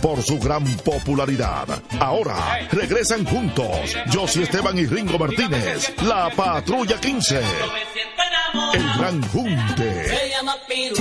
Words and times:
por 0.00 0.22
su 0.22 0.38
gran 0.38 0.64
popularidad. 0.78 1.66
Ahora 2.00 2.68
regresan 2.70 3.24
juntos 3.24 3.96
Josie 4.12 4.44
Esteban 4.44 4.78
y 4.78 4.86
Ringo 4.86 5.18
Martínez, 5.18 5.92
la 6.02 6.30
Patrulla 6.30 7.00
15. 7.00 7.40
El 8.72 8.82
Gran 8.98 9.22
Junte. 9.28 10.06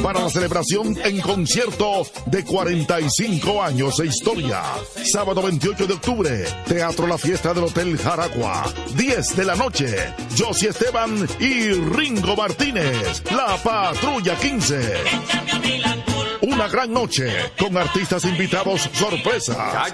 Para 0.03 0.21
la 0.21 0.29
celebración 0.29 0.97
en 1.03 1.21
concierto 1.21 2.05
de 2.25 2.43
45 2.43 3.63
años 3.63 3.97
de 3.97 4.07
historia. 4.07 4.62
Sábado 5.05 5.41
28 5.41 5.87
de 5.87 5.94
octubre, 5.94 6.46
Teatro 6.67 7.07
La 7.07 7.17
Fiesta 7.17 7.53
del 7.53 7.65
Hotel 7.65 7.97
Jaragua. 7.97 8.65
10 8.96 9.35
de 9.37 9.46
la 9.46 9.55
noche, 9.55 10.13
Josie 10.37 10.69
Esteban 10.69 11.28
y 11.39 11.71
Ringo 11.71 12.35
Martínez, 12.35 13.23
la 13.31 13.57
Patrulla 13.63 14.35
15. 14.35 15.96
Una 16.41 16.67
gran 16.67 16.91
noche 16.94 17.31
con 17.59 17.76
artistas 17.77 18.26
invitados 18.26 18.90
sorpresa. 18.94 19.85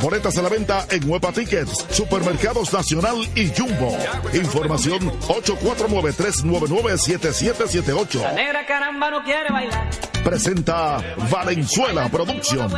Boletas 0.00 0.38
a 0.38 0.42
la 0.42 0.48
venta 0.48 0.86
en 0.90 1.08
Huepa 1.08 1.30
Tickets, 1.32 1.86
Supermercados 1.90 2.72
Nacional 2.72 3.16
y 3.34 3.52
Jumbo. 3.56 3.96
Información 4.32 5.12
849-399-7778. 5.22 8.20
La 8.20 8.32
negra 8.32 8.64
caramba 8.66 9.10
no 9.10 9.22
quiere 9.24 9.50
bailar. 9.50 9.90
Presenta 10.24 10.98
Valenzuela 11.30 12.08
Productions. 12.08 12.72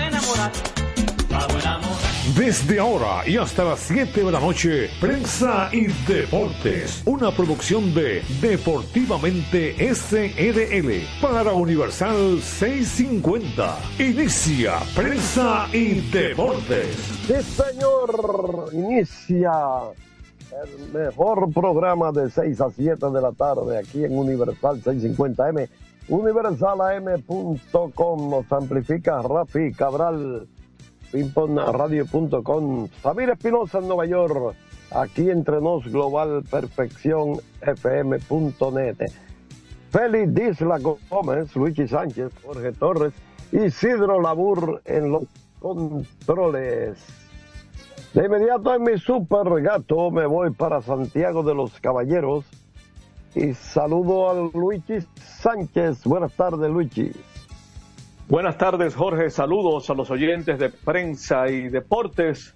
Desde 2.36 2.78
ahora 2.78 3.26
y 3.26 3.38
hasta 3.38 3.64
las 3.64 3.80
7 3.80 4.22
de 4.22 4.30
la 4.30 4.38
noche, 4.38 4.90
Prensa 5.00 5.70
y 5.72 5.86
Deportes, 6.06 7.02
una 7.06 7.30
producción 7.30 7.94
de 7.94 8.22
Deportivamente 8.42 9.74
SRL 9.94 11.06
para 11.22 11.52
Universal 11.52 12.42
650. 12.42 13.78
Inicia 13.98 14.74
Prensa 14.94 15.68
y 15.72 16.00
Deportes. 16.10 16.96
Sí, 17.26 17.42
señor, 17.42 18.68
inicia 18.72 19.50
el 20.62 20.92
mejor 20.92 21.50
programa 21.52 22.12
de 22.12 22.28
6 22.28 22.60
a 22.60 22.70
7 22.70 23.10
de 23.10 23.22
la 23.22 23.32
tarde 23.32 23.78
aquí 23.78 24.04
en 24.04 24.18
Universal 24.18 24.82
650M. 24.82 25.66
UniversalAM.com 26.08 28.30
nos 28.30 28.52
amplifica 28.52 29.22
Rafi 29.22 29.72
Cabral 29.72 30.46
pingpongradio.com. 31.12 32.88
Samir 33.02 33.30
Espinosa 33.30 33.78
en 33.78 33.88
Nueva 33.88 34.06
York. 34.06 34.56
Aquí 34.90 35.30
entre 35.30 35.60
nos 35.60 35.84
Global 35.84 36.42
Perfección 36.50 37.40
FM.net. 37.60 39.10
Félix 39.90 40.34
Disla 40.34 40.78
Gómez, 40.78 41.54
Luigi 41.56 41.88
Sánchez, 41.88 42.32
Jorge 42.44 42.72
Torres, 42.72 43.12
Isidro 43.52 44.20
Labur 44.20 44.82
en 44.84 45.12
los 45.12 45.24
controles. 45.60 46.98
De 48.14 48.24
inmediato 48.24 48.74
en 48.74 48.82
mi 48.82 48.98
super 48.98 49.62
gato 49.62 50.10
me 50.10 50.26
voy 50.26 50.50
para 50.50 50.82
Santiago 50.82 51.42
de 51.42 51.54
los 51.54 51.78
Caballeros 51.80 52.44
y 53.34 53.54
saludo 53.54 54.30
a 54.30 54.34
Luigi 54.34 55.06
Sánchez. 55.40 56.04
Buenas 56.04 56.34
tardes, 56.34 56.70
Luigi. 56.70 57.12
Buenas 58.28 58.58
tardes, 58.58 58.94
Jorge. 58.94 59.30
Saludos 59.30 59.88
a 59.88 59.94
los 59.94 60.10
oyentes 60.10 60.58
de 60.58 60.68
prensa 60.68 61.48
y 61.48 61.70
deportes. 61.70 62.54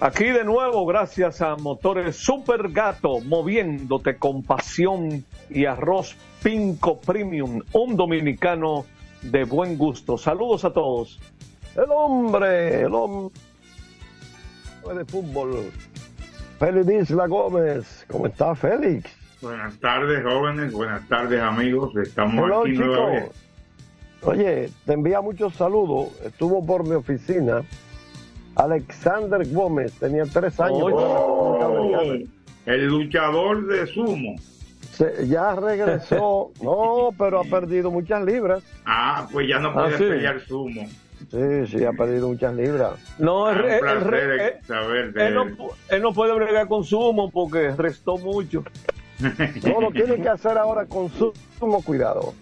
Aquí 0.00 0.24
de 0.24 0.42
nuevo, 0.42 0.84
gracias 0.84 1.40
a 1.42 1.54
Motores 1.54 2.16
Super 2.16 2.70
Gato, 2.70 3.20
moviéndote 3.20 4.16
con 4.16 4.42
pasión 4.42 5.24
y 5.48 5.66
arroz 5.66 6.16
Pinco 6.42 7.00
Premium, 7.00 7.62
un 7.72 7.96
dominicano 7.96 8.84
de 9.22 9.44
buen 9.44 9.78
gusto. 9.78 10.18
Saludos 10.18 10.64
a 10.64 10.72
todos. 10.72 11.20
El 11.76 11.92
hombre, 11.94 12.80
el 12.80 12.94
hombre 12.94 13.32
de 14.92 15.04
fútbol, 15.04 15.70
Félix 16.58 17.10
Isla 17.10 17.28
Gómez. 17.28 18.04
¿Cómo 18.10 18.26
está, 18.26 18.56
Félix? 18.56 19.08
Buenas 19.40 19.78
tardes, 19.78 20.24
jóvenes. 20.24 20.72
Buenas 20.72 21.08
tardes, 21.08 21.40
amigos. 21.40 21.94
Estamos 21.96 22.44
Hello, 22.44 22.62
aquí. 22.62 23.30
Oye, 24.24 24.70
te 24.86 24.92
envía 24.94 25.20
muchos 25.20 25.54
saludos. 25.54 26.08
Estuvo 26.24 26.64
por 26.64 26.84
mi 26.86 26.94
oficina. 26.94 27.62
Alexander 28.56 29.46
Gómez 29.52 29.92
tenía 29.94 30.24
tres 30.24 30.58
años. 30.60 30.82
Oye. 30.82 32.26
El 32.66 32.86
luchador 32.86 33.66
de 33.66 33.86
sumo. 33.86 34.36
Se- 34.92 35.26
ya 35.28 35.54
regresó. 35.54 36.52
No, 36.62 37.10
pero 37.18 37.40
ha 37.40 37.44
perdido 37.44 37.90
muchas 37.90 38.24
libras. 38.24 38.62
Ah, 38.86 39.28
pues 39.30 39.48
ya 39.48 39.58
no 39.58 39.68
Ah, 39.70 39.74
puede 39.74 39.98
sí. 39.98 40.04
pelear 40.04 40.40
sumo. 40.40 40.86
Sí, 41.30 41.66
sí, 41.68 41.84
ha 41.84 41.92
perdido 41.92 42.28
muchas 42.28 42.54
libras. 42.54 42.92
No, 43.18 43.50
Es 43.50 43.56
el, 43.58 43.64
un 43.64 43.70
el- 43.72 43.80
placer 43.80 44.14
el- 44.14 44.28
de 44.38 44.46
eh, 44.48 44.60
saber 44.66 45.12
de 45.12 45.26
él, 45.26 45.34
no, 45.34 45.44
él 45.90 46.02
no 46.02 46.12
puede 46.12 46.34
bregar 46.34 46.68
con 46.68 46.84
sumo 46.84 47.30
porque 47.30 47.70
restó 47.76 48.16
mucho. 48.18 48.62
No 49.64 49.80
lo 49.80 49.90
tiene 49.90 50.16
que 50.20 50.28
hacer 50.28 50.56
ahora 50.58 50.86
con 50.86 51.08
sumo 51.10 51.82
cuidado. 51.82 52.34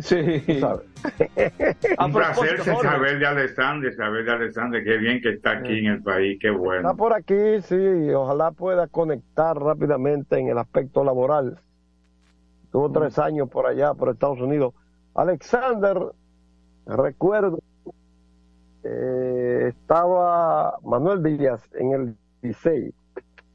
Sí. 0.00 0.42
Un 1.98 2.12
placer 2.12 2.62
saber 2.62 3.18
de 3.18 3.26
Alexander, 3.26 3.94
saber 3.94 4.24
de 4.24 4.32
Alexander. 4.32 4.84
Qué 4.84 4.98
bien 4.98 5.20
que 5.20 5.30
está 5.30 5.52
aquí 5.58 5.78
en 5.78 5.86
el 5.86 6.02
país, 6.02 6.38
qué 6.40 6.48
Está 6.48 6.58
bueno. 6.58 6.96
por 6.96 7.14
aquí, 7.14 7.60
sí. 7.62 8.10
Ojalá 8.12 8.52
pueda 8.52 8.88
conectar 8.88 9.56
rápidamente 9.56 10.38
en 10.38 10.48
el 10.48 10.58
aspecto 10.58 11.04
laboral. 11.04 11.58
Tuvo 12.70 12.90
tres 12.92 13.18
años 13.18 13.48
por 13.48 13.66
allá, 13.66 13.94
por 13.94 14.10
Estados 14.10 14.40
Unidos. 14.40 14.74
Alexander, 15.14 15.98
recuerdo, 16.86 17.58
eh, 18.84 19.68
estaba 19.68 20.78
Manuel 20.84 21.22
Díaz 21.22 21.62
en 21.74 21.92
el 21.92 22.16
16. 22.42 22.92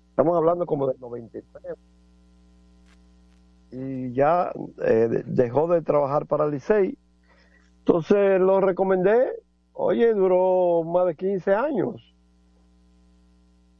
Estamos 0.09 0.37
hablando 0.37 0.65
como 0.65 0.87
del 0.87 0.99
93. 0.99 1.75
Y 3.71 4.11
ya 4.13 4.51
eh, 4.85 5.07
de- 5.09 5.23
dejó 5.25 5.67
de 5.67 5.81
trabajar 5.81 6.25
para 6.25 6.45
el 6.45 6.51
Licey. 6.51 6.97
Entonces 7.79 8.39
lo 8.39 8.59
recomendé. 8.61 9.31
Oye, 9.73 10.13
duró 10.13 10.83
más 10.83 11.05
de 11.07 11.15
15 11.15 11.55
años 11.55 12.07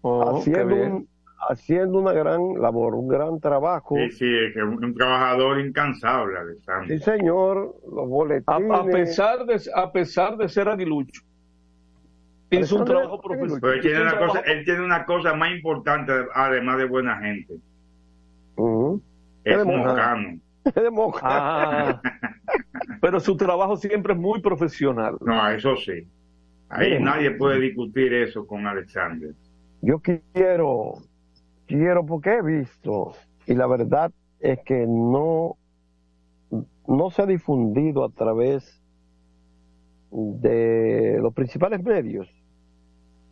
Oh, 0.03 0.37
haciendo, 0.39 0.75
un- 0.75 1.07
haciendo 1.49 1.99
una 1.99 2.11
gran 2.13 2.59
labor, 2.59 2.95
un 2.95 3.07
gran 3.07 3.39
trabajo. 3.39 3.95
Sí, 3.97 4.11
sí, 4.11 4.25
es 4.25 4.53
que 4.53 4.59
es 4.59 4.65
un, 4.65 4.83
un 4.83 4.95
trabajador 4.95 5.59
incansable, 5.59 6.33
Sí, 6.33 6.39
Alexander. 6.41 6.99
señor, 7.01 7.75
los 7.87 8.05
A, 8.05 8.07
boletines. 8.07 8.71
a 8.71 8.83
pesar 8.85 9.45
de, 9.45 9.61
a 9.75 9.91
pesar 9.91 10.37
de 10.37 10.49
ser 10.49 10.69
aguilucho, 10.69 11.21
hizo 12.49 12.77
un 12.77 12.85
trabajo 12.85 13.15
es 13.15 13.21
profesional. 13.21 13.59
Pero 13.61 13.73
él 13.73 13.81
tiene, 13.81 14.01
una 14.01 14.17
cosa, 14.17 14.39
él 14.39 14.65
tiene 14.65 14.83
una 14.85 15.05
cosa 15.05 15.33
más 15.35 15.51
importante, 15.51 16.13
además 16.33 16.77
de 16.79 16.85
buena 16.85 17.17
gente. 17.19 17.55
Ujú. 18.55 19.01
Es 19.43 19.55
Es 19.55 19.57
de 19.57 19.65
mojar. 19.65 20.11
mocano. 20.11 20.39
de. 20.75 20.91
Ah, 21.21 22.01
pero 23.01 23.19
su 23.19 23.35
trabajo 23.37 23.77
siempre 23.77 24.13
es 24.13 24.19
muy 24.19 24.41
profesional. 24.41 25.17
No, 25.21 25.49
eso 25.49 25.75
sí. 25.77 26.07
Ahí 26.69 26.91
Miren. 26.91 27.03
nadie 27.03 27.31
puede 27.31 27.59
discutir 27.59 28.13
eso 28.13 28.45
con 28.47 28.65
Alexander. 28.67 29.33
Yo 29.81 29.99
quiero, 29.99 30.93
quiero 31.67 32.05
porque 32.05 32.35
he 32.35 32.41
visto, 32.41 33.13
y 33.47 33.55
la 33.55 33.67
verdad 33.67 34.11
es 34.39 34.59
que 34.63 34.85
no, 34.87 35.57
no 36.87 37.09
se 37.11 37.23
ha 37.23 37.25
difundido 37.25 38.03
a 38.05 38.09
través 38.09 38.81
de 40.11 41.17
los 41.21 41.33
principales 41.33 41.83
medios. 41.83 42.29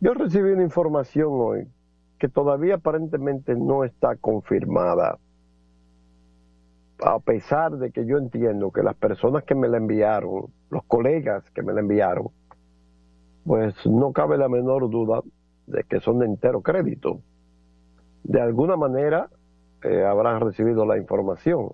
Yo 0.00 0.14
recibí 0.14 0.50
una 0.50 0.62
información 0.62 1.28
hoy 1.32 1.68
que 2.18 2.28
todavía 2.28 2.76
aparentemente 2.76 3.54
no 3.54 3.84
está 3.84 4.16
confirmada, 4.16 5.18
a 7.02 7.18
pesar 7.18 7.72
de 7.78 7.90
que 7.90 8.06
yo 8.06 8.18
entiendo 8.18 8.70
que 8.70 8.82
las 8.82 8.96
personas 8.96 9.44
que 9.44 9.54
me 9.54 9.68
la 9.68 9.78
enviaron, 9.78 10.46
los 10.70 10.84
colegas 10.84 11.48
que 11.50 11.62
me 11.62 11.72
la 11.72 11.80
enviaron, 11.80 12.28
pues 13.44 13.74
no 13.86 14.12
cabe 14.12 14.36
la 14.38 14.48
menor 14.48 14.90
duda 14.90 15.22
de 15.66 15.84
que 15.84 16.00
son 16.00 16.18
de 16.18 16.26
entero 16.26 16.62
crédito. 16.62 17.20
De 18.22 18.40
alguna 18.40 18.76
manera 18.76 19.28
eh, 19.82 20.04
habrán 20.04 20.40
recibido 20.40 20.84
la 20.84 20.98
información. 20.98 21.72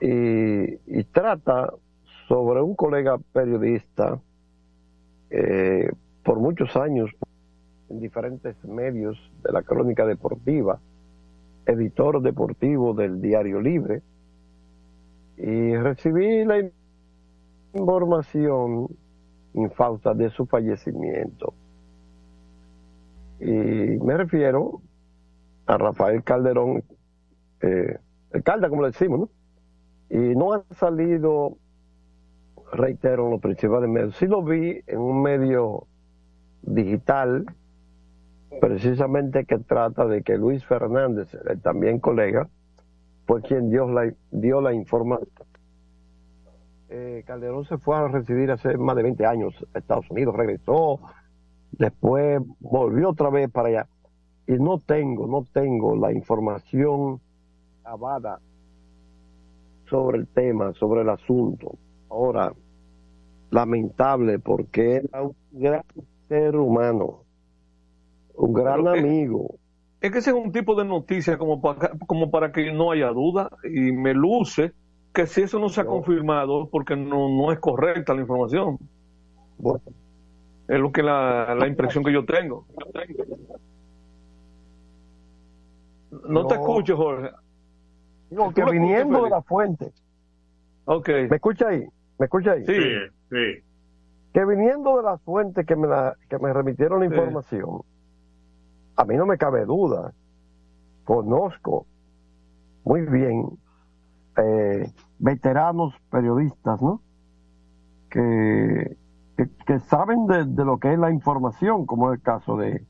Y, 0.00 0.74
y 0.86 1.04
trata 1.12 1.72
sobre 2.28 2.60
un 2.60 2.74
colega 2.74 3.18
periodista 3.32 4.20
eh, 5.30 5.90
por 6.22 6.38
muchos 6.38 6.74
años 6.76 7.10
en 7.88 8.00
diferentes 8.00 8.62
medios 8.64 9.16
de 9.42 9.52
la 9.52 9.62
crónica 9.62 10.06
deportiva, 10.06 10.78
editor 11.68 12.20
deportivo 12.22 12.94
del 12.94 13.20
Diario 13.20 13.60
Libre, 13.60 14.02
y 15.36 15.76
recibí 15.76 16.44
la 16.44 16.68
información 17.74 18.88
infausta 19.54 20.14
de 20.14 20.30
su 20.30 20.46
fallecimiento. 20.46 21.54
Y 23.40 23.44
me 23.44 24.16
refiero 24.16 24.80
a 25.66 25.78
Rafael 25.78 26.24
Calderón, 26.24 26.82
eh, 27.60 27.98
el 28.32 28.42
Calda 28.42 28.68
como 28.68 28.82
le 28.82 28.88
decimos, 28.88 29.20
¿no? 29.20 29.28
Y 30.10 30.34
no 30.34 30.54
ha 30.54 30.64
salido 30.74 31.58
reitero, 32.72 33.30
los 33.30 33.40
principales 33.40 33.88
medios. 33.88 34.16
Sí 34.16 34.26
lo 34.26 34.42
vi 34.42 34.80
en 34.86 34.98
un 34.98 35.22
medio 35.22 35.86
digital, 36.62 37.46
precisamente 38.60 39.44
que 39.44 39.58
trata 39.58 40.06
de 40.06 40.22
que 40.22 40.36
Luis 40.36 40.64
Fernández, 40.64 41.28
también 41.62 42.00
colega, 42.00 42.48
fue 43.26 43.42
quien 43.42 43.70
dio 43.70 43.88
la, 43.88 44.12
dio 44.30 44.60
la 44.60 44.72
información. 44.72 45.28
Eh, 46.90 47.22
Calderón 47.26 47.64
se 47.66 47.76
fue 47.76 47.96
a 47.96 48.08
residir 48.08 48.50
hace 48.50 48.76
más 48.78 48.96
de 48.96 49.02
20 49.02 49.26
años 49.26 49.54
a 49.74 49.78
Estados 49.78 50.10
Unidos, 50.10 50.34
regresó, 50.34 51.00
después 51.72 52.40
volvió 52.60 53.10
otra 53.10 53.28
vez 53.28 53.50
para 53.50 53.68
allá. 53.68 53.88
Y 54.46 54.52
no 54.52 54.78
tengo, 54.78 55.26
no 55.26 55.44
tengo 55.52 55.94
la 55.96 56.12
información 56.12 57.20
abada 57.84 58.40
sobre 59.90 60.18
el 60.18 60.26
tema, 60.28 60.72
sobre 60.72 61.02
el 61.02 61.10
asunto. 61.10 61.76
Ahora, 62.08 62.52
lamentable 63.50 64.38
porque 64.38 64.96
era 64.96 65.22
un 65.22 65.36
gran 65.52 65.84
ser 66.28 66.56
humano, 66.56 67.24
un 68.38 68.52
gran 68.52 68.86
amigo. 68.88 69.56
Es 70.00 70.12
que 70.12 70.18
ese 70.18 70.30
es 70.30 70.36
un 70.36 70.52
tipo 70.52 70.74
de 70.76 70.84
noticia 70.84 71.36
como 71.38 71.60
para, 71.60 71.90
como 72.06 72.30
para 72.30 72.52
que 72.52 72.72
no 72.72 72.92
haya 72.92 73.08
duda 73.08 73.50
y 73.64 73.92
me 73.92 74.14
luce 74.14 74.72
que 75.12 75.26
si 75.26 75.42
eso 75.42 75.58
no 75.58 75.68
se 75.68 75.80
ha 75.80 75.86
confirmado 75.86 76.68
porque 76.70 76.96
no, 76.96 77.28
no 77.28 77.50
es 77.52 77.58
correcta 77.58 78.14
la 78.14 78.20
información. 78.20 78.78
Bueno, 79.58 79.80
Es 80.68 80.78
lo 80.78 80.92
que 80.92 81.02
la, 81.02 81.54
la 81.56 81.66
impresión 81.66 82.04
que 82.04 82.12
yo 82.12 82.24
tengo. 82.24 82.66
No, 86.28 86.46
te 86.46 86.54
No. 86.54 86.60
escucho, 86.60 86.96
Jorge. 86.96 87.30
digo 88.30 88.44
¿Tú 88.48 88.54
que 88.54 88.60
escuchas, 88.60 88.72
viniendo 88.72 89.24
de 89.24 89.30
la 89.30 89.42
fuente, 89.42 89.92
Ok. 90.84 91.08
¿me 91.28 91.36
escucha 91.36 91.68
ahí? 91.68 91.84
¿Me 92.18 92.26
escucha 92.26 92.52
ahí? 92.52 92.64
Sí. 92.66 92.74
Sí, 92.74 92.82
sí. 93.30 93.64
Que 94.32 94.44
viniendo 94.44 94.96
de 94.98 95.02
la 95.02 95.18
fuente 95.18 95.64
que 95.64 95.74
me, 95.76 95.86
la, 95.88 96.14
que 96.28 96.38
me 96.38 96.52
remitieron 96.52 97.00
la 97.00 97.06
Sí. 97.08 97.14
información, 97.14 97.80
a 98.98 99.04
mí 99.04 99.16
no 99.16 99.26
me 99.26 99.38
cabe 99.38 99.64
duda, 99.64 100.12
conozco 101.04 101.86
muy 102.84 103.02
bien 103.02 103.46
eh, 104.36 104.92
veteranos 105.20 105.94
periodistas, 106.10 106.82
¿no? 106.82 107.00
Que, 108.10 108.96
que, 109.36 109.48
que 109.64 109.78
saben 109.80 110.26
de, 110.26 110.64
lo 110.64 110.78
que 110.78 110.92
es 110.92 110.98
la 110.98 111.12
información, 111.12 111.86
como 111.86 112.12
es 112.12 112.18
el 112.18 112.22
caso 112.24 112.56
de, 112.56 112.84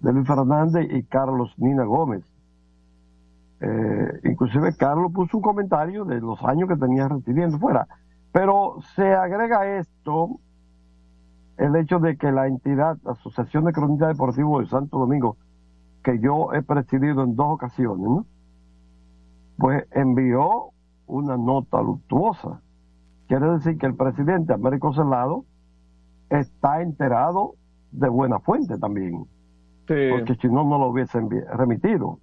de 0.00 0.12
Luis 0.12 0.26
Fernández 0.26 0.88
y 0.90 1.04
Carlos 1.04 1.54
Nina 1.56 1.84
Gómez. 1.84 2.24
Eh, 3.60 4.20
inclusive 4.24 4.76
Carlos 4.76 5.12
puso 5.12 5.36
un 5.36 5.42
comentario 5.42 6.04
de 6.04 6.20
los 6.20 6.42
años 6.42 6.68
que 6.68 6.76
tenía 6.76 7.06
residiendo 7.06 7.58
fuera. 7.58 7.86
Pero 8.32 8.78
se 8.96 9.14
agrega 9.14 9.78
esto, 9.78 10.40
el 11.58 11.76
hecho 11.76 11.98
de 11.98 12.16
que 12.16 12.32
la 12.32 12.46
entidad, 12.46 12.96
la 13.04 13.12
Asociación 13.12 13.64
de 13.64 13.72
Cronistas 13.72 14.08
Deportivos 14.16 14.62
de 14.64 14.70
Santo 14.70 14.98
Domingo, 14.98 15.36
que 16.02 16.18
yo 16.20 16.52
he 16.54 16.62
presidido 16.62 17.22
en 17.24 17.34
dos 17.36 17.46
ocasiones, 17.50 18.06
¿no? 18.08 18.26
pues 19.58 19.84
envió 19.90 20.70
una 21.06 21.36
nota 21.36 21.82
luctuosa. 21.82 22.60
Quiere 23.26 23.50
decir 23.54 23.76
que 23.76 23.86
el 23.86 23.94
presidente 23.96 24.52
Américo 24.52 24.92
Celado 24.94 25.44
está 26.30 26.80
enterado 26.80 27.54
de 27.90 28.08
buena 28.08 28.38
fuente 28.38 28.78
también, 28.78 29.24
Sí. 29.88 29.94
porque 30.10 30.36
si 30.40 30.46
no, 30.48 30.62
no 30.64 30.78
lo 30.78 30.88
hubiese 30.90 31.18
envi- 31.18 31.44
remitido. 31.50 32.20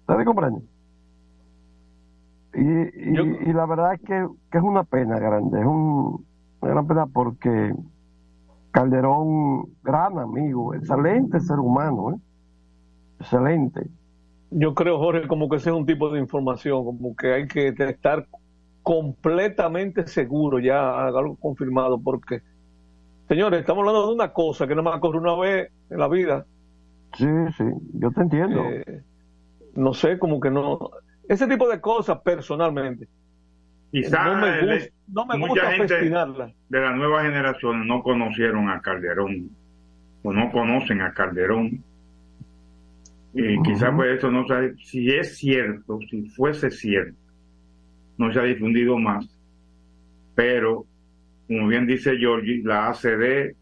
¿Ustedes 0.00 0.24
comprenden? 0.24 0.62
Y, 2.54 2.60
y, 3.10 3.14
Yo- 3.16 3.22
y 3.24 3.52
la 3.52 3.66
verdad 3.66 3.94
es 3.94 4.00
que, 4.00 4.26
que 4.50 4.58
es 4.58 4.64
una 4.64 4.84
pena 4.84 5.18
grande, 5.18 5.60
es 5.60 5.66
un, 5.66 6.24
una 6.62 6.70
gran 6.72 6.86
pena 6.86 7.06
porque 7.06 7.74
Calderón, 8.78 9.74
gran 9.82 10.20
amigo, 10.20 10.72
excelente 10.72 11.40
ser 11.40 11.58
humano, 11.58 12.12
¿eh? 12.12 12.20
excelente. 13.18 13.88
Yo 14.52 14.72
creo, 14.72 14.98
Jorge, 14.98 15.26
como 15.26 15.48
que 15.48 15.56
ese 15.56 15.70
es 15.70 15.76
un 15.76 15.84
tipo 15.84 16.08
de 16.10 16.20
información, 16.20 16.84
como 16.84 17.16
que 17.16 17.32
hay 17.34 17.48
que 17.48 17.74
estar 17.76 18.28
completamente 18.84 20.06
seguro, 20.06 20.60
ya 20.60 21.08
algo 21.08 21.34
confirmado, 21.34 22.00
porque, 22.00 22.40
señores, 23.26 23.58
estamos 23.58 23.80
hablando 23.80 24.06
de 24.06 24.14
una 24.14 24.32
cosa 24.32 24.68
que 24.68 24.76
no 24.76 24.84
me 24.84 24.94
ocurre 24.94 25.18
una 25.18 25.34
vez 25.34 25.72
en 25.90 25.98
la 25.98 26.06
vida. 26.06 26.46
Sí, 27.14 27.26
sí, 27.56 27.64
yo 27.94 28.12
te 28.12 28.20
entiendo. 28.20 28.60
Eh, 28.62 29.02
no 29.74 29.92
sé, 29.92 30.20
como 30.20 30.38
que 30.38 30.52
no. 30.52 30.90
Ese 31.28 31.48
tipo 31.48 31.68
de 31.68 31.80
cosas, 31.80 32.20
personalmente, 32.20 33.08
Quizás 33.90 34.26
no 34.26 34.36
me, 34.40 34.58
el- 34.60 34.68
gusta, 34.78 34.94
no 35.08 35.26
me 35.26 35.38
mucha 35.38 35.52
gusta 35.52 35.70
gente 35.72 35.94
festinarla. 35.94 36.52
de 36.68 36.80
la 36.80 36.92
nueva 36.94 37.22
generación 37.22 37.86
no 37.86 38.02
conocieron 38.02 38.68
a 38.68 38.80
Calderón 38.80 39.48
o 40.22 40.32
no 40.32 40.50
conocen 40.52 41.00
a 41.00 41.12
Calderón. 41.12 41.82
Y 43.34 43.62
quizás 43.62 43.94
por 43.94 44.08
eso 44.08 44.30
no 44.30 44.46
sabe 44.46 44.74
si 44.82 45.08
es 45.10 45.36
cierto, 45.36 45.98
si 46.10 46.28
fuese 46.30 46.70
cierto, 46.70 47.16
no 48.16 48.32
se 48.32 48.40
ha 48.40 48.42
difundido 48.44 48.98
más. 48.98 49.26
Pero, 50.34 50.84
como 51.46 51.68
bien 51.68 51.86
dice 51.86 52.16
Georgie, 52.16 52.62
la 52.64 52.88
ACD, 52.88 53.54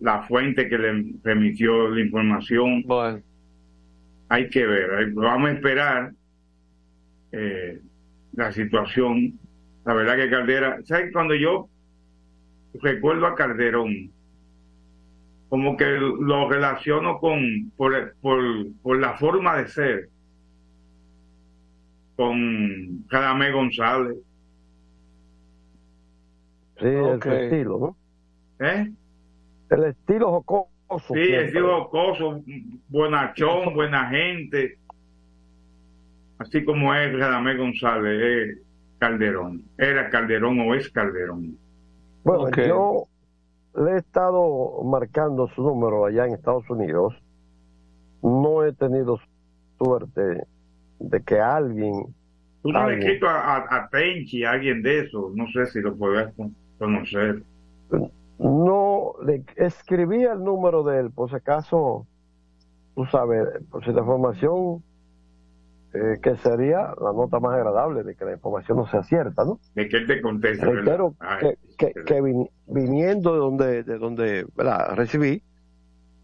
la 0.00 0.22
fuente 0.24 0.68
que 0.68 0.78
le 0.78 1.04
remitió 1.22 1.88
la 1.88 2.00
información, 2.00 2.82
Bueno, 2.82 3.20
hay 4.28 4.48
que 4.50 4.66
ver, 4.66 5.12
vamos 5.14 5.48
a 5.48 5.52
esperar 5.52 6.12
eh, 7.32 7.80
la 8.34 8.52
situación. 8.52 9.38
La 9.84 9.94
verdad 9.94 10.16
que 10.16 10.30
Caldera, 10.30 10.78
¿sabes? 10.84 11.12
Cuando 11.12 11.34
yo 11.34 11.68
recuerdo 12.82 13.26
a 13.26 13.34
Calderón, 13.34 14.10
como 15.48 15.76
que 15.76 15.86
lo 15.86 16.48
relaciono 16.48 17.18
con, 17.18 17.70
por, 17.76 18.14
por, 18.20 18.42
por 18.82 18.98
la 18.98 19.16
forma 19.16 19.56
de 19.56 19.68
ser, 19.68 20.08
con 22.16 23.04
Radamé 23.08 23.52
González, 23.52 24.16
Sí, 26.78 26.86
el 26.86 27.32
estilo, 27.32 27.78
¿no? 28.58 28.66
¿eh? 28.66 28.92
El 29.70 29.84
estilo 29.84 30.30
jocoso. 30.30 31.14
Sí, 31.14 31.24
siempre. 31.24 31.46
es 31.46 31.62
jocoso, 31.62 32.42
buenachón, 32.88 33.74
buena 33.74 34.08
gente, 34.10 34.78
así 36.38 36.64
como 36.64 36.94
es 36.94 37.16
Radamé 37.16 37.56
González, 37.56 38.20
es 38.20 38.58
Calderón, 39.04 39.62
era 39.76 40.08
Calderón 40.08 40.58
o 40.60 40.74
es 40.74 40.90
Calderón. 40.90 41.58
Bueno, 42.24 42.48
yo 42.50 43.04
le 43.74 43.92
he 43.92 43.96
estado 43.98 44.82
marcando 44.82 45.46
su 45.48 45.62
número 45.62 46.06
allá 46.06 46.26
en 46.26 46.32
Estados 46.32 46.68
Unidos. 46.70 47.14
No 48.22 48.64
he 48.64 48.72
tenido 48.72 49.18
suerte 49.76 50.46
de 51.00 51.22
que 51.22 51.38
alguien. 51.38 52.14
Tú 52.62 52.72
no 52.72 52.78
has 52.78 52.92
escrito 52.92 53.28
a, 53.28 53.56
a, 53.56 53.76
a 53.76 53.88
Tenchi, 53.90 54.42
a 54.42 54.52
alguien 54.52 54.82
de 54.82 55.00
eso, 55.00 55.30
no 55.34 55.46
sé 55.48 55.66
si 55.66 55.82
lo 55.82 55.94
con- 55.98 56.56
conocer. 56.78 57.42
No 58.38 59.16
le 59.26 59.44
escribí 59.56 60.24
el 60.24 60.42
número 60.42 60.82
de 60.82 61.00
él, 61.00 61.10
por 61.10 61.28
si 61.28 61.36
acaso, 61.36 62.06
tú 62.94 63.04
sabes, 63.04 63.46
por 63.70 63.84
si 63.84 63.92
la 63.92 64.00
información 64.00 64.82
eh, 65.94 66.18
que 66.22 66.36
sería 66.38 66.92
la 67.00 67.12
nota 67.14 67.38
más 67.40 67.54
agradable 67.54 68.02
de 68.02 68.16
que 68.16 68.24
la 68.24 68.32
información 68.32 68.78
no 68.78 68.86
sea 68.86 69.02
cierta, 69.04 69.44
¿no? 69.44 69.58
De 69.74 69.88
que 69.88 69.96
él 69.98 70.06
te 70.06 70.20
conteste. 70.20 70.66
Reitero 70.66 71.14
¿verdad? 71.20 71.38
que, 71.38 71.46
Ay, 71.46 71.54
que, 71.78 71.92
que 72.04 72.20
vin- 72.22 72.50
viniendo 72.66 73.32
de 73.32 73.38
donde, 73.38 73.82
de 73.84 73.98
donde 73.98 74.46
¿verdad? 74.56 74.94
recibí, 74.96 75.42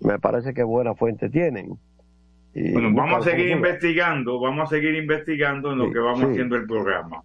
me 0.00 0.18
parece 0.18 0.52
que 0.54 0.62
buena 0.64 0.94
fuente 0.94 1.30
tienen. 1.30 1.78
Y 2.52 2.72
Bueno, 2.72 2.90
vamos 2.94 3.24
a 3.26 3.30
seguir 3.30 3.48
investigando, 3.50 4.40
vamos 4.40 4.64
a 4.64 4.74
seguir 4.74 4.94
investigando 4.96 5.70
en 5.72 5.78
lo 5.78 5.84
Sí, 5.86 5.92
que 5.92 5.98
vamos 6.00 6.18
sí. 6.20 6.26
haciendo 6.26 6.56
el 6.56 6.66
programa. 6.66 7.22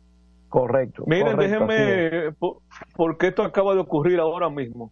Correcto. 0.50 1.04
miren, 1.08 1.36
correcto, 1.36 1.66
déjenme, 1.68 2.32
por- 2.34 2.58
porque 2.96 3.28
esto 3.30 3.42
acaba 3.44 3.74
de 3.74 3.80
ocurrir 3.80 4.20
ahora 4.20 4.50
mismo. 4.52 4.92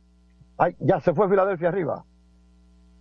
Ay, 0.57 0.75
ya 0.79 0.99
se 1.01 1.13
fue 1.13 1.29
Filadelfia 1.29 1.69
arriba. 1.69 2.03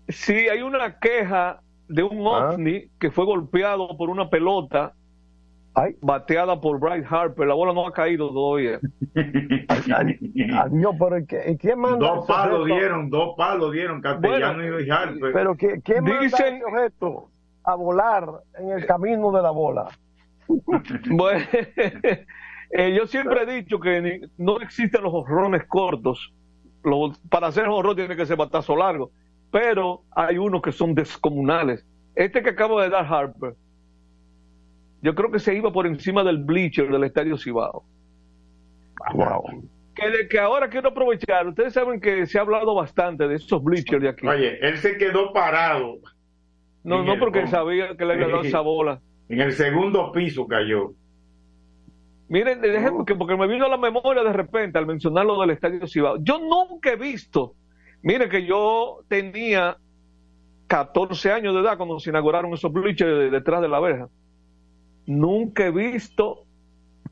Sí, 0.09 0.35
hay 0.35 0.61
una 0.63 0.99
queja 0.99 1.61
de 1.89 2.03
un 2.03 2.27
Ah. 2.27 2.51
ovni 2.55 2.89
que 2.99 3.11
fue 3.11 3.25
golpeado 3.25 3.97
por 3.97 4.09
una 4.11 4.29
pelota 4.31 4.93
Ay, 5.75 5.97
bateada 6.03 6.61
por 6.61 6.79
Bryce 6.79 7.07
Harper. 7.09 7.47
La 7.49 7.55
bola 7.55 7.73
no 7.73 7.87
ha 7.87 7.93
caído 7.93 8.31
todavía. 8.31 8.79
adiós, 9.69 10.95
pero 10.99 11.19
¿y 11.19 11.27
qué- 11.27 11.51
¿y 11.53 11.57
quién 11.57 11.79
manda 11.79 12.07
dos 12.15 12.27
palos 12.27 12.67
dieron, 12.67 13.09
dos 13.11 13.35
palos 13.37 13.73
dieron, 13.73 14.01
Castellano 14.03 14.55
Bueno, 14.59 14.81
y 14.81 14.91
Harper. 14.91 15.33
Pero 15.33 15.55
¿qui- 15.55 15.81
¿quién 15.83 16.05
manda 16.05 16.21
Dicen- 16.21 16.57
ese 16.57 16.65
objeto 16.65 17.29
a 17.65 17.75
volar 17.75 18.29
en 18.59 18.71
el 18.71 18.87
camino 18.87 19.33
de 19.33 19.43
la 19.43 19.51
bola? 19.51 19.89
Bueno, 21.11 21.41
eh, 22.71 22.95
yo 22.95 23.07
siempre 23.07 23.43
he 23.43 23.47
dicho 23.63 23.81
que 23.81 24.01
ni- 24.03 24.21
no 24.37 24.61
existen 24.61 25.03
los 25.03 25.13
jorrones 25.13 25.65
cortos. 25.67 26.33
Lo- 26.85 27.13
para 27.31 27.47
hacer 27.47 27.67
jorrón 27.67 27.97
tiene 27.97 28.17
que 28.17 28.27
ser 28.27 28.37
batazo 28.37 28.77
largo. 28.77 29.11
Pero 29.53 30.03
hay 30.11 30.39
unos 30.39 30.63
que 30.63 30.73
son 30.73 30.95
descomunales. 30.95 31.87
Este 32.17 32.43
que 32.43 32.51
acaba 32.51 32.83
de 32.83 32.91
dar 32.91 33.07
Harper, 33.07 33.55
yo 35.03 35.15
creo 35.15 35.31
que 35.31 35.39
se 35.39 35.55
iba 35.55 35.73
por 35.73 35.87
encima 35.87 36.25
del 36.25 36.39
bleacher 36.39 36.91
del 36.91 37.05
Estadio 37.05 37.37
Cibao. 37.37 37.85
Wow. 39.15 39.69
que, 39.95 40.29
que 40.29 40.39
ahora 40.39 40.69
quiero 40.69 40.89
aprovechar. 40.89 41.47
Ustedes 41.49 41.75
saben 41.75 42.01
que 42.01 42.27
se 42.27 42.39
ha 42.39 42.43
hablado 42.43 42.75
bastante 42.75 43.29
de 43.29 43.35
esos 43.37 43.63
bleachers 43.63 44.03
de 44.03 44.09
aquí. 44.09 44.27
Oye, 44.27 44.59
él 44.61 44.79
se 44.79 44.97
quedó 44.97 45.33
parado. 45.33 45.99
No, 46.85 47.05
no, 47.05 47.19
porque 47.19 47.47
sabía 47.47 47.97
que 47.97 48.05
le 48.05 48.15
había 48.15 48.29
dado 48.29 48.43
esa 48.43 48.61
bola. 48.61 49.01
En 49.29 49.41
el 49.41 49.53
segundo 49.53 50.11
piso 50.13 50.47
cayó. 50.47 50.93
Miren, 52.29 52.61
déjenme 52.61 53.05
que 53.05 53.15
porque 53.15 53.37
me 53.37 53.47
vino 53.47 53.67
a 53.67 53.69
la 53.69 53.77
memoria 53.77 54.23
de 54.25 54.33
repente 54.33 54.79
al 54.79 54.87
mencionar 54.87 55.27
lo 55.27 55.41
del 55.41 55.51
Estadio 55.51 55.87
Cibao. 55.87 56.17
Yo 56.23 56.39
nunca 56.39 56.93
he 56.93 56.97
visto, 56.97 57.55
miren 58.03 58.29
que 58.29 58.45
yo 58.45 59.01
tenía 59.09 59.77
14 60.67 61.33
años 61.33 61.55
de 61.55 61.61
edad 61.61 61.77
cuando 61.77 62.01
se 62.01 62.11
inauguraron 62.11 62.53
esos 62.55 62.73
bleachers 62.73 63.31
detrás 63.31 63.61
de 63.61 63.69
la 63.69 63.81
verja. 63.81 64.09
Nunca 65.07 65.67
he 65.67 65.71
visto 65.71 66.45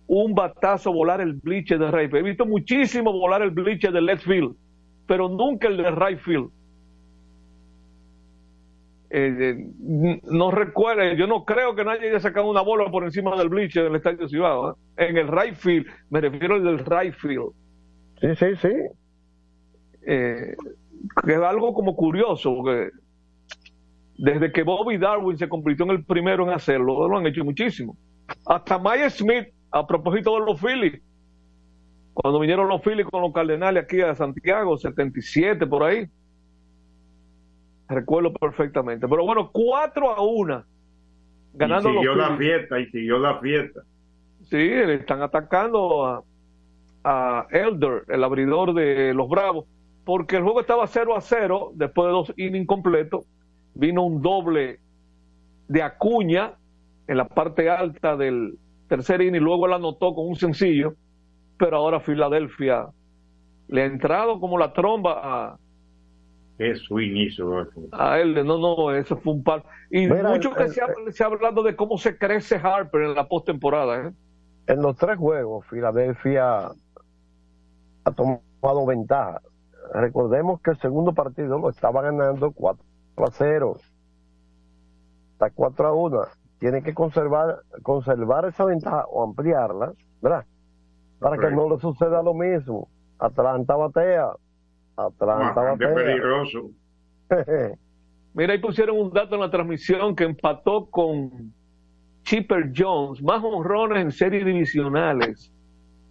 un 0.07 0.35
batazo 0.35 0.93
volar 0.93 1.21
el 1.21 1.35
bleacher 1.35 1.79
de 1.79 1.91
right 1.91 2.13
He 2.15 2.23
visto 2.23 2.47
muchísimo 2.47 3.13
volar 3.13 3.43
el 3.43 3.51
bleacher 3.51 3.93
de 3.93 4.01
left 4.01 4.25
field, 4.25 4.57
pero 5.07 5.29
nunca 5.29 5.69
el 5.69 5.77
de 5.77 5.91
right 5.91 6.19
field. 6.19 6.51
Eh, 9.11 9.37
eh, 9.41 10.21
no 10.25 10.51
recuerdo, 10.51 11.13
yo 11.15 11.27
no 11.27 11.45
creo 11.45 11.75
que 11.75 11.85
nadie 11.85 12.09
haya 12.09 12.21
sacado 12.21 12.49
una 12.49 12.63
bola 12.63 12.91
por 12.91 13.05
encima 13.05 13.37
del 13.37 13.49
bleacher 13.49 13.85
del 13.85 13.97
Estadio 13.97 14.29
Cibao. 14.29 14.71
¿eh? 14.71 14.75
En 14.97 15.17
el 15.17 15.29
right 15.29 15.55
field, 15.55 15.87
me 16.11 16.21
refiero 16.21 16.55
al 16.55 16.65
del 16.65 16.79
right 16.79 17.15
field. 17.15 17.53
Sí, 18.21 18.35
sí, 18.37 18.47
sí. 18.63 18.69
Que 21.25 21.33
es 21.33 21.39
algo 21.39 21.73
como 21.75 21.97
curioso, 21.97 22.55
porque 22.55 22.91
desde 24.17 24.53
que 24.53 24.63
Bobby 24.63 24.99
Darwin 24.99 25.39
se 25.39 25.49
convirtió 25.49 25.85
en 25.87 25.93
el 25.93 26.05
primero 26.05 26.45
en 26.45 26.51
hacerlo, 26.51 27.09
lo 27.09 27.19
han 27.19 27.27
hecho 27.27 27.45
muchísimo. 27.45 27.97
Hasta 28.47 28.79
Maya 28.79 29.09
Smith, 29.11 29.49
a 29.71 29.87
propósito 29.87 30.35
de 30.39 30.47
los 30.47 30.61
Phillies, 30.61 31.01
cuando 32.13 32.39
vinieron 32.41 32.69
los 32.69 32.83
Phillies 32.83 33.07
con 33.07 33.23
los 33.23 33.33
Cardenales 33.33 33.85
aquí 33.85 34.01
a 34.01 34.15
Santiago, 34.15 34.77
77 34.77 35.67
por 35.67 35.85
ahí, 35.85 36.07
Recuerdo 37.91 38.33
perfectamente. 38.33 39.09
Pero 39.09 39.25
bueno, 39.25 39.51
4 39.53 40.11
a 40.11 40.23
1. 40.23 40.65
Ganando 41.55 41.91
y 41.91 41.95
siguió 41.95 42.15
la 42.15 42.37
fiesta, 42.37 42.79
y 42.79 42.87
siguió 42.87 43.19
la 43.19 43.39
fiesta. 43.41 43.81
Sí, 44.43 44.57
le 44.57 44.95
están 44.95 45.23
atacando 45.23 46.07
a, 46.07 46.23
a 47.03 47.47
Elder, 47.51 48.05
el 48.09 48.23
abridor 48.23 48.75
de 48.75 49.13
los 49.13 49.29
Bravos, 49.29 49.67
porque 50.05 50.37
el 50.37 50.43
juego 50.43 50.61
estaba 50.61 50.87
0 50.87 51.17
a 51.17 51.21
0, 51.21 51.73
después 51.75 52.07
de 52.07 52.13
dos 52.13 52.33
innings 52.37 52.67
completos, 52.67 53.27
vino 53.75 54.05
un 54.05 54.23
doble 54.23 54.81
de 55.69 55.83
Acuña 55.83 56.55
en 57.07 57.17
la 57.17 57.27
parte 57.27 57.69
alta 57.71 58.17
del 58.17 58.59
tercer 58.89 59.21
inning, 59.23 59.41
luego 59.43 59.67
él 59.67 59.75
anotó 59.75 60.15
con 60.15 60.27
un 60.29 60.37
sencillo, 60.37 60.95
pero 61.59 61.77
ahora 61.77 62.01
Filadelfia 62.01 62.89
le 63.69 63.83
ha 63.83 63.87
entrado 63.87 64.41
como 64.41 64.59
la 64.59 64.73
tromba 64.73 65.21
a, 65.23 65.59
Qué 66.61 66.75
swing 66.75 67.17
hizo. 67.17 67.67
A 67.93 68.19
él, 68.19 68.35
no, 68.47 68.59
no, 68.59 68.95
eso 68.95 69.17
fue 69.17 69.33
un 69.33 69.43
par. 69.43 69.65
Y 69.91 70.07
mucho 70.07 70.53
que 70.53 70.69
se, 70.69 70.83
ha, 70.83 70.89
se, 71.11 71.23
ha, 71.23 71.27
hablado 71.27 71.63
de 71.63 71.75
cómo 71.75 71.97
se 71.97 72.19
crece 72.19 72.57
Harper 72.57 73.01
en 73.01 73.15
la 73.15 73.29
postemporada. 73.29 74.09
¿eh? 74.09 74.13
En 74.67 74.83
los 74.83 74.95
tres 74.99 75.17
juegos, 75.17 75.67
Filadelfia 75.69 76.67
ha 78.05 78.13
tomado 78.15 78.85
ventaja. 78.87 79.41
Recordemos 79.93 80.61
que 80.61 80.71
el 80.71 80.79
segundo 80.79 81.13
partido 81.13 81.59
lo 81.59 81.69
estaba 81.69 82.03
ganando 82.03 82.53
4 82.53 82.85
a 83.17 83.31
0. 83.31 83.77
Está 85.33 85.51
4 85.51 85.87
a 85.89 85.93
1. 85.93 86.21
Tiene 86.59 86.83
que 86.83 86.95
conservar, 86.95 87.63
conservar 87.83 88.45
esa 88.45 88.65
ventaja 88.65 89.05
o 89.11 89.25
ampliarla, 89.25 89.93
¿verdad? 90.21 90.45
Para 91.19 91.39
que 91.39 91.51
no 91.51 91.69
le 91.69 91.79
suceda 91.79 92.23
lo 92.23 92.35
mismo. 92.35 92.89
Atlanta 93.19 93.77
batea, 93.77 94.31
Atlanta 94.97 95.77
peligroso. 95.77 96.71
Mira, 98.35 98.53
ahí 98.53 98.59
pusieron 98.61 98.99
un 98.99 99.13
dato 99.13 99.35
en 99.35 99.41
la 99.41 99.51
transmisión 99.51 100.15
que 100.15 100.25
empató 100.25 100.89
con 100.89 101.53
Chipper 102.23 102.73
Jones, 102.77 103.23
más 103.23 103.43
honrones 103.43 104.03
en 104.03 104.13
series 104.13 104.45
divisionales. 104.45 105.53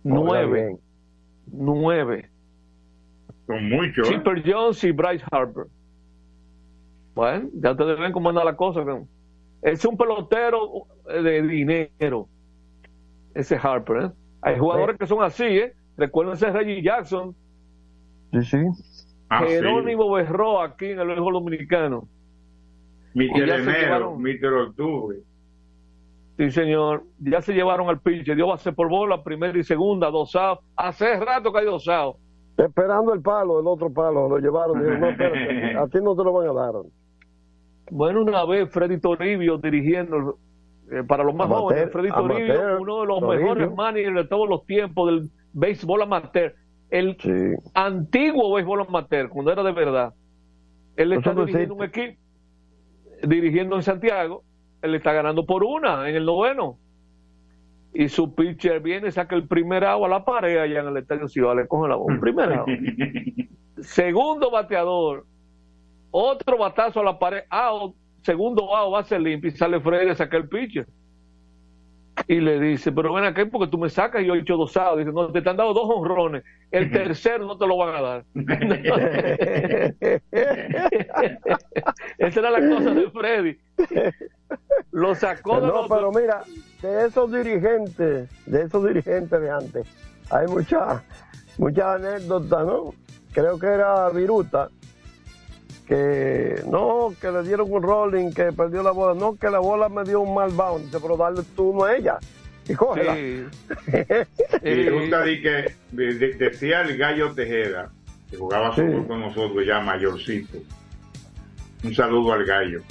Nueve. 0.04 0.78
Nueve. 1.48 2.30
Son 3.50 3.68
muchos. 3.68 4.08
¿eh? 4.08 4.14
Chipper 4.14 4.44
Jones 4.46 4.84
y 4.84 4.92
Bryce 4.92 5.26
Harper. 5.32 5.66
Bueno, 7.16 7.50
ya 7.56 7.72
ustedes 7.72 8.00
ven 8.00 8.12
cómo 8.12 8.30
anda 8.30 8.44
la 8.44 8.56
cosa. 8.56 8.86
Es 9.64 9.84
un 9.86 9.98
pelotero 9.98 10.86
de 11.08 11.42
dinero. 11.42 12.28
Ese 13.34 13.56
Harper. 13.56 14.04
¿eh? 14.04 14.12
Hay 14.44 14.60
jugadores 14.60 14.98
que 15.00 15.08
son 15.08 15.24
así, 15.24 15.44
¿eh? 15.44 15.74
Recuerden 15.98 16.36
ese 16.36 16.52
Reggie 16.52 16.84
Jackson, 16.84 17.36
Sí, 18.32 18.44
sí. 18.44 18.58
Ah, 19.30 19.44
Jerónimo 19.48 20.12
Berro 20.12 20.62
aquí 20.62 20.86
en 20.86 21.00
el 21.00 21.18
Ojo 21.18 21.32
Dominicano. 21.32 22.08
Mister 23.16 23.50
Enero, 23.50 24.16
Mister 24.16 24.54
Octubre. 24.54 25.18
Sí, 26.38 26.52
señor. 26.52 27.04
Ya 27.18 27.42
se 27.42 27.54
llevaron 27.54 27.90
al 27.90 28.00
pinche. 28.00 28.36
Dio 28.36 28.48
base 28.48 28.72
por 28.72 28.88
bola, 28.88 29.24
primera 29.24 29.58
y 29.58 29.64
segunda, 29.64 30.12
dos 30.12 30.36
outs. 30.36 30.62
Hace 30.76 31.20
rato 31.20 31.52
que 31.52 31.60
hay 31.60 31.66
dos 31.66 31.88
outs. 31.88 32.20
Esperando 32.60 33.14
el 33.14 33.22
palo, 33.22 33.60
el 33.60 33.68
otro 33.68 33.92
palo. 33.92 34.30
Lo 34.30 34.38
llevaron. 34.38 34.82
no, 35.00 35.08
a 35.82 35.88
ti 35.88 36.00
no 36.02 36.16
te 36.16 36.24
lo 36.24 36.34
van 36.34 36.50
a 36.50 36.54
dar. 36.54 36.74
Bueno, 37.92 38.22
una 38.22 38.46
vez 38.46 38.70
Freddy 38.72 39.00
Toribio 39.00 39.58
dirigiendo 39.58 40.38
eh, 40.92 41.04
para 41.08 41.24
los 41.24 41.34
más 41.34 41.48
jóvenes. 41.48 41.92
Freddy 41.92 42.10
Toribio, 42.10 42.82
uno 42.82 43.02
de 43.02 43.08
los 43.08 43.22
mejores 43.22 43.74
managers 43.74 44.16
de 44.16 44.28
todos 44.28 44.48
los 44.48 44.66
tiempos 44.66 45.10
del 45.10 45.30
béisbol 45.54 46.04
amateur 46.04 46.54
el 46.90 47.18
antiguo 47.74 48.54
béisbol 48.54 48.82
amateur, 48.82 49.30
cuando 49.30 49.52
era 49.52 49.64
de 49.64 49.72
verdad, 49.72 50.14
él 50.96 51.14
está 51.14 51.34
dirigiendo 51.34 51.76
un 51.76 51.84
equipo, 51.84 52.20
dirigiendo 53.24 53.76
en 53.76 53.84
Santiago, 53.84 54.44
él 54.82 54.96
está 54.96 55.14
ganando 55.14 55.46
por 55.46 55.64
una 55.64 56.10
en 56.10 56.16
el 56.16 56.26
noveno. 56.26 56.78
Y 57.94 58.08
su 58.10 58.36
pitcher 58.36 58.82
viene, 58.82 59.12
saca 59.12 59.36
el 59.36 59.48
primer 59.48 59.84
agua 59.84 60.08
a 60.08 60.12
la 60.12 60.26
pared 60.26 60.58
allá 60.58 60.82
en 60.82 60.88
el 60.88 60.98
estadio 60.98 61.28
Ciudad, 61.28 61.56
le 61.56 61.68
coge 61.68 61.90
la 61.90 61.96
bola. 61.96 62.20
Primer 62.20 62.54
agua. 62.54 62.66
Segundo 63.82 64.52
bateador, 64.52 65.26
otro 66.12 66.58
batazo 66.58 67.00
a 67.00 67.04
la 67.04 67.18
pared, 67.18 67.44
out, 67.50 67.96
segundo 68.22 68.76
out, 68.76 68.94
va 68.94 69.00
a 69.00 69.04
ser 69.04 69.22
limpio 69.22 69.50
y 69.50 69.56
sale 69.56 69.80
Freddy 69.80 70.10
a 70.10 70.16
sacar 70.16 70.42
el 70.42 70.50
pitcher 70.50 70.86
y 72.28 72.40
le 72.40 72.60
dice, 72.60 72.92
pero 72.92 73.14
ven 73.14 73.24
acá 73.26 73.46
porque 73.46 73.70
tú 73.72 73.78
me 73.78 73.90
sacas 73.90 74.22
y 74.22 74.26
yo 74.26 74.36
he 74.36 74.40
hecho 74.40 74.58
dos 74.58 74.74
sábados. 74.74 75.00
Dice, 75.00 75.12
no, 75.12 75.32
te, 75.32 75.48
han 75.48 75.58
dado 75.58 75.74
dos 75.74 75.90
honrones, 75.90 76.44
el 76.72 76.92
tercero 76.92 77.46
no 77.46 77.58
te 77.58 77.66
lo 77.68 77.78
van 77.78 77.96
a 77.96 78.02
dar. 78.02 78.26
Esa 82.18 82.40
era 82.40 82.52
la 82.52 82.60
cosa 82.60 82.94
de 82.94 83.10
Freddy. 83.10 83.58
Lo 84.92 85.16
sacó 85.16 85.62
de 85.62 85.68
No, 85.68 85.88
pero 85.88 86.12
mira, 86.12 86.44
de 86.82 87.08
esos 87.08 87.32
dirigentes, 87.32 88.30
de 88.46 88.62
esos 88.62 88.86
dirigentes 88.86 89.42
de 89.42 89.50
antes, 89.50 89.88
hay 90.30 90.48
muchas 90.48 91.02
muchas 91.58 91.86
anécdotas, 91.96 92.66
¿no? 92.66 92.94
Creo 93.34 93.60
que 93.60 93.68
era 93.68 94.10
Viruta, 94.10 94.70
que 95.88 96.62
no, 96.68 97.14
que 97.20 97.32
le 97.32 97.44
dieron 97.44 97.72
un 97.72 97.84
rolling, 97.84 98.32
que 98.32 98.52
perdió 98.52 98.82
la 98.82 98.92
bola, 98.92 99.20
no, 99.20 99.36
que 99.36 99.50
la 99.50 99.60
bola 99.60 99.90
me 99.90 100.04
dio 100.04 100.22
un 100.22 100.34
mal 100.34 100.52
bounce, 100.52 101.00
pero 101.00 101.18
darle 101.18 101.44
turno 101.56 101.84
a 101.84 101.96
ella 101.96 102.18
y 102.68 102.74
cógela. 102.74 103.16
Sí. 103.16 103.46
y 104.64 104.90
gusta 104.90 105.24
di 105.24 105.42
que 105.42 105.74
decía 105.92 106.82
el 106.82 106.98
gallo 106.98 107.34
Tejeda, 107.34 107.92
que 108.30 108.38
jugaba 108.38 108.74
con 108.74 109.20
nosotros 109.20 109.66
ya 109.66 109.80
mayorcito. 109.80 110.60
Un 111.84 111.96
saludo 111.96 112.34
al 112.34 112.46
gallo. 112.46 112.82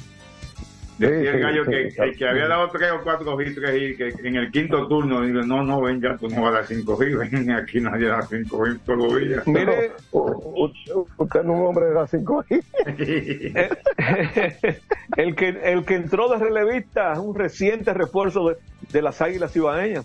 Decía 0.98 1.30
el 1.30 1.40
gallo 1.40 1.64
que, 1.64 1.90
que, 2.16 2.28
había 2.28 2.48
dado 2.48 2.68
tres 2.70 2.90
o 2.90 3.00
cuatro 3.04 3.40
hits 3.40 3.56
y 3.56 3.96
que 3.96 4.12
en 4.24 4.34
el 4.34 4.50
quinto 4.50 4.88
turno 4.88 5.22
digo, 5.22 5.42
no, 5.42 5.62
no, 5.62 5.80
ven 5.80 6.00
ya, 6.00 6.16
tú 6.16 6.28
no 6.28 6.42
vas 6.42 6.50
a 6.50 6.54
dar 6.56 6.66
cinco 6.66 7.00
hits, 7.00 7.16
ven, 7.18 7.52
aquí 7.52 7.80
nadie 7.80 8.08
da 8.08 8.22
cinco 8.22 8.66
hits 8.66 8.80
todos 8.84 9.12
los 9.12 9.20
días. 9.20 9.46
Mire, 9.46 9.92
usted 10.10 11.44
no 11.44 11.54
es 11.54 11.60
un 11.60 11.66
hombre 11.66 11.84
de 11.86 11.92
dar 11.92 12.08
cinco 12.08 12.44
hits. 12.50 12.66
el, 15.16 15.36
que, 15.36 15.48
el 15.62 15.84
que 15.84 15.94
entró 15.94 16.28
de 16.30 16.38
relevista 16.38 17.12
es 17.12 17.20
un 17.20 17.36
reciente 17.36 17.94
refuerzo 17.94 18.48
de, 18.48 18.56
de 18.92 19.02
las 19.02 19.22
Águilas 19.22 19.54
Ibaeñas, 19.54 20.04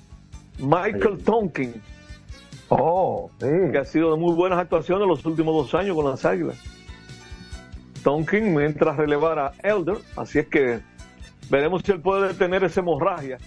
Michael 0.59 1.23
Tonkin. 1.23 1.73
Oh, 2.69 3.31
sí. 3.39 3.47
Que 3.71 3.79
ha 3.79 3.85
sido 3.85 4.12
de 4.12 4.19
muy 4.19 4.35
buenas 4.35 4.59
actuaciones 4.59 5.07
los 5.07 5.25
últimos 5.25 5.55
dos 5.55 5.73
años 5.73 5.95
con 5.95 6.07
las 6.09 6.23
Águilas. 6.23 6.72
Tonkin 8.03 8.53
mientras 8.53 8.98
relevar 8.98 9.39
a 9.39 9.53
Elder, 9.63 9.98
así 10.15 10.39
es 10.39 10.48
que 10.48 10.81
veremos 11.50 11.81
si 11.83 11.91
él 11.91 12.01
puede 12.01 12.29
detener 12.29 12.63
esa 12.63 12.81
hemorragia. 12.81 13.38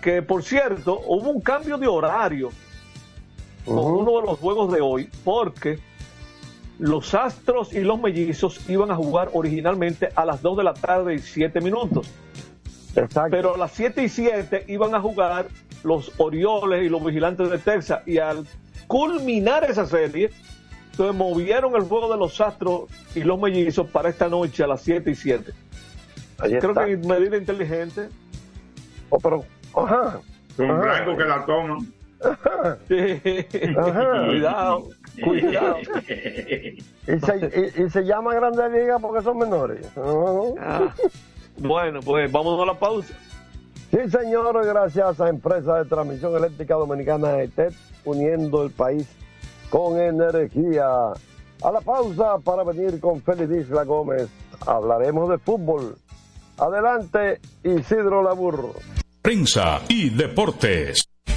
Que 0.00 0.22
por 0.22 0.42
cierto, 0.42 1.00
hubo 1.06 1.30
un 1.30 1.40
cambio 1.40 1.76
de 1.76 1.86
horario 1.86 2.50
con 3.64 3.78
uno 3.78 4.20
de 4.20 4.26
los 4.26 4.38
juegos 4.38 4.72
de 4.72 4.80
hoy, 4.80 5.08
porque 5.24 5.78
los 6.78 7.14
Astros 7.14 7.72
y 7.72 7.80
los 7.80 8.00
Mellizos 8.00 8.68
iban 8.68 8.90
a 8.90 8.96
jugar 8.96 9.30
originalmente 9.32 10.08
a 10.14 10.24
las 10.24 10.42
2 10.42 10.58
de 10.58 10.64
la 10.64 10.74
tarde 10.74 11.14
y 11.14 11.18
7 11.18 11.60
minutos. 11.60 12.08
Pero 13.30 13.54
a 13.54 13.58
las 13.58 13.72
7 13.72 14.04
y 14.04 14.08
7 14.08 14.64
iban 14.68 14.94
a 14.94 15.00
jugar 15.00 15.48
los 15.82 16.12
Orioles 16.18 16.82
y 16.84 16.88
los 16.88 17.04
Vigilantes 17.04 17.50
de 17.50 17.58
Texas 17.58 18.02
y 18.06 18.18
al 18.18 18.46
culminar 18.86 19.64
esa 19.64 19.86
serie. 19.86 20.30
Entonces 20.94 21.16
movieron 21.16 21.74
el 21.74 21.82
juego 21.82 22.12
de 22.12 22.16
los 22.16 22.40
Astros 22.40 22.82
y 23.16 23.24
los 23.24 23.36
mellizos 23.36 23.90
para 23.90 24.10
esta 24.10 24.28
noche 24.28 24.62
a 24.62 24.68
las 24.68 24.80
7 24.82 25.10
y 25.10 25.14
7. 25.16 25.52
Creo 26.38 26.72
que 26.72 26.96
medida 26.98 27.36
inteligente. 27.36 28.10
Oh, 29.10 29.18
pero, 29.18 29.44
ajá. 29.74 30.20
Un 30.56 30.80
blanco 30.80 31.16
que 31.16 31.24
la 31.24 31.44
toman. 31.46 31.78
Cuidado, 34.28 34.84
cuidado. 35.22 35.78
y, 37.08 37.20
se, 37.20 37.82
y, 37.82 37.90
se, 37.90 38.04
llama 38.04 38.34
Grande 38.34 38.70
Liga 38.70 39.00
porque 39.00 39.22
son 39.24 39.38
menores. 39.38 39.84
Ah. 39.96 40.94
Bueno, 41.58 42.00
pues 42.04 42.30
vamos 42.30 42.62
a 42.62 42.66
la 42.66 42.78
pausa. 42.78 43.12
Sí, 43.90 43.98
señor, 44.08 44.64
gracias 44.64 45.20
a 45.20 45.28
Empresa 45.28 45.82
de 45.82 45.86
Transmisión 45.86 46.36
Eléctrica 46.36 46.76
Dominicana 46.76 47.42
ETED, 47.42 47.72
uniendo 48.04 48.62
el 48.62 48.70
país 48.70 49.08
con 49.70 49.98
energía. 49.98 50.86
A 51.62 51.72
la 51.72 51.80
pausa 51.80 52.38
para 52.38 52.64
venir 52.64 53.00
con 53.00 53.22
Félix 53.22 53.68
Isla 53.68 53.84
Gómez. 53.84 54.28
Hablaremos 54.66 55.28
de 55.30 55.38
fútbol. 55.38 55.96
Adelante, 56.58 57.40
Isidro 57.62 58.22
Labur. 58.22 58.74
Prensa 59.22 59.80
y 59.88 60.10
deportes. 60.10 61.03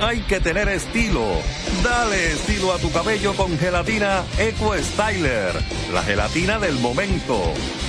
hay 0.00 0.20
que 0.22 0.40
tener 0.40 0.68
estilo. 0.68 1.24
Dale 1.82 2.32
estilo 2.32 2.72
a 2.72 2.78
tu 2.78 2.90
cabello 2.90 3.34
con 3.34 3.58
gelatina 3.58 4.24
Eco 4.38 4.74
Styler, 4.76 5.52
la 5.92 6.02
gelatina 6.02 6.58
del 6.58 6.74
momento. 6.78 7.40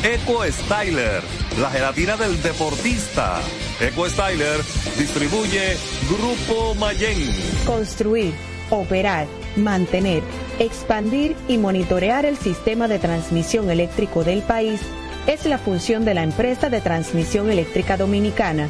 Eco 0.03 0.43
Styler, 0.43 1.21
la 1.59 1.69
gelatina 1.71 2.17
del 2.17 2.41
deportista. 2.41 3.39
Eco 3.79 4.09
Styler 4.09 4.61
distribuye 4.97 5.77
Grupo 6.09 6.75
Mayen. 6.75 7.29
Construir, 7.65 8.33
operar, 8.69 9.27
mantener, 9.55 10.23
expandir 10.59 11.35
y 11.47 11.57
monitorear 11.57 12.25
el 12.25 12.37
sistema 12.37 12.87
de 12.87 12.99
transmisión 12.99 13.69
eléctrico 13.69 14.23
del 14.23 14.41
país 14.41 14.81
es 15.27 15.45
la 15.45 15.57
función 15.57 16.05
de 16.05 16.13
la 16.13 16.23
empresa 16.23 16.69
de 16.69 16.81
transmisión 16.81 17.49
eléctrica 17.49 17.97
dominicana 17.97 18.69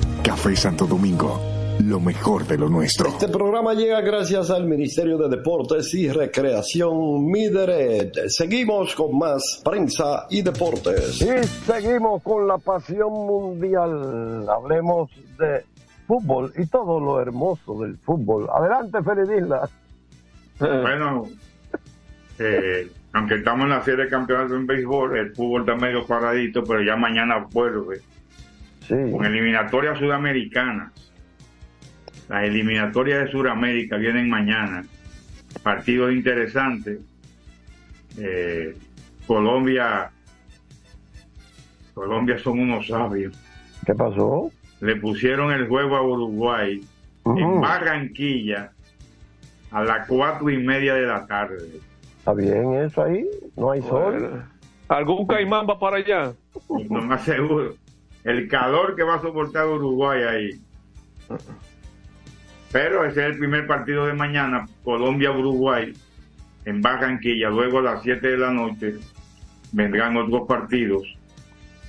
Café 0.23 0.55
Santo 0.55 0.85
Domingo, 0.85 1.41
lo 1.83 1.99
mejor 1.99 2.45
de 2.45 2.55
lo 2.55 2.69
nuestro. 2.69 3.07
Este 3.07 3.27
programa 3.27 3.73
llega 3.73 4.01
gracias 4.01 4.51
al 4.51 4.67
Ministerio 4.67 5.17
de 5.17 5.29
Deportes 5.29 5.91
y 5.95 6.09
Recreación 6.09 7.25
Mideret. 7.25 8.27
Seguimos 8.27 8.93
con 8.93 9.17
más 9.17 9.61
prensa 9.65 10.27
y 10.29 10.43
deportes. 10.43 11.21
Y 11.21 11.43
seguimos 11.65 12.21
con 12.21 12.47
la 12.47 12.59
pasión 12.59 13.11
mundial. 13.11 14.47
Hablemos 14.47 15.09
de 15.39 15.65
fútbol 16.05 16.53
y 16.55 16.67
todo 16.67 16.99
lo 16.99 17.19
hermoso 17.19 17.81
del 17.81 17.97
fútbol. 17.97 18.47
Adelante, 18.53 18.99
Feliz 19.01 19.47
Bueno, 20.59 21.23
eh, 22.37 22.91
aunque 23.13 23.35
estamos 23.35 23.63
en 23.63 23.69
la 23.69 23.83
serie 23.83 24.05
de 24.05 24.09
campeonatos 24.09 24.51
en 24.51 24.67
béisbol, 24.67 25.17
el 25.17 25.35
fútbol 25.35 25.61
está 25.61 25.75
medio 25.75 26.05
paradito, 26.05 26.63
pero 26.63 26.83
ya 26.83 26.95
mañana 26.95 27.47
vuelve 27.51 28.01
con 29.11 29.25
eliminatorias 29.25 29.97
sudamericanas. 29.99 30.91
Las 32.29 32.43
eliminatorias 32.43 33.25
de 33.25 33.31
Sudamérica 33.31 33.97
vienen 33.97 34.29
mañana. 34.29 34.85
Partidos 35.63 36.13
interesantes. 36.13 36.99
Eh, 38.17 38.75
Colombia, 39.27 40.09
Colombia 41.93 42.37
son 42.39 42.59
unos 42.59 42.87
sabios. 42.87 43.37
¿Qué 43.85 43.93
pasó? 43.93 44.51
le 44.81 44.95
pusieron 44.95 45.51
el 45.51 45.67
juego 45.67 45.95
a 45.95 46.01
Uruguay 46.01 46.81
en 47.25 47.61
Barranquilla 47.61 48.71
a 49.71 49.83
las 49.83 50.07
cuatro 50.07 50.49
y 50.49 50.57
media 50.57 50.95
de 50.95 51.03
la 51.03 51.25
tarde. 51.25 51.79
Está 52.17 52.33
bien 52.33 52.73
eso 52.73 53.03
ahí, 53.03 53.25
no 53.55 53.71
hay 53.71 53.81
sol. 53.83 54.43
¿Algún 54.89 55.25
caimán 55.25 55.65
va 55.69 55.79
para 55.79 55.97
allá? 55.97 56.33
No 56.89 57.01
me 57.01 57.15
aseguro. 57.15 57.75
El 58.23 58.47
calor 58.47 58.95
que 58.95 59.03
va 59.03 59.15
a 59.15 59.21
soportar 59.21 59.67
Uruguay 59.67 60.23
ahí. 60.23 60.61
Pero 62.71 63.03
ese 63.03 63.21
es 63.21 63.33
el 63.33 63.39
primer 63.39 63.67
partido 63.67 64.05
de 64.05 64.13
mañana, 64.13 64.65
Colombia-Uruguay, 64.83 65.93
en 66.65 66.81
Barranquilla. 66.81 67.49
Luego 67.49 67.79
a 67.79 67.81
las 67.81 68.03
7 68.03 68.25
de 68.25 68.37
la 68.37 68.51
noche 68.51 68.95
vendrán 69.71 70.15
otros 70.17 70.47
partidos. 70.47 71.03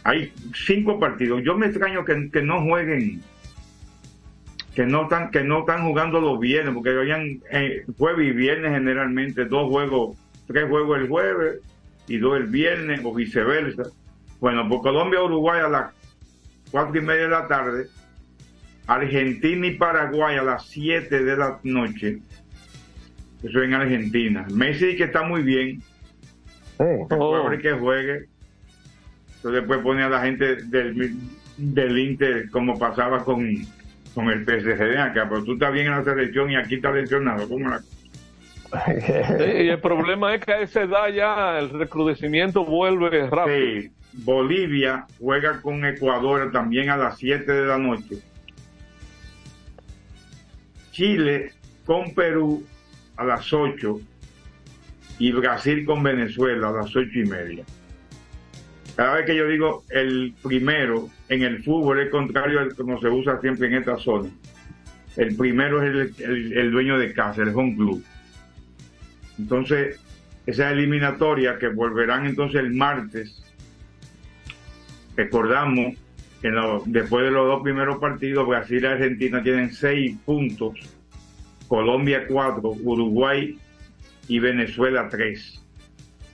Hay 0.04 0.32
cinco 0.66 0.98
partidos. 0.98 1.42
Yo 1.44 1.56
me 1.56 1.66
extraño 1.66 2.04
que, 2.04 2.42
no 2.42 2.62
jueguen, 2.62 3.22
que 4.74 4.84
no 4.84 5.02
están, 5.02 5.30
que 5.30 5.44
no 5.44 5.60
están 5.60 5.84
jugando 5.86 6.20
los 6.20 6.40
viernes, 6.40 6.74
porque 6.74 6.90
habían 6.90 7.40
eh, 7.52 7.84
jueves 7.96 8.28
y 8.28 8.32
viernes 8.32 8.72
generalmente, 8.72 9.44
dos 9.44 9.70
juegos, 9.70 10.16
tres 10.48 10.68
juegos 10.68 10.98
el 10.98 11.08
jueves 11.08 11.60
y 12.08 12.18
dos 12.18 12.36
el 12.36 12.46
viernes, 12.46 13.00
o 13.04 13.14
viceversa. 13.14 13.84
Bueno, 14.40 14.68
por 14.68 14.82
Colombia-Uruguay 14.82 15.60
a 15.60 15.68
las 15.68 16.01
cuatro 16.72 16.98
y 16.98 17.02
media 17.02 17.22
de 17.22 17.28
la 17.28 17.46
tarde, 17.46 17.86
Argentina 18.88 19.66
y 19.66 19.76
Paraguay 19.76 20.36
a 20.36 20.42
las 20.42 20.66
7 20.66 21.22
de 21.22 21.36
la 21.36 21.60
noche. 21.62 22.18
Eso 23.44 23.62
en 23.62 23.74
Argentina. 23.74 24.46
Messi 24.52 24.96
que 24.96 25.04
está 25.04 25.22
muy 25.22 25.42
bien. 25.42 25.80
Oh. 26.78 27.06
que 27.60 27.72
juegue. 27.72 28.26
Entonces 29.36 29.60
después 29.60 29.80
pone 29.80 30.02
a 30.02 30.08
la 30.08 30.22
gente 30.22 30.56
del, 30.56 31.16
del 31.56 31.98
Inter 31.98 32.50
como 32.50 32.78
pasaba 32.78 33.24
con, 33.24 33.46
con 34.14 34.28
el 34.30 34.44
PSG 34.44 34.98
acá, 34.98 35.28
pero 35.28 35.44
tú 35.44 35.54
estás 35.54 35.72
bien 35.72 35.86
en 35.86 35.92
la 35.92 36.04
selección 36.04 36.50
y 36.50 36.56
aquí 36.56 36.76
estás 36.76 36.94
lesionado. 36.94 37.48
¿Cómo 37.48 37.68
la... 37.68 37.80
y 39.62 39.68
el 39.68 39.80
problema 39.80 40.34
es 40.34 40.44
que 40.44 40.52
a 40.52 40.60
esa 40.60 40.82
edad 40.82 41.08
ya 41.08 41.58
el 41.58 41.70
recrudecimiento 41.70 42.64
vuelve 42.64 43.28
rápido. 43.28 43.56
Sí, 43.56 43.90
Bolivia 44.14 45.06
juega 45.18 45.60
con 45.62 45.84
Ecuador 45.84 46.50
también 46.52 46.90
a 46.90 46.96
las 46.96 47.18
7 47.18 47.50
de 47.50 47.66
la 47.66 47.78
noche. 47.78 48.18
Chile 50.92 51.52
con 51.84 52.14
Perú 52.14 52.64
a 53.16 53.24
las 53.24 53.52
8 53.52 54.00
y 55.18 55.32
Brasil 55.32 55.84
con 55.84 56.02
Venezuela 56.02 56.68
a 56.68 56.72
las 56.72 56.94
8 56.94 57.08
y 57.20 57.24
media. 57.24 57.64
Cada 58.96 59.14
vez 59.14 59.26
que 59.26 59.36
yo 59.36 59.46
digo 59.48 59.84
el 59.90 60.34
primero 60.42 61.08
en 61.28 61.42
el 61.42 61.62
fútbol 61.62 62.00
es 62.00 62.10
contrario 62.10 62.60
al 62.60 62.74
como 62.74 63.00
se 63.00 63.08
usa 63.08 63.40
siempre 63.40 63.68
en 63.68 63.74
esta 63.74 63.96
zona. 63.96 64.28
El 65.16 65.34
primero 65.36 65.82
es 65.82 65.88
el, 66.18 66.24
el- 66.30 66.52
el 66.58 66.70
dueño 66.70 66.98
de 66.98 67.12
casa, 67.12 67.42
el 67.42 67.48
home 67.54 67.74
club. 67.76 68.04
Entonces, 69.38 69.98
esa 70.46 70.70
eliminatoria 70.70 71.58
que 71.58 71.68
volverán 71.68 72.26
entonces 72.26 72.60
el 72.60 72.72
martes, 72.74 73.41
recordamos 75.16 75.94
que 76.40 76.50
después 76.86 77.24
de 77.24 77.30
los 77.30 77.46
dos 77.46 77.62
primeros 77.62 77.98
partidos, 77.98 78.46
Brasil 78.46 78.82
y 78.82 78.86
Argentina 78.86 79.42
tienen 79.42 79.72
seis 79.72 80.16
puntos, 80.24 80.74
Colombia 81.68 82.26
cuatro, 82.26 82.70
Uruguay 82.82 83.58
y 84.28 84.38
Venezuela 84.40 85.08
tres, 85.08 85.64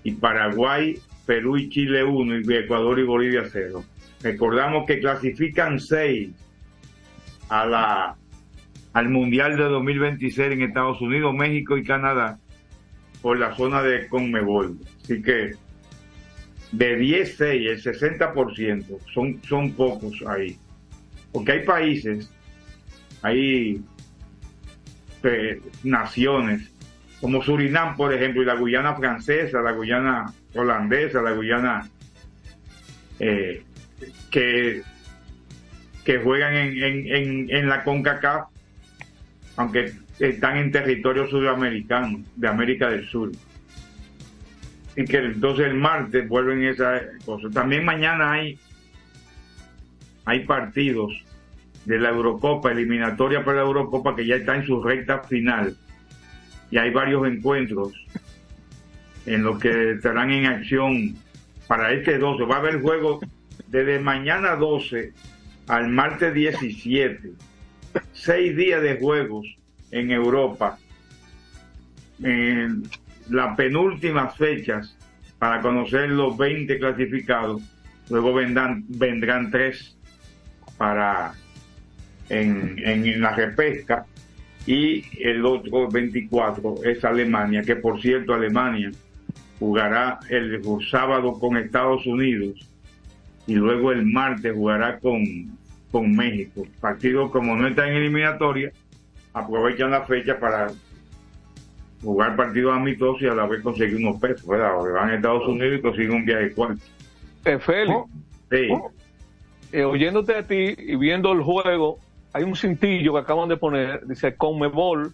y 0.02 0.12
Paraguay, 0.12 0.98
Perú 1.26 1.58
y 1.58 1.68
Chile 1.68 2.02
uno, 2.04 2.38
y 2.38 2.54
Ecuador 2.54 2.98
y 2.98 3.04
Bolivia 3.04 3.44
cero. 3.52 3.84
Recordamos 4.22 4.86
que 4.86 4.98
clasifican 4.98 5.78
seis 5.78 6.30
a 7.50 7.66
la, 7.66 8.16
al 8.94 9.08
Mundial 9.10 9.56
de 9.56 9.64
2026 9.64 10.52
en 10.52 10.62
Estados 10.62 11.00
Unidos, 11.00 11.34
México 11.34 11.76
y 11.76 11.84
Canadá 11.84 12.38
por 13.22 13.38
la 13.38 13.54
zona 13.54 13.82
de 13.82 14.08
Conmebol. 14.08 14.78
Así 15.02 15.20
que 15.22 15.52
de 16.72 16.96
10, 16.96 17.36
6, 17.36 17.70
el 17.70 17.82
60% 17.82 18.98
son, 19.12 19.40
son 19.42 19.72
pocos 19.72 20.22
ahí. 20.26 20.56
Porque 21.32 21.52
hay 21.52 21.64
países, 21.64 22.30
hay 23.22 23.82
naciones 25.82 26.70
como 27.20 27.42
Surinam, 27.42 27.96
por 27.96 28.12
ejemplo, 28.14 28.42
y 28.42 28.44
la 28.44 28.54
Guyana 28.54 28.94
francesa, 28.94 29.60
la 29.60 29.72
Guyana 29.72 30.32
holandesa, 30.54 31.20
la 31.20 31.32
Guyana 31.32 31.88
eh, 33.18 33.62
que, 34.30 34.82
que 36.04 36.18
juegan 36.18 36.54
en, 36.54 36.82
en, 36.82 37.14
en, 37.14 37.50
en 37.50 37.68
la 37.68 37.82
CONCACAF, 37.82 38.48
aunque 39.56 39.92
están 40.20 40.58
en 40.58 40.70
territorio 40.70 41.26
sudamericano, 41.26 42.22
de 42.36 42.48
América 42.48 42.88
del 42.88 43.06
Sur. 43.08 43.32
Y 44.98 45.04
que 45.04 45.18
entonces 45.18 45.66
el 45.66 45.74
martes 45.74 46.28
vuelven 46.28 46.64
esas 46.64 47.02
cosas. 47.24 47.52
También 47.52 47.84
mañana 47.84 48.32
hay, 48.32 48.58
hay 50.24 50.40
partidos 50.40 51.12
de 51.84 52.00
la 52.00 52.08
Eurocopa, 52.08 52.72
eliminatoria 52.72 53.44
para 53.44 53.58
la 53.58 53.62
Eurocopa, 53.62 54.16
que 54.16 54.26
ya 54.26 54.34
está 54.34 54.56
en 54.56 54.66
su 54.66 54.82
recta 54.82 55.20
final. 55.20 55.76
Y 56.72 56.78
hay 56.78 56.90
varios 56.90 57.28
encuentros 57.28 57.92
en 59.24 59.44
los 59.44 59.60
que 59.60 59.92
estarán 59.92 60.32
en 60.32 60.46
acción 60.46 61.14
para 61.68 61.92
este 61.92 62.18
12. 62.18 62.42
Va 62.46 62.56
a 62.56 62.58
haber 62.58 62.80
juegos 62.82 63.24
desde 63.68 64.00
mañana 64.00 64.56
12 64.56 65.12
al 65.68 65.90
martes 65.90 66.34
17. 66.34 67.34
Seis 68.12 68.56
días 68.56 68.82
de 68.82 68.98
juegos 68.98 69.46
en 69.92 70.10
Europa. 70.10 70.76
En 72.20 72.82
las 73.28 73.56
penúltimas 73.56 74.36
fechas 74.36 74.96
para 75.38 75.60
conocer 75.60 76.10
los 76.10 76.36
20 76.36 76.78
clasificados. 76.78 77.62
Luego 78.10 78.34
vendrán, 78.34 78.84
vendrán 78.88 79.50
tres 79.50 79.96
para 80.76 81.34
en, 82.28 82.78
en 82.78 83.20
la 83.20 83.34
repesca 83.34 84.06
y 84.66 85.04
el 85.22 85.44
otro 85.46 85.88
24 85.88 86.84
es 86.84 87.04
Alemania, 87.04 87.62
que 87.62 87.76
por 87.76 88.00
cierto 88.00 88.34
Alemania 88.34 88.90
jugará 89.58 90.18
el 90.28 90.60
sábado 90.90 91.32
con 91.38 91.56
Estados 91.56 92.06
Unidos 92.06 92.68
y 93.46 93.54
luego 93.54 93.92
el 93.92 94.04
martes 94.04 94.54
jugará 94.54 94.98
con, 94.98 95.24
con 95.90 96.14
México. 96.14 96.66
Partidos 96.80 97.30
como 97.30 97.56
no 97.56 97.66
están 97.66 97.88
en 97.88 97.96
eliminatoria, 97.96 98.70
aprovechan 99.32 99.90
la 99.90 100.02
fecha 100.02 100.38
para 100.38 100.68
jugar 102.02 102.36
partidos 102.36 102.76
amistosos 102.76 103.22
y 103.22 103.26
a 103.26 103.34
la 103.34 103.46
vez 103.46 103.60
conseguir 103.62 103.96
unos 103.96 104.20
pesos, 104.20 104.46
¿verdad? 104.46 104.72
Porque 104.76 104.92
van 104.92 105.10
a 105.10 105.14
Estados 105.16 105.46
Unidos 105.48 105.78
y 105.78 105.82
consiguen 105.82 106.12
un 106.12 106.24
viaje 106.24 106.52
cuarto. 106.52 106.80
Eh, 107.44 107.58
Félix, 107.58 107.98
Sí. 108.50 108.68
eh, 109.72 109.84
oyéndote 109.84 110.34
a 110.34 110.42
ti 110.46 110.74
y 110.78 110.96
viendo 110.96 111.32
el 111.32 111.42
juego, 111.42 111.98
hay 112.32 112.44
un 112.44 112.54
cintillo 112.56 113.14
que 113.14 113.20
acaban 113.20 113.48
de 113.48 113.56
poner, 113.56 114.06
dice 114.06 114.34
Conmebol, 114.36 115.12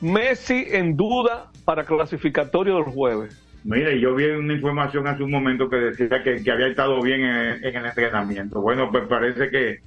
Messi 0.00 0.66
en 0.70 0.96
duda 0.96 1.50
para 1.64 1.84
clasificatorio 1.84 2.76
del 2.76 2.84
jueves. 2.84 3.36
Mire, 3.64 4.00
yo 4.00 4.14
vi 4.14 4.24
una 4.24 4.54
información 4.54 5.06
hace 5.06 5.22
un 5.22 5.30
momento 5.30 5.68
que 5.68 5.76
decía 5.76 6.22
que, 6.22 6.42
que 6.42 6.50
había 6.50 6.68
estado 6.68 7.02
bien 7.02 7.20
en, 7.20 7.62
en 7.64 7.76
el 7.76 7.84
entrenamiento. 7.86 8.62
Bueno, 8.62 8.90
pues 8.90 9.06
parece 9.06 9.50
que 9.50 9.80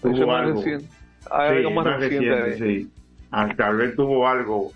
tuvo 0.00 0.26
más 0.26 0.42
algo. 0.44 0.56
reciente. 0.62 0.86
Hay 1.30 1.56
algo 1.58 1.68
Sí, 1.68 1.74
más 1.74 1.84
más 1.84 2.00
reciente 2.00 2.34
reciente, 2.42 2.80
sí. 2.84 2.90
Ah, 3.30 3.48
Tal 3.54 3.76
vez 3.76 3.94
tuvo 3.96 4.26
algo 4.26 4.72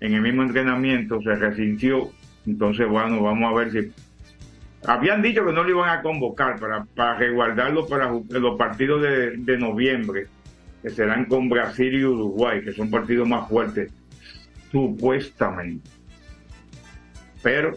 en 0.00 0.14
el 0.14 0.22
mismo 0.22 0.42
entrenamiento, 0.42 1.20
se 1.22 1.34
resintió. 1.34 2.10
Entonces, 2.46 2.88
bueno, 2.88 3.22
vamos 3.22 3.52
a 3.52 3.54
ver 3.54 3.70
si. 3.70 3.92
Habían 4.86 5.20
dicho 5.20 5.44
que 5.44 5.52
no 5.52 5.62
lo 5.62 5.70
iban 5.70 5.90
a 5.90 6.02
convocar 6.02 6.58
para, 6.58 6.84
para 6.84 7.18
resguardarlo 7.18 7.86
para 7.86 8.10
los 8.10 8.58
partidos 8.58 9.02
de, 9.02 9.36
de 9.36 9.58
noviembre, 9.58 10.26
que 10.82 10.88
serán 10.88 11.26
con 11.26 11.50
Brasil 11.50 11.94
y 11.94 12.04
Uruguay, 12.04 12.62
que 12.62 12.72
son 12.72 12.90
partidos 12.90 13.28
más 13.28 13.46
fuertes, 13.46 13.92
supuestamente. 14.72 15.90
Pero, 17.42 17.72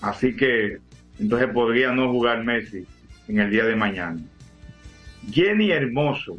así 0.00 0.36
que, 0.36 0.78
entonces 1.18 1.48
podría 1.48 1.90
no 1.90 2.10
jugar 2.12 2.44
Messi 2.44 2.86
en 3.26 3.40
el 3.40 3.50
día 3.50 3.64
de 3.64 3.74
mañana. 3.74 4.20
Jenny 5.30 5.72
Hermoso, 5.72 6.38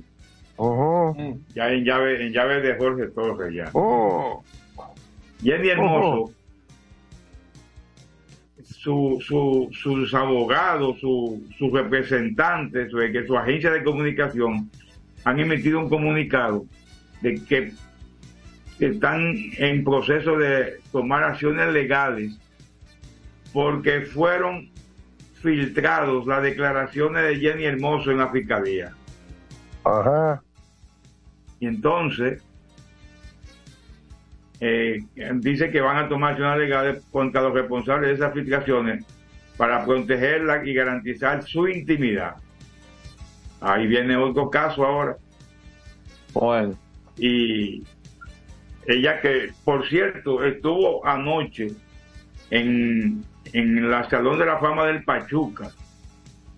ya 1.53 1.71
en 1.71 1.83
llave, 1.83 2.25
en 2.25 2.33
llave 2.33 2.61
de 2.61 2.75
Jorge 2.75 3.07
Torres 3.07 3.53
ya. 3.53 3.69
Jenny 5.41 5.69
Hermoso, 5.69 6.33
su, 8.63 9.19
su, 9.25 9.69
sus 9.71 10.13
abogados, 10.13 10.99
su, 10.99 11.43
sus 11.57 11.71
representantes, 11.71 12.91
su, 12.91 12.97
que 12.97 13.25
su 13.25 13.37
agencia 13.37 13.71
de 13.71 13.83
comunicación 13.83 14.69
han 15.23 15.39
emitido 15.39 15.79
un 15.79 15.89
comunicado 15.89 16.65
de 17.21 17.43
que 17.45 17.73
están 18.79 19.33
en 19.57 19.83
proceso 19.83 20.37
de 20.37 20.79
tomar 20.91 21.23
acciones 21.23 21.73
legales 21.73 22.37
porque 23.51 24.01
fueron 24.01 24.69
filtrados 25.41 26.25
las 26.25 26.43
declaraciones 26.43 27.23
de 27.23 27.35
Jenny 27.37 27.65
Hermoso 27.65 28.11
en 28.11 28.17
la 28.17 28.29
fiscalía. 28.29 28.93
Ajá. 29.83 30.41
Y 31.59 31.67
entonces 31.67 32.41
eh, 34.61 35.03
dice 35.35 35.71
que 35.71 35.81
van 35.81 35.97
a 35.97 36.09
tomar 36.09 36.31
acciones 36.31 36.59
legales 36.59 37.03
contra 37.11 37.41
los 37.41 37.53
responsables 37.53 38.09
de 38.09 38.15
esas 38.15 38.33
filtraciones 38.33 39.05
para 39.57 39.85
protegerla 39.85 40.65
y 40.65 40.73
garantizar 40.73 41.43
su 41.43 41.67
intimidad. 41.67 42.35
Ahí 43.61 43.87
viene 43.87 44.15
otro 44.15 44.49
caso 44.49 44.85
ahora. 44.85 45.17
Bueno. 46.33 46.77
Y 47.17 47.83
ella 48.85 49.19
que, 49.21 49.51
por 49.65 49.87
cierto, 49.87 50.43
estuvo 50.43 51.05
anoche 51.05 51.67
en, 52.49 53.23
en 53.53 53.89
la 53.89 54.09
Salón 54.09 54.39
de 54.39 54.45
la 54.45 54.59
Fama 54.59 54.85
del 54.85 55.03
Pachuca 55.03 55.71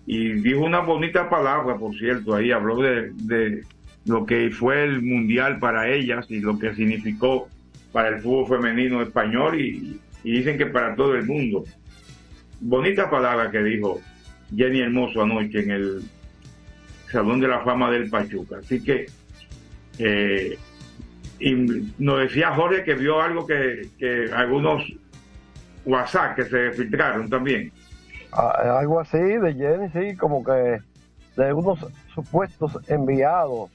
y 0.06 0.32
dijo 0.34 0.60
una 0.60 0.80
bonita 0.80 1.28
palabra, 1.28 1.76
por 1.76 1.94
cierto, 1.94 2.34
ahí 2.34 2.50
habló 2.50 2.76
de, 2.76 3.10
de 3.14 3.62
lo 4.04 4.26
que 4.26 4.50
fue 4.50 4.84
el 4.84 5.02
mundial 5.02 5.58
para 5.58 5.88
ellas 5.88 6.26
y 6.28 6.40
lo 6.40 6.58
que 6.58 6.74
significó 6.74 7.48
para 7.92 8.08
el 8.08 8.20
fútbol 8.20 8.58
femenino 8.58 9.02
español 9.02 9.60
y, 9.60 10.00
dicen 10.24 10.56
que 10.56 10.66
para 10.66 10.94
todo 10.94 11.14
el 11.14 11.26
mundo. 11.26 11.64
Bonita 12.60 13.10
palabra 13.10 13.50
que 13.50 13.62
dijo 13.62 14.00
Jenny 14.54 14.80
Hermoso 14.80 15.22
anoche 15.22 15.60
en 15.60 15.70
el 15.72 16.02
Salón 17.10 17.40
de 17.40 17.48
la 17.48 17.60
Fama 17.60 17.90
del 17.90 18.08
Pachuca. 18.08 18.58
Así 18.58 18.82
que, 18.82 19.06
eh, 19.98 20.56
y 21.40 21.54
nos 21.98 22.20
decía 22.20 22.54
Jorge 22.54 22.84
que 22.84 22.94
vio 22.94 23.20
algo 23.20 23.46
que, 23.46 23.88
que 23.98 24.30
algunos 24.32 24.84
WhatsApp 25.84 26.36
que 26.36 26.44
se 26.44 26.70
filtraron 26.72 27.28
también. 27.28 27.72
Ah, 28.32 28.78
algo 28.78 29.00
así 29.00 29.18
de 29.18 29.54
Jenny, 29.54 29.88
sí, 29.92 30.16
como 30.16 30.44
que 30.44 30.78
de 31.36 31.52
unos 31.52 31.84
supuestos 32.14 32.78
enviados. 32.88 33.70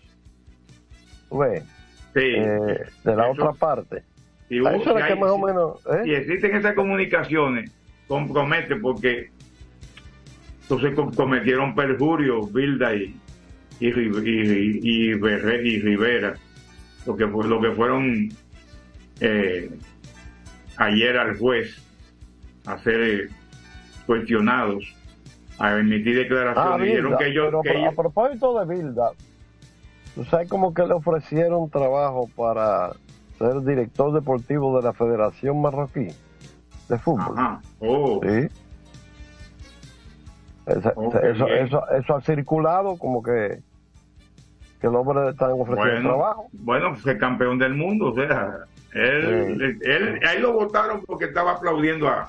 Sí. 2.19 2.33
Eh, 2.35 2.79
de 3.03 3.15
la 3.15 3.29
Eso- 3.31 3.41
otra 3.43 3.51
parte. 3.53 4.03
Si, 4.49 4.57
Ah, 4.59 4.61
hubo- 4.61 4.69
eso 4.81 4.83
si 4.93 4.99
es 4.99 5.05
que 5.05 5.13
hay- 5.13 5.19
más 5.19 5.29
o 5.31 5.37
menos, 5.39 5.85
¿eh? 5.87 6.01
si 6.05 6.13
existen 6.13 6.55
esas 6.55 6.73
comunicaciones, 6.73 7.71
compromete 8.07 8.75
porque 8.77 9.29
entonces 10.63 10.95
com- 10.95 11.13
cometieron 11.13 11.75
perjurio 11.75 12.45
Bilda 12.47 12.95
y, 12.95 13.15
y, 13.79 13.87
y, 13.89 14.79
y, 14.81 15.11
y 15.11 15.79
Rivera, 15.81 16.33
lo 17.05 17.15
que, 17.15 17.25
lo 17.25 17.61
que 17.61 17.71
fueron 17.71 18.29
eh, 19.19 19.69
ayer 20.77 21.17
al 21.17 21.37
juez 21.37 21.77
a 22.65 22.77
ser 22.79 23.01
eh, 23.01 23.27
cuestionados, 24.05 24.83
a 25.59 25.77
emitir 25.79 26.15
declaraciones. 26.17 26.71
Ah, 26.73 26.77
dijeron 26.83 27.03
Bilda, 27.11 27.17
que 27.17 27.27
ellos, 27.27 27.45
pero 27.49 27.61
que 27.63 27.85
a- 27.85 27.91
propósito 27.91 28.59
de 28.65 28.75
Bilda, 28.75 29.11
¿tú 30.17 30.25
sabes 30.25 30.49
como 30.49 30.73
que 30.73 30.83
le 30.85 30.93
ofrecieron 30.95 31.69
trabajo 31.69 32.27
para 32.35 32.91
ser 33.37 33.61
director 33.61 34.11
deportivo 34.11 34.75
de 34.77 34.83
la 34.83 34.93
Federación 34.93 35.61
Marroquí 35.61 36.07
de 36.89 36.97
Fútbol? 36.97 37.37
Ajá. 37.37 37.61
Oh. 37.79 38.19
Sí. 38.23 38.47
Esa- 40.65 40.93
eso, 41.95 42.15
ha 42.15 42.21
circulado 42.21 42.97
como 42.97 43.21
que, 43.21 43.59
que 44.81 44.87
el 44.87 44.95
hombre 44.95 45.29
están 45.29 45.51
ofreciendo 45.51 45.75
Bueno, 45.93 46.09
trabajo. 46.09 46.47
bueno, 46.51 46.95
fue 46.95 47.17
campeón 47.19 47.59
del 47.59 47.75
mundo, 47.75 48.07
o 48.11 48.15
sea, 48.15 48.49
él, 48.93 49.61
él, 49.61 49.79
él- 49.83 50.19
ahí 50.27 50.41
lo 50.41 50.53
votaron 50.53 51.03
porque 51.05 51.25
estaba 51.25 51.51
aplaudiendo 51.53 52.09
a, 52.09 52.27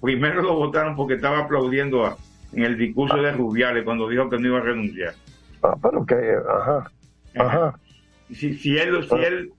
primero 0.00 0.40
lo 0.40 0.54
votaron 0.54 0.94
porque 0.96 1.14
estaba 1.14 1.40
aplaudiendo 1.40 2.06
a, 2.06 2.16
en 2.52 2.62
el 2.62 2.78
discurso 2.78 3.16
de 3.16 3.32
Rubiales 3.32 3.84
cuando 3.84 4.08
dijo 4.08 4.30
que 4.30 4.38
no 4.38 4.46
iba 4.46 4.58
a 4.58 4.62
renunciar. 4.62 5.14
Ah, 5.62 5.76
pero 5.80 6.04
que, 6.06 6.14
ajá, 6.14 6.90
ajá. 7.36 7.78
Si, 8.32 8.54
si 8.54 8.76
él, 8.78 9.04
si 9.08 9.14
él, 9.16 9.52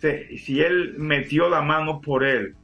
se- 0.00 0.38
si 0.38 0.60
él 0.60 0.94
metió 0.98 1.48
la 1.48 1.62
mano 1.62 2.00
por 2.00 2.24
él 2.24 2.54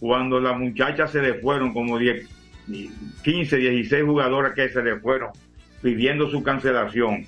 cuando 0.00 0.40
las 0.40 0.58
muchachas 0.58 1.12
se 1.12 1.22
le 1.22 1.34
fueron 1.34 1.72
como 1.72 1.98
10, 1.98 2.28
15, 3.22 3.56
16 3.56 4.04
jugadoras 4.04 4.54
que 4.54 4.68
se 4.68 4.82
le 4.82 4.98
fueron 5.00 5.30
pidiendo 5.82 6.28
su 6.30 6.42
cancelación 6.42 7.26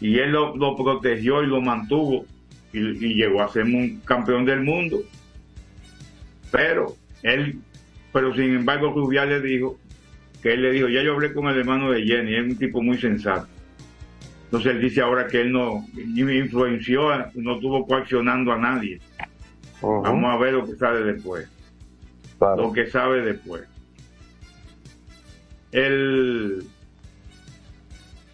y 0.00 0.18
él 0.18 0.32
lo, 0.32 0.56
lo 0.56 0.76
protegió 0.76 1.42
y 1.42 1.46
lo 1.46 1.60
mantuvo 1.60 2.24
y, 2.72 2.78
y 2.80 3.14
llegó 3.14 3.42
a 3.42 3.48
ser 3.48 3.64
un 3.64 4.00
campeón 4.04 4.44
del 4.44 4.60
mundo. 4.60 4.98
Pero 6.50 6.94
él 7.22 7.58
pero 8.12 8.32
sin 8.34 8.54
embargo 8.54 8.92
Rubiales 8.94 9.42
dijo 9.42 9.76
que 10.42 10.52
él 10.52 10.62
le 10.62 10.70
dijo 10.72 10.88
ya 10.88 11.02
yo 11.02 11.14
hablé 11.14 11.32
con 11.32 11.46
el 11.48 11.58
hermano 11.58 11.90
de 11.90 12.04
Jenny 12.04 12.34
es 12.36 12.42
un 12.44 12.56
tipo 12.56 12.80
muy 12.82 12.98
sensato 12.98 13.48
entonces 14.54 14.76
él 14.76 14.82
dice 14.82 15.00
ahora 15.00 15.26
que 15.26 15.40
él 15.40 15.52
no 15.52 15.84
influenció 15.96 17.08
no 17.34 17.54
estuvo 17.56 17.84
coaccionando 17.88 18.52
a 18.52 18.56
nadie. 18.56 19.00
Vamos 19.82 20.32
a 20.32 20.36
ver 20.36 20.52
lo 20.52 20.64
que 20.64 20.76
sale 20.76 21.02
después. 21.02 21.48
Lo 22.40 22.72
que 22.72 22.86
sabe 22.86 23.22
después. 23.22 23.64
El 25.72 26.64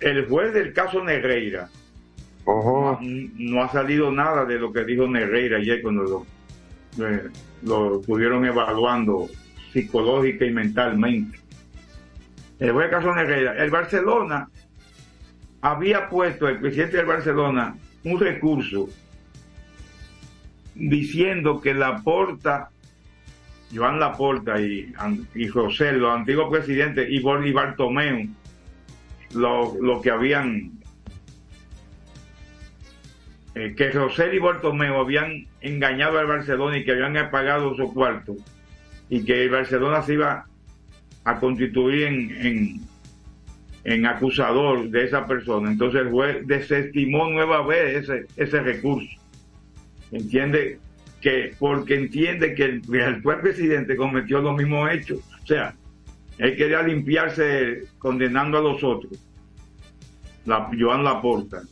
el 0.00 0.28
juez 0.28 0.52
del 0.52 0.74
caso 0.74 1.02
Negreira. 1.02 1.70
No, 2.46 2.98
no 3.00 3.62
ha 3.62 3.72
salido 3.72 4.12
nada 4.12 4.44
de 4.44 4.58
lo 4.58 4.74
que 4.74 4.84
dijo 4.84 5.06
Negreira 5.06 5.56
ayer 5.56 5.80
cuando 5.80 6.02
lo, 6.02 7.06
eh, 7.06 7.30
lo 7.62 8.00
estuvieron 8.00 8.44
evaluando 8.44 9.26
psicológica 9.72 10.44
y 10.44 10.50
mentalmente. 10.50 11.38
El 12.58 12.72
juez 12.72 12.90
del 12.90 13.00
caso 13.00 13.14
Negreira, 13.14 13.56
el 13.56 13.70
Barcelona 13.70 14.50
había 15.62 16.08
puesto, 16.08 16.48
el 16.48 16.58
presidente 16.58 16.98
del 16.98 17.06
Barcelona, 17.06 17.76
un 18.04 18.18
recurso 18.18 18.88
diciendo 20.74 21.60
que 21.60 21.74
Laporta, 21.74 22.70
Joan 23.74 24.00
Laporta 24.00 24.60
y, 24.60 24.92
José, 25.48 25.92
los 25.92 26.16
antiguos 26.16 26.50
presidentes, 26.50 27.08
y, 27.10 27.16
y 27.16 27.52
Bartomeu, 27.52 28.28
lo, 29.34 29.76
lo 29.80 30.00
que 30.00 30.10
habían 30.10 30.80
eh, 33.54 33.74
que 33.76 33.90
Rosel 33.90 34.34
y 34.34 34.38
Bartomeu 34.38 35.00
habían 35.00 35.46
engañado 35.60 36.18
al 36.18 36.26
Barcelona 36.26 36.78
y 36.78 36.84
que 36.84 36.92
habían 36.92 37.30
pagado 37.30 37.74
su 37.74 37.92
cuarto 37.92 38.36
y 39.08 39.24
que 39.24 39.42
el 39.42 39.50
Barcelona 39.50 40.02
se 40.02 40.14
iba 40.14 40.46
a 41.24 41.38
constituir 41.38 42.04
en, 42.04 42.46
en, 42.46 42.80
en 43.84 44.06
acusador 44.06 44.88
de 44.90 45.04
esa 45.04 45.26
persona. 45.26 45.70
Entonces 45.70 46.02
el 46.02 46.10
juez 46.10 46.46
desestimó 46.46 47.28
nueva 47.30 47.66
vez 47.66 48.02
ese, 48.08 48.26
ese 48.36 48.60
recurso. 48.60 49.08
Entiende 50.12 50.78
que, 51.20 51.54
porque 51.58 51.94
entiende 51.94 52.54
que 52.54 52.64
el, 52.64 52.82
el 52.94 53.02
actual 53.16 53.40
presidente 53.40 53.96
cometió 53.96 54.40
los 54.40 54.56
mismos 54.56 54.90
hechos. 54.90 55.20
O 55.42 55.46
sea, 55.46 55.74
él 56.38 56.56
quería 56.56 56.82
limpiarse 56.82 57.84
condenando 57.98 58.58
a 58.58 58.62
los 58.62 58.82
otros. 58.82 59.12
La, 60.46 60.70
Joan 60.78 61.04
Laporta. 61.04 61.62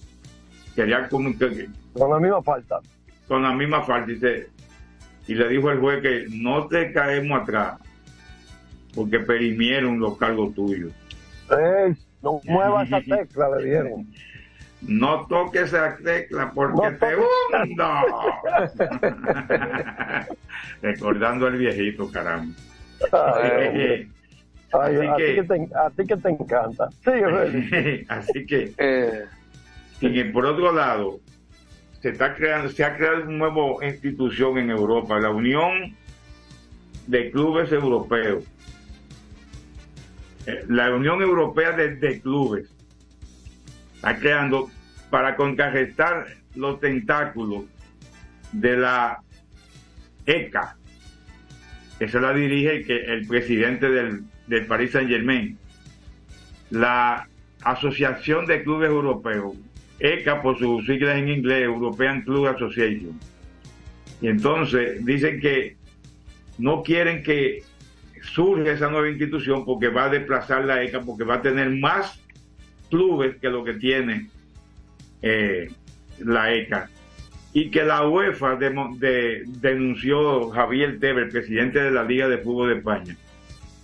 Quería 0.75 1.09
como 1.09 1.37
que, 1.37 1.69
Con 1.95 2.11
la 2.11 2.21
misma 2.21 2.43
falta. 2.43 2.77
con 3.27 3.43
la 3.43 3.53
misma 3.53 3.83
falta. 3.83 4.13
Y, 4.13 4.19
se- 4.19 4.47
y 5.27 5.35
le 5.35 5.49
dijo 5.49 5.71
el 5.71 5.79
juez 5.81 6.01
que 6.01 6.27
no 6.31 6.69
te 6.69 6.93
caemos 6.93 7.43
atrás 7.43 7.79
porque 8.95 9.21
perimieron 9.21 9.99
los 10.01 10.17
cargos 10.17 10.55
tuyos. 10.55 10.93
Ey, 11.51 11.95
no 12.23 12.41
mueva 12.45 12.83
esa 12.85 13.01
tecla, 13.01 13.49
le 13.57 13.65
dieron. 13.65 14.07
No 14.83 15.27
toques 15.27 15.63
esa 15.73 15.97
tecla 15.97 16.53
porque 16.55 16.91
te 16.93 17.17
hundo. 17.17 17.85
Recordando 20.83 21.47
al 21.47 21.57
viejito, 21.59 22.11
caramba. 22.11 22.55
Ay, 23.13 24.09
Ay, 24.73 24.97
Así 24.97 25.07
a, 25.07 25.17
que- 25.17 25.27
ti 25.27 25.35
que 25.35 25.43
te, 25.43 25.69
a 25.77 25.91
ti 25.91 26.07
que 26.07 26.17
te 26.17 26.29
encanta. 26.29 26.89
Sí. 27.05 28.05
Así 28.09 28.47
que, 28.47 28.73
y 30.01 30.25
por 30.25 30.47
otro 30.47 30.73
lado, 30.73 31.21
se 32.01 32.11
está 32.11 32.35
creando, 32.35 32.69
se 32.69 32.85
ha 32.85 32.97
creado 32.97 33.23
una 33.25 33.49
nueva 33.51 33.85
institución 33.87 34.59
en 34.59 34.71
Europa, 34.71 35.19
la 35.19 35.31
Unión 35.31 35.97
de 37.07 37.31
Clubes 37.31 37.73
Europeos. 37.73 38.45
La 40.69 40.95
Unión 40.95 41.21
Europea 41.21 41.73
de, 41.73 42.21
Clubes 42.21 42.71
está 43.95 44.19
creando 44.19 44.71
para 45.11 45.37
contrarrestar 45.37 46.27
los 46.55 46.81
tentáculos 46.81 47.65
de 48.53 48.77
la 48.77 49.21
ECA, 50.25 50.77
que 51.99 52.07
la 52.07 52.33
dirige 52.33 52.85
que 52.85 52.97
el 52.97 53.27
presidente 53.27 53.91
del, 53.91 54.25
del 54.47 54.67
Paris 54.67 54.93
Saint 54.93 55.11
Germain, 55.11 55.59
la 56.71 57.29
Asociación 57.63 58.47
de 58.47 58.63
Clubes 58.63 58.89
Europeos, 58.89 59.55
ECA 60.01 60.41
por 60.41 60.59
sus 60.59 60.87
siglas 60.87 61.19
en 61.19 61.29
inglés, 61.29 61.65
European 61.65 62.23
Club 62.23 62.47
Association. 62.47 63.19
Y 64.21 64.29
entonces 64.29 65.05
dicen 65.05 65.41
que 65.41 65.77
no 66.57 66.83
quieren 66.83 67.23
que 67.23 67.63
surja 68.39 68.71
esa 68.71 68.89
nueva 68.89 69.09
institución 69.09 69.65
porque 69.65 69.89
va 69.89 70.05
a 70.05 70.11
desplazar 70.11 70.65
la 70.65 70.81
ECA, 70.81 71.01
porque 71.01 71.25
va 71.25 71.35
a 71.35 71.43
tener 71.43 71.71
más 71.71 72.23
clubes 72.89 73.35
que 73.41 73.49
lo 73.49 73.65
que 73.65 73.75
tiene 73.75 74.29
eh, 75.23 75.69
la 76.21 76.55
ECA. 76.55 76.89
Y 77.53 77.69
que 77.73 77.83
la 77.83 78.07
UEFA 78.07 78.55
denunció 78.55 80.51
Javier 80.51 81.01
Tebas, 81.01 81.25
el 81.25 81.31
presidente 81.31 81.81
de 81.81 81.91
la 81.91 82.05
Liga 82.05 82.29
de 82.29 82.39
Fútbol 82.39 82.69
de 82.69 82.77
España, 82.77 83.17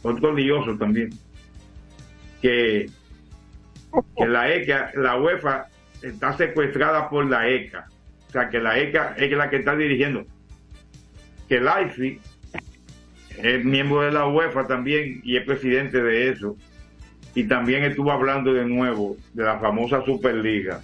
otro 0.02 0.32
lioso 0.32 0.78
también, 0.78 1.10
que, 2.40 2.88
la 4.18 4.54
ECA, 4.54 4.92
la 4.94 5.18
UEFA 5.18 5.66
está 6.00 6.36
secuestrada 6.36 7.10
por 7.10 7.28
la 7.28 7.48
ECA, 7.48 7.88
o 8.28 8.30
sea 8.30 8.48
que 8.48 8.60
la 8.60 8.78
ECA 8.78 9.16
es 9.16 9.32
la 9.32 9.50
que 9.50 9.56
está 9.56 9.74
dirigiendo, 9.74 10.24
que 11.48 11.56
el 11.56 11.66
AIFI 11.66 12.20
es 13.42 13.64
miembro 13.64 14.02
de 14.02 14.12
la 14.12 14.26
UEFA 14.26 14.66
también 14.66 15.20
y 15.24 15.36
es 15.36 15.44
presidente 15.44 16.02
de 16.02 16.30
eso, 16.30 16.56
y 17.34 17.44
también 17.44 17.84
estuvo 17.84 18.12
hablando 18.12 18.52
de 18.52 18.64
nuevo 18.64 19.16
de 19.32 19.44
la 19.44 19.58
famosa 19.58 20.04
Superliga 20.04 20.80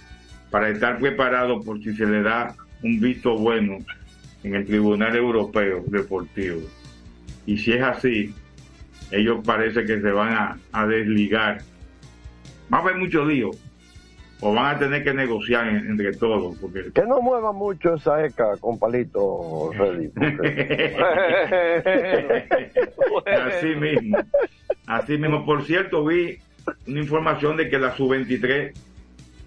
para 0.49 0.69
estar 0.69 0.99
preparado 0.99 1.61
por 1.61 1.81
si 1.81 1.95
se 1.95 2.05
le 2.05 2.21
da 2.21 2.55
un 2.83 2.99
visto 2.99 3.37
bueno 3.37 3.77
en 4.43 4.55
el 4.55 4.65
Tribunal 4.65 5.15
Europeo 5.15 5.83
Deportivo. 5.87 6.61
Y 7.45 7.57
si 7.57 7.73
es 7.73 7.81
así, 7.81 8.33
ellos 9.11 9.39
parece 9.45 9.85
que 9.85 10.01
se 10.01 10.11
van 10.11 10.59
a, 10.71 10.87
desligar. 10.87 11.61
Va 12.73 12.79
a 12.79 12.81
haber 12.81 12.97
mucho 12.97 13.25
lío. 13.25 13.51
O 14.43 14.51
van 14.53 14.75
a 14.75 14.79
tener 14.79 15.03
que 15.03 15.13
negociar 15.13 15.67
en- 15.67 15.87
entre 15.91 16.13
todos. 16.13 16.57
Porque... 16.57 16.91
Que 16.93 17.03
no 17.03 17.21
mueva 17.21 17.51
mucho 17.53 17.93
esa 17.93 18.25
ECA 18.25 18.57
con 18.59 18.79
palito 18.79 19.69
ready. 19.73 20.09
Así 23.25 23.75
mismo. 23.75 24.17
Así 24.87 25.17
mismo. 25.17 25.45
Por 25.45 25.65
cierto, 25.65 26.05
vi 26.05 26.37
una 26.87 26.99
información 26.99 27.57
de 27.57 27.69
que 27.69 27.77
la 27.77 27.95
sub-23 27.95 28.73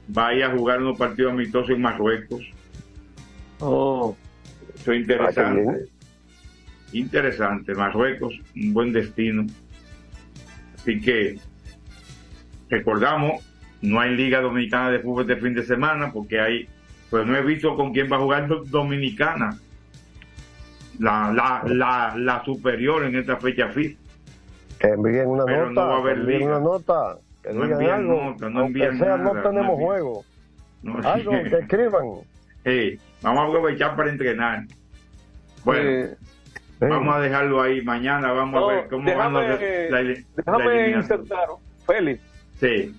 vaya 0.08 0.46
a 0.46 0.56
jugar 0.56 0.80
unos 0.80 0.98
partidos 0.98 1.32
amistosos 1.32 1.70
en 1.70 1.82
Marruecos. 1.82 2.42
Oh. 3.60 4.16
Eso 4.74 4.92
es 4.92 5.00
interesante. 5.00 5.86
Interesante. 6.92 7.74
Marruecos, 7.74 8.34
un 8.54 8.74
buen 8.74 8.92
destino. 8.92 9.46
Así 10.76 11.00
que 11.00 11.38
recordamos, 12.68 13.42
no 13.82 14.00
hay 14.00 14.14
Liga 14.16 14.40
Dominicana 14.40 14.90
de 14.90 15.00
Fútbol 15.00 15.22
este 15.30 15.36
fin 15.42 15.54
de 15.54 15.62
semana 15.64 16.10
porque 16.12 16.40
hay, 16.40 16.68
pues 17.10 17.26
no 17.26 17.36
he 17.36 17.42
visto 17.42 17.76
con 17.76 17.92
quién 17.92 18.10
va 18.10 18.16
a 18.16 18.20
jugar 18.20 18.48
Do- 18.48 18.64
Dominicana. 18.64 19.58
La, 20.98 21.32
la, 21.34 21.62
la, 21.66 22.14
la 22.16 22.44
superior 22.44 23.04
en 23.04 23.16
esta 23.16 23.36
fecha 23.36 23.68
FIFA. 23.68 24.00
Que 24.78 24.88
envíen 24.88 25.26
una 25.26 25.44
Pero 25.44 25.70
nota, 25.70 25.80
no 25.82 25.88
va 25.88 25.94
a 25.96 25.98
haber 25.98 26.18
envíen 26.18 26.38
liga. 26.40 26.50
una 26.58 26.60
nota, 26.64 27.16
que 27.42 27.48
No 27.52 27.54
digan 27.64 27.72
envían 27.72 27.98
algo. 28.00 28.24
nota, 28.30 28.48
no 28.50 28.60
Aunque 28.60 28.78
sea, 28.78 28.92
nada, 28.92 29.16
no 29.18 29.32
tenemos 29.42 29.78
no 29.78 29.84
juego. 29.84 30.24
No, 30.82 30.98
Algo, 31.08 31.30
que 31.32 31.56
escriban. 31.58 32.04
Sí, 32.64 32.98
vamos 33.22 33.44
a 33.44 33.48
aprovechar 33.48 33.96
para 33.96 34.10
entrenar. 34.10 34.64
Bueno, 35.64 35.90
Eh, 35.90 36.16
vamos 36.80 37.14
a 37.16 37.20
dejarlo 37.20 37.62
ahí. 37.62 37.82
Mañana 37.82 38.32
vamos 38.32 38.60
No, 38.60 38.68
a 38.68 38.74
ver 38.74 38.88
cómo 38.88 39.04
déjame, 39.04 39.34
van 39.34 39.48
los- 39.50 39.60
la, 39.90 40.02
la 40.02 40.24
déjame 40.36 40.90
insertar, 40.90 41.48
Félix, 41.86 42.20
Sí, 42.60 42.94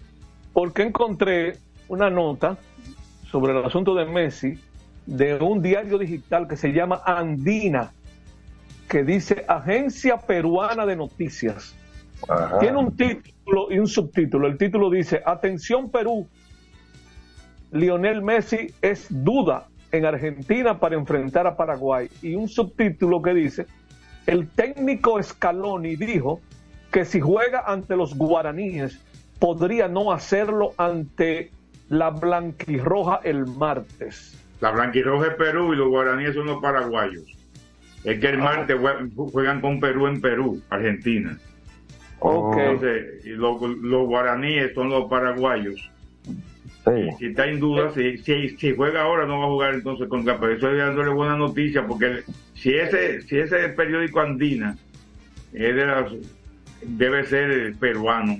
porque 0.55 0.83
encontré 0.83 1.57
una 1.89 2.09
nota 2.09 2.57
sobre 3.29 3.51
el 3.51 3.65
asunto 3.65 3.93
de 3.93 4.05
Messi 4.05 4.57
de 5.05 5.35
un 5.35 5.61
diario 5.61 5.97
digital 5.97 6.47
que 6.47 6.55
se 6.55 6.69
llama 6.69 7.01
Andina, 7.05 7.91
que 8.87 9.03
dice 9.03 9.43
Agencia 9.49 10.15
Peruana 10.15 10.85
de 10.85 10.95
Noticias. 10.95 11.75
Tiene 12.61 12.77
un 12.77 12.95
título 12.95 13.67
y 13.69 13.79
un 13.79 13.87
subtítulo. 13.87 14.47
El 14.47 14.57
título 14.57 14.89
dice, 14.89 15.21
Atención 15.25 15.89
Perú, 15.89 16.25
Lionel 17.73 18.21
Messi 18.21 18.73
es 18.81 19.07
duda 19.09 19.67
en 19.91 20.05
Argentina 20.05 20.79
para 20.79 20.95
enfrentar 20.95 21.45
a 21.47 21.57
Paraguay. 21.57 22.07
Y 22.21 22.35
un 22.35 22.47
subtítulo 22.47 23.21
que 23.21 23.33
dice, 23.33 23.65
el 24.25 24.47
técnico 24.47 25.21
Scaloni 25.21 25.97
dijo 25.97 26.39
que 26.93 27.03
si 27.03 27.19
juega 27.19 27.65
ante 27.67 27.97
los 27.97 28.15
guaraníes, 28.15 29.01
podría 29.39 29.87
no 29.87 30.11
hacerlo 30.11 30.73
ante 30.77 31.51
la 31.89 32.09
blanquirroja 32.09 33.21
el 33.23 33.45
martes. 33.45 34.31
la 34.61 34.71
blanquirroja 34.71 35.27
es 35.27 35.33
Perú 35.35 35.73
y 35.73 35.75
los 35.77 35.89
guaraníes 35.89 36.33
son 36.33 36.47
los 36.47 36.61
paraguayos. 36.61 37.23
Es 38.03 38.17
Ah. 38.17 38.19
que 38.19 38.27
el 38.29 38.37
martes 38.39 38.77
jue- 38.77 39.31
juegan 39.31 39.61
con 39.61 39.79
Perú 39.79 40.07
en 40.07 40.21
Perú, 40.21 40.61
Argentina. 40.69 41.37
Ok. 42.19 42.57
Entonces, 42.57 43.25
y 43.25 43.29
los, 43.31 43.61
los 43.61 44.07
guaraníes 44.07 44.73
son 44.73 44.89
los 44.89 45.09
paraguayos. 45.09 45.75
Si 47.19 47.25
está 47.25 47.47
en 47.47 47.59
duda, 47.59 47.91
si, 47.93 48.17
si, 48.19 48.49
si 48.57 48.75
juega 48.75 49.01
ahora 49.03 49.25
no 49.25 49.39
va 49.39 49.45
a 49.45 49.49
jugar 49.49 49.73
entonces 49.73 50.07
contra 50.07 50.39
Perú. 50.39 50.53
Eso 50.53 50.69
es 50.71 50.77
dándole 50.77 51.09
buena 51.09 51.35
noticia 51.35 51.85
porque 51.85 52.05
el- 52.05 52.23
si 52.53 52.73
ese 52.75 53.21
si 53.23 53.37
ese 53.39 53.69
periódico 53.69 54.19
andina 54.21 54.77
es 55.51 55.75
de 55.75 55.85
las, 55.85 56.11
debe 56.83 57.25
ser 57.25 57.73
peruano, 57.79 58.37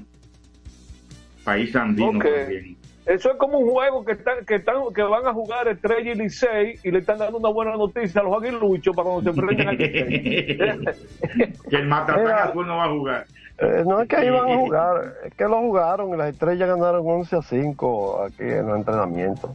país 1.46 1.76
andino 1.76 2.20
también. 2.20 2.78
Eso 3.06 3.32
es 3.32 3.38
como 3.38 3.60
un 3.60 3.70
juego 3.70 4.04
que 4.04 4.14
están, 4.14 4.44
que 4.46 4.56
están, 4.56 4.78
que 4.94 5.04
van 5.04 5.28
a 5.28 5.34
jugar 5.34 5.68
Estrella 5.68 6.12
y 6.12 6.16
Licey 6.16 6.80
y 6.84 6.90
le 6.90 7.00
están 7.00 7.20
dando 7.20 7.38
una 7.38 7.50
buena 7.50 7.78
noticia 7.78 8.22
a 8.22 8.24
los 8.24 8.42
aguiluchos 8.42 8.96
para 8.96 9.10
cuando 9.10 9.32
se 9.32 9.40
enfrenten 9.40 9.68
a 9.68 9.78
que 11.70 11.76
el 11.76 11.94
azul 11.94 12.66
no 12.66 12.78
va 12.78 12.86
a 12.86 12.90
jugar. 12.90 13.28
Eh, 13.60 13.84
no 13.86 14.02
es 14.02 14.10
que 14.10 14.16
ahí 14.16 14.30
van 14.32 14.50
a 14.50 14.58
jugar, 14.58 15.14
es 15.24 15.34
que 15.36 15.44
lo 15.44 15.60
jugaron 15.62 16.16
y 16.16 16.18
las 16.18 16.30
estrellas 16.30 16.68
ganaron 16.68 17.04
11 17.06 17.36
a 17.36 17.42
5 17.44 18.24
aquí 18.24 18.44
en 18.44 18.68
los 18.68 18.78
entrenamientos. 18.78 19.52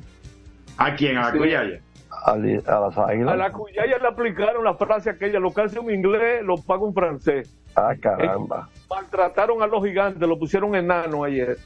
¿A 0.76 0.94
quién? 0.94 1.18
¿A 1.18 1.32
la 1.32 1.32
Sí. 1.32 1.80
A, 2.24 2.36
las 2.36 2.98
águilas. 2.98 3.32
A 3.32 3.36
la 3.36 3.50
cuyaya 3.50 3.98
le 3.98 4.08
aplicaron 4.08 4.64
la 4.64 4.74
frase 4.74 5.10
aquella, 5.10 5.38
lo 5.38 5.52
que 5.52 5.62
hace 5.62 5.78
un 5.78 5.90
inglés 5.90 6.42
lo 6.42 6.56
paga 6.56 6.82
un 6.82 6.94
francés. 6.94 7.56
Ah, 7.74 7.94
caramba. 8.00 8.68
Maltrataron 8.88 9.62
a 9.62 9.66
los 9.66 9.84
gigantes, 9.84 10.28
lo 10.28 10.38
pusieron 10.38 10.74
enanos 10.74 11.24
ayer. 11.24 11.56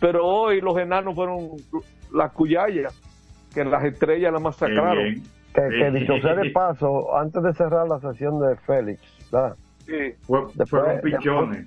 Pero 0.00 0.26
hoy 0.26 0.60
los 0.60 0.76
enanos 0.78 1.14
fueron 1.14 1.50
la 2.12 2.28
cuyaya, 2.30 2.88
que 3.54 3.64
las 3.64 3.84
estrellas 3.84 4.32
la 4.32 4.40
masacraron. 4.40 5.22
Que, 5.54 5.68
que 5.68 5.90
dicho 5.90 6.18
sea 6.20 6.34
de 6.34 6.50
paso, 6.54 7.16
antes 7.16 7.42
de 7.42 7.52
cerrar 7.52 7.86
la 7.86 8.00
sesión 8.00 8.40
de 8.40 8.56
Félix, 8.56 9.00
¿verdad? 9.30 9.54
Sí. 9.86 10.14
fueron 10.66 11.00
pichones. 11.00 11.66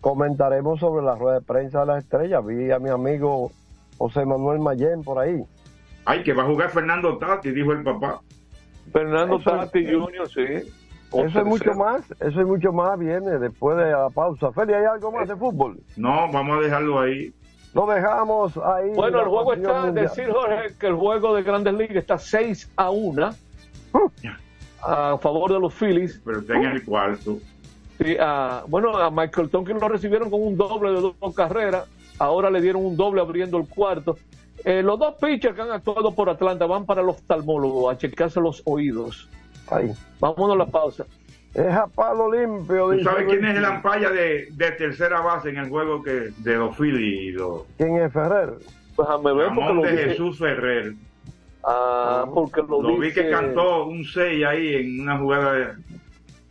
comentaremos 0.00 0.78
sobre 0.80 1.04
la 1.04 1.16
rueda 1.16 1.40
de 1.40 1.44
prensa 1.44 1.80
de 1.80 1.86
las 1.86 2.04
estrellas. 2.04 2.44
Vi 2.46 2.70
a 2.70 2.78
mi 2.78 2.90
amigo 2.90 3.50
José 3.98 4.24
Manuel 4.24 4.60
Mayén 4.60 5.02
por 5.02 5.18
ahí. 5.18 5.42
Ay, 6.04 6.22
que 6.22 6.32
va 6.32 6.42
a 6.42 6.46
jugar 6.46 6.70
Fernando 6.70 7.16
Tati, 7.18 7.50
dijo 7.50 7.72
el 7.72 7.82
papá. 7.82 8.20
Fernando 8.92 9.36
Eso- 9.38 9.50
Tati 9.50 9.86
Jr., 9.86 10.28
sí. 10.28 10.70
Eso 11.12 11.38
es 11.38 11.44
mucho 11.44 11.72
más, 11.74 12.02
eso 12.20 12.40
es 12.40 12.46
mucho 12.46 12.72
más, 12.72 12.98
viene 12.98 13.38
después 13.38 13.76
de 13.76 13.92
la 13.92 14.10
pausa. 14.10 14.50
Félix, 14.52 14.78
¿hay 14.78 14.84
algo 14.84 15.12
más 15.12 15.28
de 15.28 15.36
fútbol? 15.36 15.78
No, 15.96 16.30
vamos 16.32 16.58
a 16.58 16.60
dejarlo 16.60 16.98
ahí. 17.00 17.32
Lo 17.72 17.86
dejamos 17.86 18.56
ahí. 18.58 18.90
Bueno, 18.94 19.20
el 19.20 19.28
juego 19.28 19.52
está, 19.54 19.84
mundial. 19.86 20.06
decir 20.08 20.28
Jorge, 20.30 20.74
que 20.78 20.86
el 20.88 20.94
juego 20.94 21.34
de 21.36 21.42
Grandes 21.44 21.74
Ligas 21.74 21.96
está 21.98 22.18
6 22.18 22.68
a 22.76 22.90
1 22.90 23.30
a 24.82 25.18
favor 25.18 25.52
de 25.52 25.60
los 25.60 25.72
Phillies. 25.74 26.20
Pero 26.24 26.40
está 26.40 26.54
en 26.56 26.64
el 26.64 26.84
cuarto. 26.84 27.38
Sí, 27.98 28.16
a- 28.18 28.64
bueno, 28.66 28.96
a 28.96 29.10
Michael 29.10 29.48
Tonkin 29.50 29.78
lo 29.78 29.88
recibieron 29.88 30.30
con 30.30 30.42
un 30.42 30.56
doble 30.56 30.90
de 30.92 31.00
dos 31.00 31.34
carreras. 31.34 31.86
Ahora 32.18 32.50
le 32.50 32.60
dieron 32.60 32.84
un 32.84 32.96
doble 32.96 33.20
abriendo 33.20 33.56
el 33.58 33.68
cuarto. 33.68 34.16
Eh, 34.64 34.82
los 34.82 34.98
dos 34.98 35.14
pitchers 35.20 35.54
que 35.54 35.62
han 35.62 35.70
actuado 35.70 36.14
por 36.14 36.30
Atlanta 36.30 36.66
van 36.66 36.86
para 36.86 37.02
el 37.02 37.08
oftalmólogo 37.08 37.90
a 37.90 37.98
checarse 37.98 38.40
los 38.40 38.62
oídos. 38.64 39.28
Ahí. 39.70 39.92
Vámonos 40.20 40.56
a 40.56 40.58
la 40.58 40.66
pausa. 40.66 41.04
Es 41.52 41.72
a 41.72 41.86
palo 41.86 42.32
limpio. 42.32 42.90
¿Tú 42.96 43.04
sabes 43.04 43.26
quién 43.28 43.44
es 43.44 43.56
el 43.58 43.64
ampalla 43.64 44.10
de, 44.10 44.48
de 44.52 44.70
tercera 44.72 45.20
base 45.20 45.50
en 45.50 45.58
el 45.58 45.68
juego 45.68 46.02
que 46.02 46.30
de 46.38 46.56
los 46.56 46.76
Phillies 46.76 47.20
y 47.22 47.30
los 47.32 47.62
¿Quién 47.76 47.96
es 47.96 48.12
Ferrer? 48.12 48.54
Déjame 48.98 49.32
ver 49.34 49.46
porque 49.48 49.60
Ramón 49.60 49.76
lo 49.76 49.82
de 49.82 49.96
Jesús 49.96 50.38
Ferrer? 50.38 50.94
Ah, 51.62 52.26
porque 52.32 52.60
lo, 52.62 52.82
Lo 52.82 52.98
vi 52.98 53.12
que 53.12 53.30
cantó 53.30 53.86
un 53.86 54.04
6 54.04 54.44
ahí 54.44 54.74
en 54.74 55.00
una 55.00 55.18
jugada 55.18 55.52
de- 55.52 55.68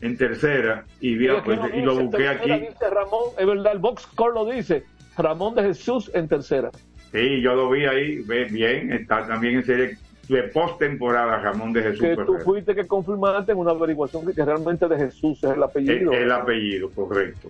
en 0.01 0.17
tercera 0.17 0.85
y, 0.99 1.15
vi, 1.15 1.27
pues, 1.45 1.57
lo 1.59 1.69
y 1.75 1.81
lo 1.81 1.95
busqué 1.95 2.17
tercera 2.23 2.55
aquí. 2.55 2.65
dice 2.67 2.89
Ramón, 2.89 3.21
es 3.37 3.45
verdad, 3.45 3.71
el 3.73 3.79
box 3.79 4.01
score 4.03 4.33
lo 4.33 4.45
dice. 4.45 4.83
Ramón 5.17 5.55
de 5.55 5.63
Jesús 5.63 6.09
en 6.13 6.27
tercera. 6.27 6.71
Sí, 7.13 7.41
yo 7.41 7.53
lo 7.55 7.69
vi 7.69 7.85
ahí, 7.85 8.19
ve 8.23 8.45
bien, 8.45 8.91
está 8.91 9.25
también 9.27 9.55
en 9.55 9.63
serie 9.65 9.97
de 10.27 10.43
postemporada 10.43 11.37
Ramón 11.39 11.71
de 11.73 11.83
Jesús 11.83 12.01
Que 12.01 12.15
tú 12.15 12.31
Ferrer. 12.33 12.43
fuiste 12.43 12.75
que 12.75 12.87
confirmaste 12.87 13.51
en 13.51 13.59
una 13.59 13.71
averiguación 13.71 14.25
que, 14.25 14.33
que 14.33 14.43
realmente 14.43 14.87
de 14.87 14.97
Jesús 14.97 15.37
es 15.43 15.51
el 15.51 15.57
El, 15.57 15.63
apellido. 15.63 16.11
el 16.11 16.31
apellido, 16.31 16.89
correcto. 16.89 17.49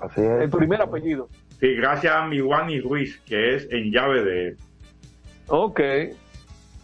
Así 0.00 0.20
es. 0.20 0.42
El 0.42 0.50
primer 0.50 0.80
apellido. 0.80 1.28
Sí, 1.58 1.74
gracias 1.74 2.14
a 2.14 2.26
mi 2.26 2.40
Wani 2.40 2.80
Ruiz, 2.80 3.20
que 3.26 3.56
es 3.56 3.68
en 3.70 3.90
llave 3.90 4.22
de 4.24 4.48
él. 4.48 4.56
Ok. 5.48 5.80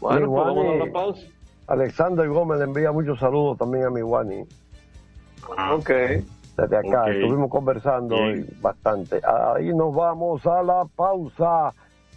Bueno, 0.00 0.30
pues 0.30 0.44
vamos 0.46 0.66
a 0.74 0.84
la 0.84 0.92
pausa. 0.92 1.26
Alexander 1.68 2.28
Gómez 2.28 2.58
le 2.58 2.64
envía 2.64 2.92
muchos 2.92 3.18
saludos 3.18 3.56
también 3.56 3.84
a 3.84 3.90
mi 3.90 4.02
Wani. 4.02 4.42
Ok. 5.70 5.88
Desde 6.56 6.76
acá 6.76 7.10
estuvimos 7.10 7.50
conversando 7.50 8.16
bastante. 8.60 9.20
Ahí 9.54 9.68
nos 9.74 9.94
vamos 9.94 10.44
a 10.46 10.62
la 10.62 10.84
pausa. 10.96 11.72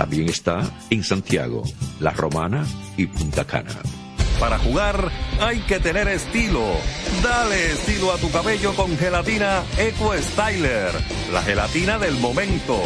También 0.00 0.30
está 0.30 0.62
en 0.88 1.04
Santiago, 1.04 1.62
La 2.00 2.12
Romana 2.12 2.64
y 2.96 3.06
Punta 3.06 3.44
Cana. 3.44 3.82
Para 4.40 4.58
jugar 4.58 5.10
hay 5.38 5.58
que 5.60 5.78
tener 5.78 6.08
estilo. 6.08 6.64
Dale 7.22 7.72
estilo 7.72 8.10
a 8.10 8.16
tu 8.16 8.30
cabello 8.30 8.72
con 8.72 8.96
gelatina 8.96 9.62
Eco 9.76 10.14
Styler, 10.16 10.92
la 11.30 11.42
gelatina 11.42 11.98
del 11.98 12.14
momento. 12.14 12.80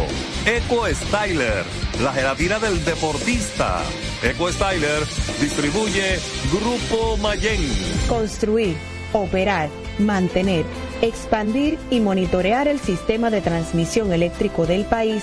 Eco 0.45 0.89
Styler, 0.93 1.63
la 2.03 2.13
gelatina 2.13 2.59
del 2.59 2.85
deportista. 2.85 3.81
Eco 4.21 4.51
Styler 4.51 5.05
distribuye 5.41 6.19
Grupo 6.51 7.17
Mayen. 7.19 7.63
Construir, 8.09 8.75
operar, 9.13 9.71
mantener, 10.01 10.65
expandir 11.01 11.79
y 11.93 12.01
monitorear 12.01 12.67
el 12.67 12.81
sistema 12.81 13.31
de 13.31 13.41
transmisión 13.41 14.13
eléctrico 14.13 14.67
del 14.67 14.85
país 14.85 15.23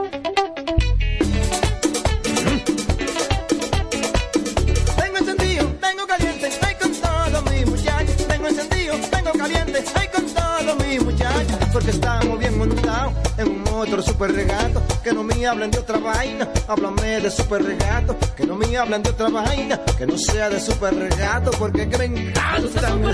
Otro 13.81 14.01
super 14.01 14.31
regato. 14.31 14.81
Que 15.03 15.11
no 15.11 15.23
me 15.23 15.45
hablen 15.45 15.71
de 15.71 15.79
otra 15.79 15.97
vaina, 15.97 16.47
háblame 16.67 17.21
de 17.21 17.31
super 17.31 17.63
regato. 17.63 18.15
Que 18.35 18.45
no 18.45 18.55
me 18.55 18.77
hablen 18.77 19.03
de 19.03 19.09
otra 19.09 19.29
vaina, 19.29 19.79
que 19.97 20.05
no 20.05 20.17
sea 20.17 20.49
de 20.49 20.59
super 20.59 20.93
regato. 20.95 21.51
Porque 21.51 21.87
que 21.89 21.97
me 21.97 22.05
encanta 22.05 22.95
me 22.95 23.13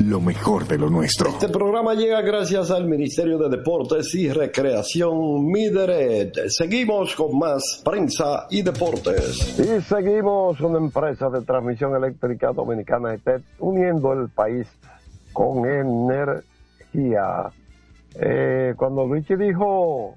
lo 0.00 0.20
mejor 0.20 0.66
de 0.66 0.78
lo 0.78 0.88
nuestro. 0.88 1.30
Este 1.30 1.48
programa 1.48 1.94
llega 1.94 2.20
gracias 2.22 2.70
al 2.70 2.86
Ministerio 2.86 3.38
de 3.38 3.48
Deportes 3.56 4.14
y 4.14 4.30
Recreación 4.32 5.46
Mideret. 5.46 6.34
Seguimos 6.48 7.14
con 7.14 7.38
más 7.38 7.82
prensa 7.84 8.46
y 8.50 8.62
deportes. 8.62 9.58
Y 9.58 9.80
seguimos 9.82 10.56
con 10.58 10.76
empresa 10.76 11.28
de 11.30 11.42
transmisión 11.42 11.94
eléctrica 11.96 12.52
dominicana 12.52 13.14
ETED, 13.14 13.42
uniendo 13.58 14.12
el 14.12 14.28
país 14.28 14.66
con 15.32 15.66
energía. 15.66 17.50
Eh, 18.14 18.74
cuando 18.76 19.04
Luigi 19.06 19.36
dijo 19.36 20.14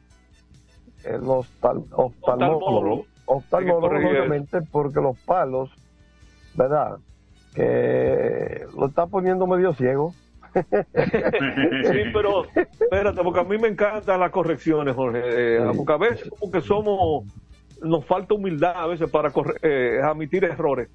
el 1.03 1.21
oftal- 1.21 1.85
oftalmólogo, 1.91 3.05
oftalmólogo, 3.25 3.81
corregir 3.81 4.11
eso. 4.11 4.19
obviamente, 4.19 4.61
porque 4.71 5.01
los 5.01 5.17
palos, 5.19 5.69
¿verdad? 6.55 6.97
Que 7.53 8.65
lo 8.77 8.87
está 8.87 9.07
poniendo 9.07 9.45
medio 9.47 9.73
ciego. 9.73 10.13
Sí, 10.53 11.99
pero 12.13 12.45
espérate, 12.55 13.21
porque 13.23 13.39
a 13.39 13.43
mí 13.43 13.57
me 13.57 13.67
encantan 13.69 14.19
las 14.19 14.31
correcciones, 14.31 14.95
Jorge. 14.95 15.21
eh, 15.23 15.71
porque 15.75 15.93
a 15.93 15.97
veces 15.97 16.29
como 16.29 16.51
que 16.51 16.61
somos, 16.61 17.25
nos 17.81 18.05
falta 18.05 18.33
humildad 18.33 18.73
a 18.75 18.87
veces 18.87 19.09
para 19.09 19.29
corre- 19.31 19.57
eh, 19.61 19.99
admitir 20.03 20.43
errores. 20.43 20.89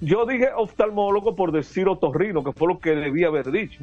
Yo 0.00 0.26
dije 0.26 0.48
oftalmólogo 0.54 1.34
por 1.36 1.52
decir 1.52 1.88
otorrino, 1.88 2.44
que 2.44 2.52
fue 2.52 2.68
lo 2.68 2.78
que 2.78 2.94
debía 2.94 3.28
haber 3.28 3.50
dicho. 3.50 3.82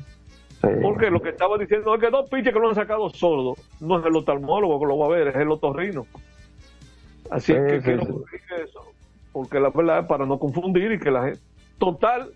Porque 0.82 1.10
lo 1.10 1.22
que 1.22 1.30
estaba 1.30 1.58
diciendo 1.58 1.94
es 1.96 2.00
que 2.02 2.10
dos 2.10 2.30
pinches 2.30 2.54
que 2.54 2.60
lo 2.60 2.70
han 2.70 2.76
sacado 2.76 3.10
sordo. 3.10 3.56
No 3.82 4.00
es 4.00 4.06
el 4.06 4.16
oftalmólogo 4.16 4.80
que 4.80 4.86
lo 4.86 4.98
va 4.98 5.08
a 5.08 5.10
ver, 5.10 5.28
es 5.30 5.36
el 5.36 5.52
otorrino. 5.52 6.06
Así 7.30 7.54
Sí, 7.54 7.60
que, 7.68 7.82
sí, 7.82 7.92
sí. 8.00 8.12
corrige 8.12 8.64
eso. 8.64 8.80
Porque 9.34 9.60
la 9.60 9.70
verdad 9.72 10.00
es 10.02 10.06
para 10.06 10.26
no 10.26 10.38
confundir 10.40 10.92
y 10.94 11.00
que 11.00 11.12
la 11.12 11.24
gente. 11.24 11.40
Total, 11.78 12.32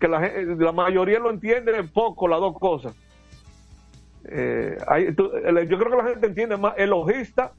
que 0.00 0.08
la, 0.08 0.20
la 0.58 0.72
mayoría 0.72 1.18
lo 1.18 1.30
entiende 1.30 1.82
poco 1.84 2.28
las 2.28 2.40
dos 2.40 2.58
cosas. 2.58 2.94
Eh, 4.24 4.76
hay- 4.86 5.12
tú- 5.14 5.30
el- 5.44 5.68
yo 5.68 5.78
creo 5.78 5.90
que 5.90 5.96
la 5.96 6.04
gente 6.08 6.26
entiende 6.26 6.56
más 6.56 6.74
el 6.76 6.92
ojista. 6.92 7.52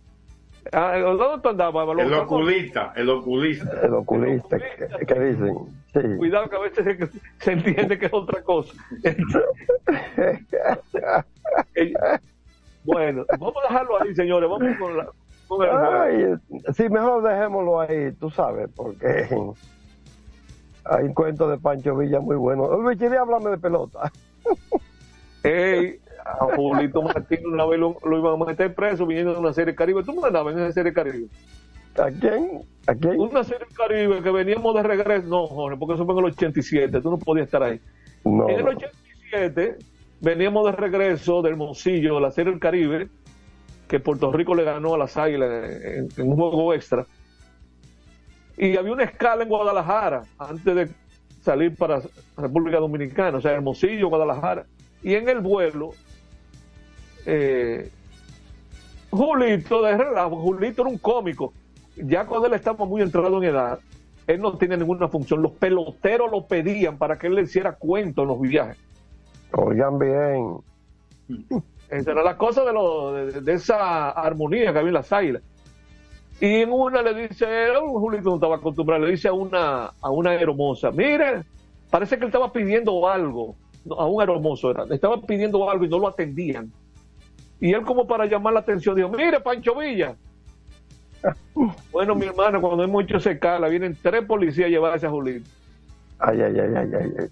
Ah, 0.71 0.97
¿Dónde 0.99 1.41
tú 1.41 1.49
andabas? 1.49 1.87
El 1.97 2.13
oculista, 2.13 2.93
el 2.95 3.09
oculista. 3.09 3.79
El 3.81 3.93
oculista, 3.93 4.57
que, 4.59 5.05
que 5.05 5.19
dicen. 5.19 5.55
Sí. 5.93 5.99
Cuidado 6.17 6.49
que 6.49 6.55
a 6.55 6.59
veces 6.59 6.85
se, 6.85 7.09
se 7.39 7.51
entiende 7.53 7.97
que 7.97 8.05
es 8.07 8.13
otra 8.13 8.41
cosa. 8.43 8.73
Bueno, 12.83 13.25
vamos 13.39 13.53
a 13.63 13.67
dejarlo 13.73 14.01
ahí, 14.01 14.15
señores. 14.15 14.49
Vamos 14.49 14.77
con 14.77 14.97
la, 14.97 15.07
Ay, 16.03 16.35
sí, 16.73 16.89
mejor 16.89 17.23
dejémoslo 17.23 17.81
ahí, 17.81 18.11
tú 18.13 18.29
sabes, 18.29 18.69
porque 18.75 19.27
hay 20.85 21.05
un 21.05 21.13
cuento 21.13 21.47
de 21.47 21.57
Pancho 21.57 21.95
Villa 21.95 22.19
muy 22.19 22.35
bueno. 22.35 22.77
Luis, 22.77 23.01
háblame 23.01 23.51
de 23.51 23.57
pelota. 23.57 24.11
Ey, 25.43 25.99
a 26.25 26.55
Julito 26.55 27.01
Martín 27.01 27.39
una 27.45 27.65
vez 27.65 27.79
lo, 27.79 27.97
lo 28.03 28.17
iban 28.17 28.41
a 28.41 28.45
meter 28.45 28.73
preso 28.73 29.05
viniendo 29.05 29.33
de 29.33 29.39
una 29.39 29.53
serie 29.53 29.75
Caribe. 29.75 30.03
¿Tú 30.03 30.13
me 30.13 30.27
andabas 30.27 30.53
en 30.55 30.63
esa 30.63 30.73
serie 30.73 30.93
Caribe? 30.93 31.27
¿A 31.97 32.09
quién? 32.11 32.61
¿A 32.87 32.95
quién? 32.95 33.19
Una 33.19 33.43
serie 33.43 33.67
Caribe 33.75 34.21
que 34.21 34.31
veníamos 34.31 34.75
de 34.75 34.83
regreso. 34.83 35.27
No, 35.27 35.47
Jorge, 35.47 35.77
porque 35.77 35.95
eso 35.95 36.05
fue 36.05 36.13
en 36.13 36.19
el 36.19 36.25
87. 36.25 37.01
Tú 37.01 37.11
no 37.11 37.17
podías 37.17 37.45
estar 37.45 37.63
ahí. 37.63 37.79
No. 38.25 38.49
En 38.49 38.59
el 38.59 38.67
87 38.67 39.77
veníamos 40.21 40.65
de 40.65 40.71
regreso 40.73 41.41
del 41.41 41.53
Hermosillo, 41.53 42.15
de 42.15 42.21
la 42.21 42.31
serie 42.31 42.51
del 42.51 42.59
Caribe, 42.59 43.07
que 43.87 43.99
Puerto 43.99 44.31
Rico 44.31 44.55
le 44.55 44.63
ganó 44.63 44.95
a 44.95 44.97
las 44.97 45.17
Águilas 45.17 45.49
en, 45.71 46.09
en 46.15 46.29
un 46.29 46.35
juego 46.35 46.73
extra. 46.73 47.05
Y 48.59 48.75
había 48.75 48.91
una 48.91 49.05
escala 49.05 49.43
en 49.43 49.49
Guadalajara 49.49 50.23
antes 50.37 50.75
de 50.75 50.89
salir 51.41 51.73
para 51.77 52.01
República 52.35 52.77
Dominicana, 52.77 53.37
o 53.37 53.41
sea, 53.41 53.53
Hermosillo, 53.53 54.09
Guadalajara. 54.09 54.65
Y 55.01 55.15
en 55.15 55.29
el 55.29 55.39
vuelo, 55.39 55.91
eh, 57.25 57.89
Julito, 59.11 59.81
de 59.81 59.97
relajo, 59.97 60.41
Julito 60.41 60.81
era 60.81 60.91
un 60.91 60.97
cómico. 60.97 61.53
Ya 61.95 62.25
cuando 62.25 62.47
él 62.47 62.53
estaba 62.53 62.83
muy 62.83 63.01
entrado 63.01 63.37
en 63.37 63.45
edad, 63.45 63.79
él 64.27 64.41
no 64.41 64.57
tenía 64.57 64.75
ninguna 64.75 65.07
función. 65.07 65.41
Los 65.41 65.53
peloteros 65.53 66.29
lo 66.29 66.45
pedían 66.45 66.97
para 66.97 67.17
que 67.17 67.27
él 67.27 67.35
le 67.35 67.43
hiciera 67.43 67.77
cuento 67.77 68.23
en 68.23 68.27
los 68.27 68.41
viajes. 68.41 68.77
Oigan 69.53 69.97
bien. 69.97 70.57
Esa 71.89 72.11
era 72.11 72.23
la 72.23 72.35
cosa 72.35 72.65
de, 72.65 72.73
lo, 72.73 73.13
de, 73.13 73.39
de 73.39 73.53
esa 73.53 74.09
armonía 74.09 74.73
que 74.73 74.79
había 74.79 74.89
en 74.89 74.93
las 74.95 75.13
águilas. 75.13 75.43
Y 76.41 76.61
en 76.61 76.71
una 76.71 77.01
le 77.01 77.27
dice, 77.27 77.45
oh, 77.71 77.99
Julito 77.99 78.29
no 78.29 78.35
estaba 78.35 78.55
acostumbrado, 78.55 79.05
le 79.05 79.11
dice 79.11 79.27
a 79.27 79.33
una, 79.33 79.91
a 80.01 80.09
una 80.09 80.33
hermosa, 80.35 80.89
mire, 80.91 81.43
parece 81.89 82.17
que 82.17 82.23
él 82.23 82.29
estaba 82.29 82.51
pidiendo 82.53 83.09
algo, 83.09 83.55
a 83.97 84.05
un 84.05 84.21
hermoso 84.21 84.71
era, 84.71 84.85
le 84.85 84.95
estaba 84.95 85.19
pidiendo 85.21 85.69
algo 85.69 85.83
y 85.83 85.89
no 85.89 85.99
lo 85.99 86.07
atendían. 86.07 86.71
Y 87.59 87.73
él 87.73 87.81
como 87.81 88.07
para 88.07 88.25
llamar 88.25 88.53
la 88.53 88.61
atención 88.61 88.95
dijo, 88.95 89.09
mire 89.09 89.41
Pancho 89.41 89.75
Villa. 89.75 90.15
bueno, 91.91 92.15
mi 92.15 92.25
hermano, 92.25 92.61
cuando 92.61 92.85
hemos 92.85 93.03
hecho 93.03 93.17
ese 93.17 93.37
cala, 93.37 93.67
vienen 93.67 93.97
tres 94.01 94.23
policías 94.23 94.67
a 94.67 94.69
llevarse 94.69 95.07
a 95.07 95.09
Julito. 95.09 95.49
Ay, 96.19 96.41
ay, 96.41 96.57
ay, 96.57 96.73
ay, 96.73 96.89
ay. 97.01 97.13
ay. 97.19 97.27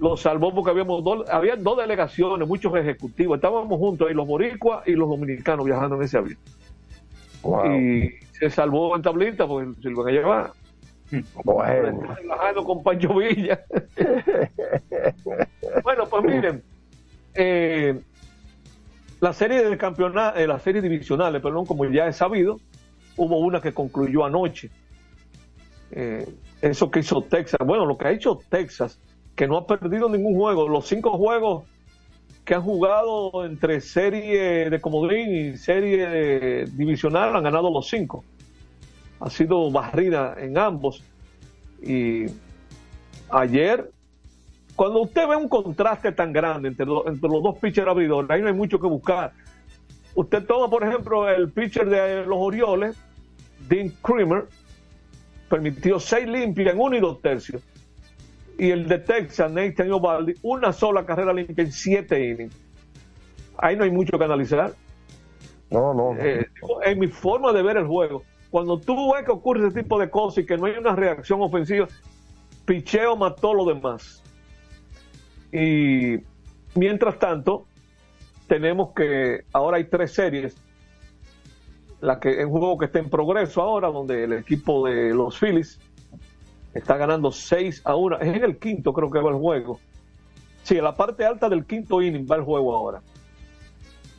Lo 0.00 0.16
salvó 0.16 0.52
porque 0.52 0.70
habíamos 0.70 1.04
dos, 1.04 1.28
había 1.28 1.54
dos 1.56 1.76
delegaciones, 1.76 2.48
muchos 2.48 2.74
ejecutivos, 2.74 3.36
estábamos 3.36 3.78
juntos 3.78 4.08
ahí, 4.08 4.14
los 4.14 4.26
boricuas 4.26 4.88
y 4.88 4.92
los 4.92 5.08
dominicanos 5.08 5.66
viajando 5.66 5.96
en 5.96 6.02
ese 6.02 6.16
avión. 6.16 6.38
Wow. 7.42 7.74
Y 7.74 8.14
se 8.32 8.50
salvó 8.50 8.94
en 8.96 9.02
tablita 9.02 9.46
porque 9.46 9.80
se 9.82 9.90
lo 9.90 10.02
van 10.02 10.08
a 10.08 10.16
llevar. 10.16 10.52
Bueno. 11.44 12.14
Relajado 12.14 12.64
con 12.64 12.82
Pancho 12.82 13.14
Villa. 13.14 13.60
bueno, 15.82 16.06
pues 16.08 16.24
miren, 16.24 16.62
eh, 17.34 18.00
la 19.20 19.32
serie 19.32 19.64
de 19.64 19.76
campeonato, 19.76 20.38
eh, 20.38 20.46
la 20.46 20.58
serie 20.58 20.80
divisionales, 20.80 21.42
perdón, 21.42 21.66
como 21.66 21.84
ya 21.86 22.06
he 22.06 22.12
sabido, 22.12 22.58
hubo 23.16 23.38
una 23.38 23.60
que 23.60 23.72
concluyó 23.72 24.24
anoche. 24.24 24.70
Eh, 25.90 26.28
eso 26.62 26.90
que 26.90 27.00
hizo 27.00 27.22
Texas, 27.22 27.60
bueno, 27.64 27.84
lo 27.84 27.98
que 27.98 28.06
ha 28.06 28.12
hecho 28.12 28.38
Texas, 28.48 29.00
que 29.34 29.48
no 29.48 29.56
ha 29.56 29.66
perdido 29.66 30.08
ningún 30.08 30.34
juego, 30.34 30.68
los 30.68 30.86
cinco 30.86 31.16
juegos 31.18 31.64
que 32.44 32.54
han 32.54 32.62
jugado 32.62 33.44
entre 33.44 33.80
serie 33.80 34.70
de 34.70 34.80
comodín 34.80 35.34
y 35.34 35.56
serie 35.56 36.64
divisional 36.66 37.36
han 37.36 37.44
ganado 37.44 37.70
los 37.70 37.88
cinco. 37.88 38.24
Ha 39.20 39.30
sido 39.30 39.70
barrida 39.70 40.34
en 40.38 40.56
ambos. 40.58 41.04
Y 41.82 42.24
ayer, 43.30 43.90
cuando 44.74 45.02
usted 45.02 45.28
ve 45.28 45.36
un 45.36 45.48
contraste 45.48 46.12
tan 46.12 46.32
grande 46.32 46.68
entre, 46.68 46.86
lo- 46.86 47.06
entre 47.06 47.28
los 47.28 47.42
dos 47.42 47.58
pitchers 47.58 47.88
abridores, 47.88 48.30
ahí 48.30 48.40
no 48.40 48.48
hay 48.48 48.54
mucho 48.54 48.80
que 48.80 48.86
buscar. 48.86 49.32
Usted 50.14 50.44
toma, 50.44 50.68
por 50.68 50.82
ejemplo, 50.82 51.28
el 51.28 51.50
pitcher 51.50 51.88
de 51.88 52.24
los 52.26 52.38
Orioles, 52.38 52.96
Dean 53.68 53.90
Creamer, 54.02 54.46
permitió 55.48 56.00
seis 56.00 56.26
limpias 56.26 56.74
en 56.74 56.80
uno 56.80 56.96
y 56.96 57.00
dos 57.00 57.20
tercios. 57.20 57.62
Y 58.60 58.72
el 58.72 58.88
de 58.88 58.98
Texas, 58.98 59.50
Nathan 59.50 59.90
Ovaldi, 59.90 60.34
una 60.42 60.70
sola 60.74 61.06
carrera 61.06 61.32
limpia 61.32 61.64
en 61.64 61.72
siete 61.72 62.28
innings. 62.28 62.54
Ahí 63.56 63.74
no 63.74 63.84
hay 63.84 63.90
mucho 63.90 64.18
que 64.18 64.24
analizar. 64.24 64.74
No, 65.70 65.94
no. 65.94 66.14
Eh, 66.18 66.46
en 66.84 66.98
mi 66.98 67.06
forma 67.06 67.54
de 67.54 67.62
ver 67.62 67.78
el 67.78 67.86
juego, 67.86 68.22
cuando 68.50 68.78
tú 68.78 69.14
ves 69.14 69.24
que 69.24 69.30
ocurre 69.30 69.66
ese 69.66 69.80
tipo 69.80 69.98
de 69.98 70.10
cosas 70.10 70.44
y 70.44 70.46
que 70.46 70.58
no 70.58 70.66
hay 70.66 70.74
una 70.74 70.94
reacción 70.94 71.40
ofensiva, 71.40 71.88
picheo 72.66 73.16
mató 73.16 73.54
lo 73.54 73.64
demás. 73.64 74.22
Y 75.50 76.18
mientras 76.74 77.18
tanto, 77.18 77.64
tenemos 78.46 78.92
que 78.92 79.42
ahora 79.54 79.78
hay 79.78 79.84
tres 79.84 80.12
series. 80.12 80.54
La 82.02 82.20
que 82.20 82.44
un 82.44 82.50
juego 82.50 82.76
que 82.76 82.84
está 82.84 82.98
en 82.98 83.08
progreso 83.08 83.62
ahora, 83.62 83.88
donde 83.88 84.24
el 84.24 84.34
equipo 84.34 84.86
de 84.86 85.14
los 85.14 85.38
Phillies 85.38 85.80
está 86.74 86.96
ganando 86.96 87.30
6 87.32 87.82
a 87.84 87.94
1. 87.96 88.18
Es 88.20 88.36
en 88.36 88.44
el 88.44 88.58
quinto, 88.58 88.92
creo 88.92 89.10
que 89.10 89.20
va 89.20 89.30
el 89.30 89.36
juego. 89.36 89.80
Sí, 90.62 90.76
en 90.78 90.84
la 90.84 90.94
parte 90.94 91.24
alta 91.24 91.48
del 91.48 91.64
quinto 91.64 92.00
inning 92.02 92.26
va 92.30 92.36
el 92.36 92.42
juego 92.42 92.74
ahora. 92.74 93.00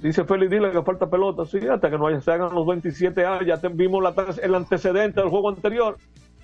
Dice 0.02 0.24
Félix 0.24 0.49
Dile 0.52 0.72
que 0.72 0.82
falta 0.82 1.08
pelota. 1.10 1.45
Sí, 1.45 1.60
hasta 1.68 1.89
que 1.89 1.97
no 1.97 2.08
haya- 2.08 2.22
se 2.22 2.32
hagan 2.32 2.54
los 2.56 2.66
27 2.66 3.24
años. 3.26 3.45
Ya 3.45 3.58
te- 3.58 3.68
vimos 3.70 4.02
la- 4.02 4.14
el 4.41 4.56
antecedente 4.56 5.22
del 5.22 5.30
juego 5.30 5.49
anterior. 5.49 5.97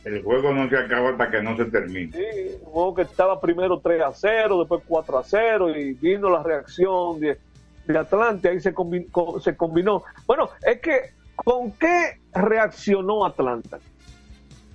El 0.06 0.24
juego 0.24 0.54
no 0.54 0.70
se 0.70 0.78
acaba 0.78 1.10
hasta 1.10 1.30
que 1.32 1.42
no 1.42 1.58
se 1.58 1.66
termine. 1.66 2.12
Sí, 2.14 2.52
un 2.62 2.72
juego 2.72 2.96
que 2.96 3.02
estaba 3.02 3.42
primero 3.42 3.80
3 3.80 4.02
a 4.04 4.12
0, 4.14 4.60
después 4.60 4.84
4 4.88 5.18
a 5.18 5.24
0 5.24 5.76
y 5.76 5.94
vino 5.96 6.30
la 6.30 6.44
reacción 6.44 7.20
de, 7.20 7.38
de 7.88 7.98
Atlante, 7.98 8.48
ahí 8.50 8.60
se 8.62 8.74
combinó. 8.74 10.04
Bueno, 10.28 10.50
es 10.66 10.80
que 10.80 11.00
¿con 11.36 11.72
qué 11.72 12.20
reaccionó 12.34 13.26
Atlanta? 13.26 13.80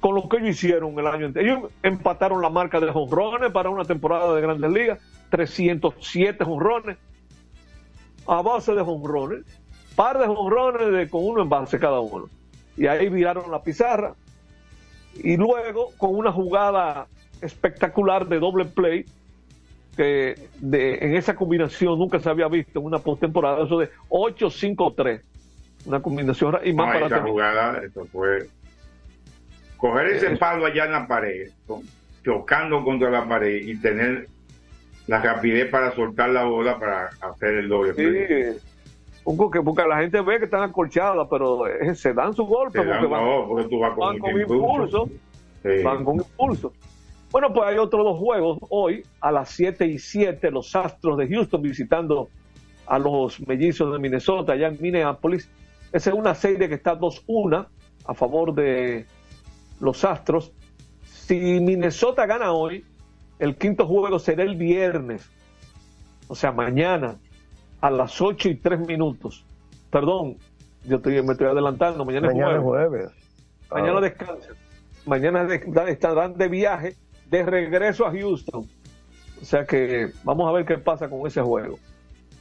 Con 0.03 0.17
lo 0.17 0.29
que 0.29 0.39
ellos 0.39 0.51
hicieron 0.51 0.99
el 0.99 1.07
año 1.07 1.27
anterior. 1.27 1.59
Ellos 1.59 1.73
empataron 1.83 2.43
la 2.43 2.51
marca 2.51 2.81
de 2.81 2.91
jonrones 2.91 3.53
para 3.53 3.71
una 3.71 3.85
temporada 3.85 4.35
de 4.35 4.41
Grandes 4.43 4.71
Ligas, 4.71 4.99
307 5.31 6.45
jonrones, 6.45 6.99
a 8.27 8.43
base 8.43 8.75
de 8.75 8.83
jonrones, 8.83 9.45
par 9.95 10.19
de 10.19 10.27
jonrones 10.27 10.93
de, 10.93 11.09
con 11.09 11.25
uno 11.25 11.43
en 11.43 11.49
base 11.49 11.79
cada 11.79 12.01
uno. 12.01 12.27
Y 12.77 12.89
ahí 12.89 13.09
viraron 13.09 13.49
la 13.51 13.63
pizarra, 13.63 14.15
y 15.15 15.37
luego 15.37 15.93
con 15.99 16.17
una 16.17 16.33
jugada 16.33 17.07
espectacular 17.41 18.27
de 18.27 18.41
doble 18.41 18.65
play 18.65 19.05
que 19.97 20.49
de, 20.59 20.95
en 20.97 21.15
esa 21.17 21.37
combinación 21.37 21.97
nunca 21.99 22.19
se 22.19 22.29
había 22.29 22.49
visto 22.49 22.81
en 22.81 22.87
una 22.87 22.99
postemporada 22.99 23.65
eso 23.65 23.79
de 23.79 23.91
8-5-3 24.09 25.21
una 25.85 26.01
combinación 26.01 26.59
y 26.65 26.73
más 26.73 26.87
No, 26.87 26.93
para 26.93 27.07
esa 27.07 27.23
jugada, 27.23 27.83
eso 27.85 28.07
fue 28.07 28.49
coger 29.83 30.07
ese 30.07 30.37
palo 30.37 30.65
allá 30.65 30.85
en 30.85 30.93
la 30.93 31.09
pared, 31.09 31.51
chocando 32.25 32.85
contra 32.85 33.11
la 33.11 33.29
pared 33.29 33.63
y 33.67 33.77
tener 33.81 34.29
la 35.09 35.21
rapidez 35.21 35.69
para 35.71 35.93
soltar 35.93 36.31
la 36.31 36.45
bola 36.45 36.79
para 36.79 37.11
hacer 37.21 37.55
el 37.55 37.69
doble. 37.69 37.93
Sí, 37.95 38.61
un 39.25 39.37
co- 39.37 39.51
que 39.51 39.61
porque 39.61 39.83
la 39.85 39.99
gente 39.99 40.21
ve 40.21 40.39
que 40.39 40.45
están 40.45 40.63
acolchadas 40.63 41.27
pero 41.29 41.67
eh, 41.67 41.97
se 41.97 42.15
dan 42.15 42.33
su 42.33 42.45
golpe 42.47 42.79
dan 42.79 43.01
porque 43.01 43.07
van, 43.09 43.25
no, 43.25 43.49
porque 43.49 43.69
tú 43.69 43.81
vas 43.81 43.95
con 43.95 44.19
van 44.21 44.41
impulso. 44.41 45.09
Sí. 45.65 45.83
van 45.83 46.05
con 46.05 46.17
impulso. 46.19 46.73
Bueno 47.33 47.53
pues 47.53 47.69
hay 47.69 47.79
otros 47.79 48.05
dos 48.05 48.19
juegos. 48.21 48.59
Hoy 48.69 49.03
a 49.21 49.33
las 49.33 49.49
7 49.51 49.85
y 49.87 49.99
7 49.99 50.49
los 50.53 50.77
Astros 50.77 51.19
de 51.19 51.27
Houston 51.29 51.61
visitando 51.61 52.29
a 52.87 53.01
los 53.01 53.45
mellizos 53.49 53.93
de 53.93 53.99
Minnesota 53.99 54.53
allá 54.53 54.69
en 54.69 54.79
Minneapolis. 54.81 55.51
Esa 55.93 56.11
es 56.11 56.17
una 56.17 56.37
serie 56.37 56.69
que 56.69 56.77
está 56.77 56.97
2-1 56.97 57.67
a 58.07 58.15
favor 58.15 58.55
de 58.55 59.07
los 59.83 60.05
Astros 60.05 60.53
si 61.05 61.61
Minnesota 61.61 62.25
gana 62.27 62.53
hoy 62.53 62.85
el 63.39 63.57
quinto 63.57 63.87
juego 63.87 64.19
será 64.19 64.43
el 64.45 64.57
viernes 64.57 65.29
o 66.29 66.35
sea 66.35 66.53
mañana 66.53 67.17
a 67.81 67.91
las 67.91 68.21
8 68.21 68.49
y 68.49 68.55
3 68.55 68.81
minutos 68.87 69.45
perdón 69.91 70.37
yo 70.85 70.97
estoy, 70.97 71.23
me 71.23 71.33
estoy 71.33 71.47
adelantando 71.47 72.05
mañana, 72.05 72.29
Mañana 72.29 72.53
es 72.53 72.57
es 72.57 72.63
jueves 72.63 72.91
jueves. 72.91 73.23
Mañana 73.71 73.99
Ah. 73.99 74.01
descansan. 74.01 74.57
Mañana 75.07 75.49
estarán 75.89 76.35
de 76.35 76.49
viaje 76.49 76.97
de 77.31 77.43
regreso 77.45 78.07
a 78.07 78.13
Houston. 78.13 78.67
O 79.41 79.45
sea 79.45 79.65
que 79.65 80.11
vamos 80.25 80.49
a 80.49 80.53
ver 80.53 80.65
qué 80.65 80.79
pasa 80.79 81.09
con 81.09 81.27
ese 81.27 81.41
juego. 81.41 81.79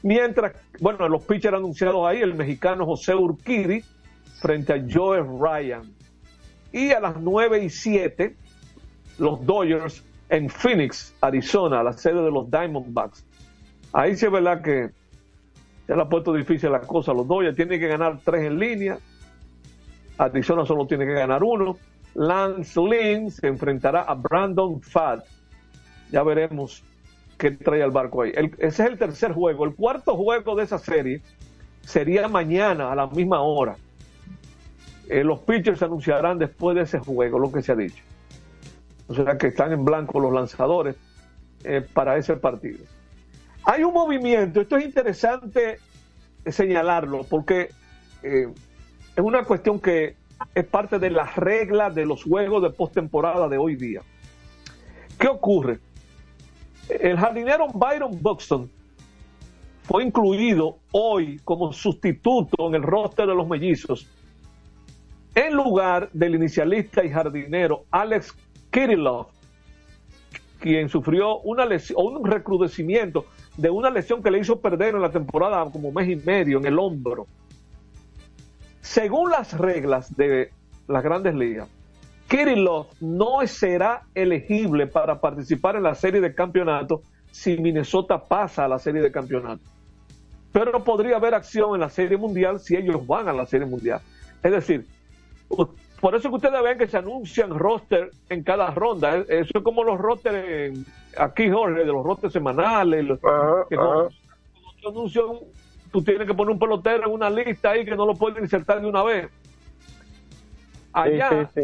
Mientras, 0.04 0.54
bueno, 0.80 1.08
los 1.08 1.24
pitchers 1.24 1.58
anunciados 1.58 2.06
ahí, 2.08 2.22
el 2.22 2.36
mexicano 2.36 2.86
José 2.86 3.16
Urquidi 3.16 3.84
frente 4.40 4.74
a 4.74 4.84
Joe 4.92 5.22
Ryan. 5.22 5.84
Y 6.72 6.92
a 6.92 7.00
las 7.00 7.20
9 7.20 7.64
y 7.64 7.70
7, 7.70 8.36
los 9.18 9.46
Dodgers 9.46 10.04
en 10.30 10.50
Phoenix, 10.50 11.14
Arizona, 11.22 11.84
la 11.84 11.94
sede 11.94 12.22
de 12.24 12.32
los 12.32 12.50
Diamondbacks. 12.50 13.26
Ahí 13.94 14.16
sí 14.16 14.26
es 14.26 14.32
verdad 14.32 14.62
que 14.62 14.90
se 15.86 15.96
le 15.96 16.02
ha 16.02 16.08
puesto 16.08 16.34
difícil 16.34 16.72
la 16.72 16.82
cosa. 16.82 17.14
Los 17.14 17.28
Dodgers 17.28 17.56
tienen 17.56 17.80
que 17.80 17.88
ganar 17.88 18.20
tres 18.24 18.46
en 18.46 18.58
línea 18.58 18.98
Arizona 20.26 20.66
solo 20.66 20.86
tiene 20.86 21.06
que 21.06 21.14
ganar 21.14 21.44
uno. 21.44 21.78
Lance 22.14 22.80
Lynn 22.80 23.32
se 23.32 23.48
enfrentará 23.48 24.02
a 24.02 24.14
Brandon 24.14 24.82
Fadd. 24.82 25.22
Ya 26.12 26.24
veremos 26.24 26.84
qué 27.38 27.52
trae 27.52 27.82
al 27.82 27.92
barco 27.92 28.22
ahí. 28.22 28.32
Ese 28.58 28.68
es 28.68 28.80
el 28.80 28.98
tercer 28.98 29.34
juego. 29.34 29.66
El 29.66 29.76
cuarto 29.76 30.16
juego 30.16 30.56
de 30.56 30.64
esa 30.64 30.78
serie 30.78 31.22
sería 31.82 32.28
mañana 32.28 32.92
a 32.92 32.96
la 32.96 33.08
misma 33.08 33.42
hora. 33.42 33.78
Eh, 35.12 35.26
los 35.26 35.40
pitchers 35.40 35.80
se 35.80 35.84
anunciarán 35.84 36.40
después 36.40 36.74
de 36.74 36.84
ese 36.84 36.98
juego, 37.00 37.38
lo 37.38 37.52
que 37.52 37.62
se 37.62 37.74
ha 37.74 37.76
dicho. 37.76 38.02
O 39.10 39.14
sea 39.14 39.38
que 39.38 39.48
están 39.48 39.74
en 39.74 39.84
blanco 39.84 40.22
los 40.22 40.32
lanzadores 40.32 40.96
eh, 41.66 41.86
para 41.94 42.16
ese 42.16 42.38
partido. 42.38 42.86
Hay 43.66 43.84
un 43.84 43.94
movimiento, 43.94 44.62
esto 44.62 44.78
es 44.78 44.86
interesante 44.86 45.80
señalarlo, 46.46 47.26
porque 47.30 47.72
eh, 48.24 48.48
es 49.14 49.22
una 49.22 49.44
cuestión 49.44 49.82
que 49.82 50.16
es 50.56 50.66
parte 50.66 50.98
de 50.98 51.10
las 51.10 51.36
reglas 51.36 51.94
de 51.94 52.06
los 52.06 52.24
juegos 52.24 52.64
de 52.64 52.70
postemporada 52.70 53.50
de 53.50 53.58
hoy 53.58 53.76
día. 53.76 54.04
¿Qué 55.20 55.28
ocurre? 55.28 55.80
El 56.88 57.18
jardinero 57.18 57.68
Byron 57.68 58.18
Buxton 58.22 58.72
fue 59.84 60.06
incluido 60.06 60.78
hoy 60.94 61.42
como 61.44 61.74
sustituto 61.74 62.70
en 62.70 62.76
el 62.76 62.84
roster 62.84 63.28
de 63.28 63.36
los 63.36 63.46
mellizos 63.46 64.08
en 65.36 65.54
lugar 65.54 66.10
del 66.14 66.36
inicialista 66.36 67.04
y 67.04 67.10
jardinero 67.10 67.86
Alex 67.92 68.36
Kirillov, 68.72 69.28
quien 70.60 70.90
sufrió 70.90 71.40
un 71.40 72.26
recrudecimiento 72.26 73.26
de 73.58 73.70
una 73.70 73.90
lesión 73.90 74.22
que 74.22 74.32
le 74.32 74.40
hizo 74.40 74.60
perder 74.60 74.96
en 74.96 75.02
la 75.02 75.12
temporada 75.12 75.70
como 75.72 75.92
mes 75.92 76.10
y 76.10 76.16
medio 76.16 76.60
en 76.60 76.66
el 76.66 76.80
hombro. 76.80 77.28
Según 78.82 79.32
las 79.32 79.58
reglas 79.58 80.16
de 80.16 80.52
las 80.88 81.04
grandes 81.04 81.36
ligas, 81.36 81.70
Kirillov 82.28 82.88
no 83.00 83.46
será 83.46 84.04
elegible 84.16 84.88
para 84.88 85.20
participar 85.20 85.76
en 85.76 85.84
la 85.84 85.96
serie 85.96 86.22
de 86.22 86.34
campeonato 86.34 87.02
si 87.32 87.58
Minnesota 87.58 88.26
pasa 88.26 88.66
a 88.66 88.68
la 88.68 88.80
serie 88.80 89.02
de 89.02 89.12
campeonato. 89.12 89.64
Pero 90.52 90.84
podría 90.84 91.16
haber 91.16 91.34
acción 91.34 91.76
en 91.76 91.82
la 91.82 91.90
serie 91.90 92.18
mundial 92.18 92.60
si 92.60 92.76
ellos 92.76 93.06
van 93.06 93.28
a 93.28 93.34
la 93.34 93.46
serie 93.46 93.66
mundial. 93.66 94.02
Es 94.44 94.52
decir, 94.52 94.86
por 96.00 96.16
eso 96.16 96.30
que 96.30 96.36
ustedes 96.36 96.64
ven 96.64 96.78
que 96.78 96.88
se 96.88 96.98
anuncian 96.98 97.58
roster 97.58 98.12
en 98.30 98.44
cada 98.44 98.72
ronda. 98.72 99.18
Eh, 99.18 99.26
Eso 99.30 99.52
es 99.58 99.64
como 99.64 99.84
los 99.84 100.00
rosters 100.00 100.78
aquí, 101.18 101.50
Jorge, 101.50 101.80
de 101.82 101.86
los 101.86 102.04
rosters 102.04 102.34
semanales. 102.34 103.06
los- 103.06 103.20
que 103.70 103.76
no- 103.76 104.10
anuncian, 104.88 105.26
tú 105.92 106.02
tienes 106.04 106.26
que 106.28 106.34
poner 106.34 106.52
un 106.54 106.60
pelotero 106.60 107.06
en 107.08 107.14
una 107.14 107.30
lista 107.30 107.72
ahí 107.72 107.86
que 107.86 107.96
no 107.96 108.06
lo 108.06 108.16
pueden 108.16 108.44
insertar 108.44 108.82
de 108.82 108.88
una 108.88 109.04
vez. 109.04 109.30
Allá, 110.94 111.50
Sí, 111.54 111.62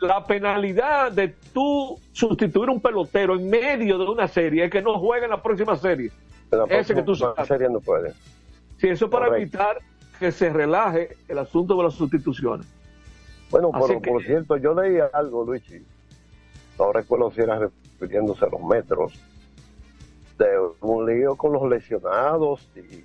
la 0.00 0.24
penalidad 0.24 1.10
de 1.10 1.34
tú 1.52 1.98
sustituir 2.12 2.70
un 2.70 2.80
pelotero 2.80 3.34
en 3.34 3.48
medio 3.50 3.98
de 3.98 4.04
una 4.04 4.28
serie 4.28 4.64
es 4.64 4.70
que 4.70 4.80
no 4.80 4.98
juegue 4.98 5.24
en 5.24 5.30
la 5.30 5.42
próxima 5.42 5.76
serie. 5.76 6.10
La 6.52 6.64
Ese 6.64 6.94
que 6.94 7.00
tú 7.02 7.12
próxima 7.16 7.44
serie 7.46 7.68
no 7.68 7.80
puede. 7.80 8.12
Sí, 8.78 8.88
eso 8.88 9.06
es 9.06 9.10
para 9.10 9.26
Correcto. 9.26 9.42
evitar 9.58 9.78
que 10.20 10.30
se 10.30 10.50
relaje 10.50 11.16
el 11.28 11.38
asunto 11.38 11.76
de 11.76 11.82
las 11.84 11.94
sustituciones. 11.94 12.66
Bueno, 13.50 13.70
pero 13.72 14.00
que- 14.00 14.10
por 14.10 14.22
cierto, 14.24 14.56
yo 14.56 14.74
leí 14.74 14.98
algo, 15.12 15.44
Luigi. 15.44 15.82
No 16.78 16.92
recuerdo 16.92 17.30
si 17.32 17.40
era 17.40 17.58
refiriéndose 17.58 18.44
a 18.44 18.48
los 18.48 18.62
metros. 18.62 19.12
De 20.38 20.46
un 20.80 21.04
lío 21.06 21.36
con 21.36 21.52
los 21.52 21.68
lesionados 21.68 22.66
y, 22.76 23.04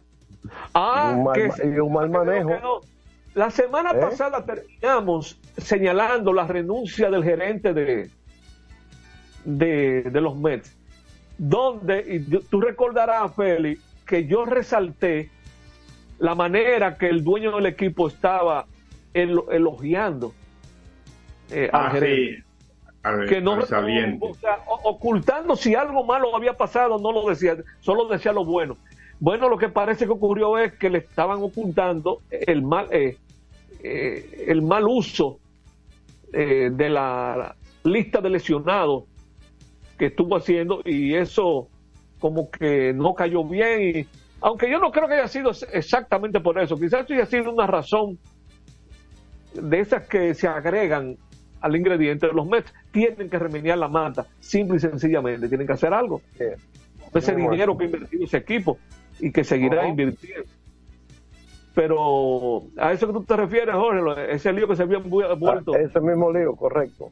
Ah, 0.74 1.12
y 1.12 1.18
un, 1.18 1.24
mal, 1.26 1.36
que- 1.36 1.68
y 1.68 1.80
un 1.80 1.92
mal 1.94 2.10
manejo. 2.10 2.48
que 2.50 2.60
no. 2.60 2.80
La 3.34 3.50
semana 3.52 3.92
¿Eh? 3.92 4.00
pasada 4.00 4.46
terminamos 4.46 5.38
señalando 5.58 6.32
la 6.32 6.48
renuncia 6.48 7.10
del 7.10 7.24
gerente 7.24 7.74
de, 7.74 8.10
de, 9.44 10.04
de 10.04 10.22
los 10.22 10.38
Mets, 10.38 10.74
donde, 11.38 12.00
y 12.08 12.20
tú 12.20 12.62
recordarás, 12.62 13.36
Feli, 13.36 13.78
que 14.06 14.26
yo 14.26 14.46
resalté 14.46 15.30
la 16.20 16.34
manera 16.36 16.98
que 16.98 17.10
el 17.10 17.24
dueño 17.26 17.52
del 17.58 17.66
equipo 17.66 18.08
estaba 18.08 18.66
elo- 19.16 19.50
elogiando 19.52 20.34
eh, 21.52 21.70
Ah, 21.74 21.90
sí, 22.00 22.36
al- 23.04 23.28
que 23.28 23.40
no 23.42 23.56
o 24.22 24.34
sea, 24.36 24.60
ocultando 24.84 25.56
si 25.56 25.74
algo 25.76 26.04
malo 26.04 26.36
había 26.36 26.54
pasado, 26.54 26.98
no 27.00 27.12
lo 27.12 27.28
decía, 27.30 27.56
solo 27.82 28.08
decía 28.08 28.32
lo 28.34 28.46
bueno. 28.46 28.78
Bueno, 29.20 29.48
lo 29.48 29.58
que 29.58 29.70
parece 29.70 30.06
que 30.06 30.12
ocurrió 30.12 30.58
es 30.58 30.74
que 30.74 30.90
le 30.90 30.98
estaban 31.00 31.42
ocultando 31.42 32.22
el 32.30 32.62
mal, 32.64 32.88
eh, 32.92 33.18
eh, 33.84 34.46
el 34.48 34.62
mal 34.62 34.86
uso 34.88 35.40
eh, 36.34 36.70
de 36.74 36.90
la 36.90 37.56
lista 37.84 38.20
de 38.20 38.30
lesionados 38.30 39.04
que 39.98 40.08
estuvo 40.08 40.36
haciendo 40.36 40.82
y 40.84 41.14
eso 41.14 41.70
como 42.20 42.50
que 42.50 42.92
no 42.94 43.14
cayó 43.14 43.44
bien. 43.46 43.82
Y, 44.00 44.06
aunque 44.42 44.70
yo 44.70 44.80
no 44.80 44.92
creo 44.92 45.08
que 45.08 45.14
haya 45.14 45.28
sido 45.28 45.52
exactamente 45.72 46.40
por 46.42 46.60
eso, 46.60 46.76
quizás 46.78 47.10
haya 47.10 47.26
sido 47.26 47.52
una 47.54 47.68
razón 47.68 48.18
de 49.62 49.80
esas 49.80 50.08
que 50.08 50.34
se 50.34 50.48
agregan 50.48 51.18
al 51.62 51.76
ingrediente, 51.76 52.28
los 52.34 52.46
Mets 52.48 52.72
tienen 52.92 53.30
que 53.30 53.40
remediar 53.40 53.78
la 53.78 53.88
mata, 53.88 54.26
simple 54.40 54.78
y 54.78 54.80
sencillamente, 54.80 55.48
tienen 55.48 55.66
que 55.66 55.74
hacer 55.74 55.94
algo. 55.94 56.22
Ese 57.14 57.32
Muy 57.34 57.42
bueno. 57.44 57.52
dinero 57.52 57.78
que 57.78 57.84
ha 57.84 57.88
invertido 57.88 58.24
ese 58.26 58.38
equipo 58.38 58.78
y 59.20 59.32
que 59.32 59.44
seguirá 59.44 59.80
Ajá. 59.82 59.88
invirtiendo. 59.90 60.46
Pero 61.74 62.64
a 62.78 62.94
eso 62.94 63.08
que 63.08 63.14
tú 63.14 63.24
te 63.24 63.36
refieres, 63.36 63.76
Jorge, 63.76 64.02
lo- 64.02 64.18
ese 64.18 64.54
lío 64.54 64.68
que 64.68 64.76
se 64.76 64.84
había 64.84 65.00
vuelto, 65.00 65.74
Ah, 65.76 65.80
ese 65.80 66.00
mismo 66.00 66.32
lío, 66.32 66.56
correcto. 66.56 67.12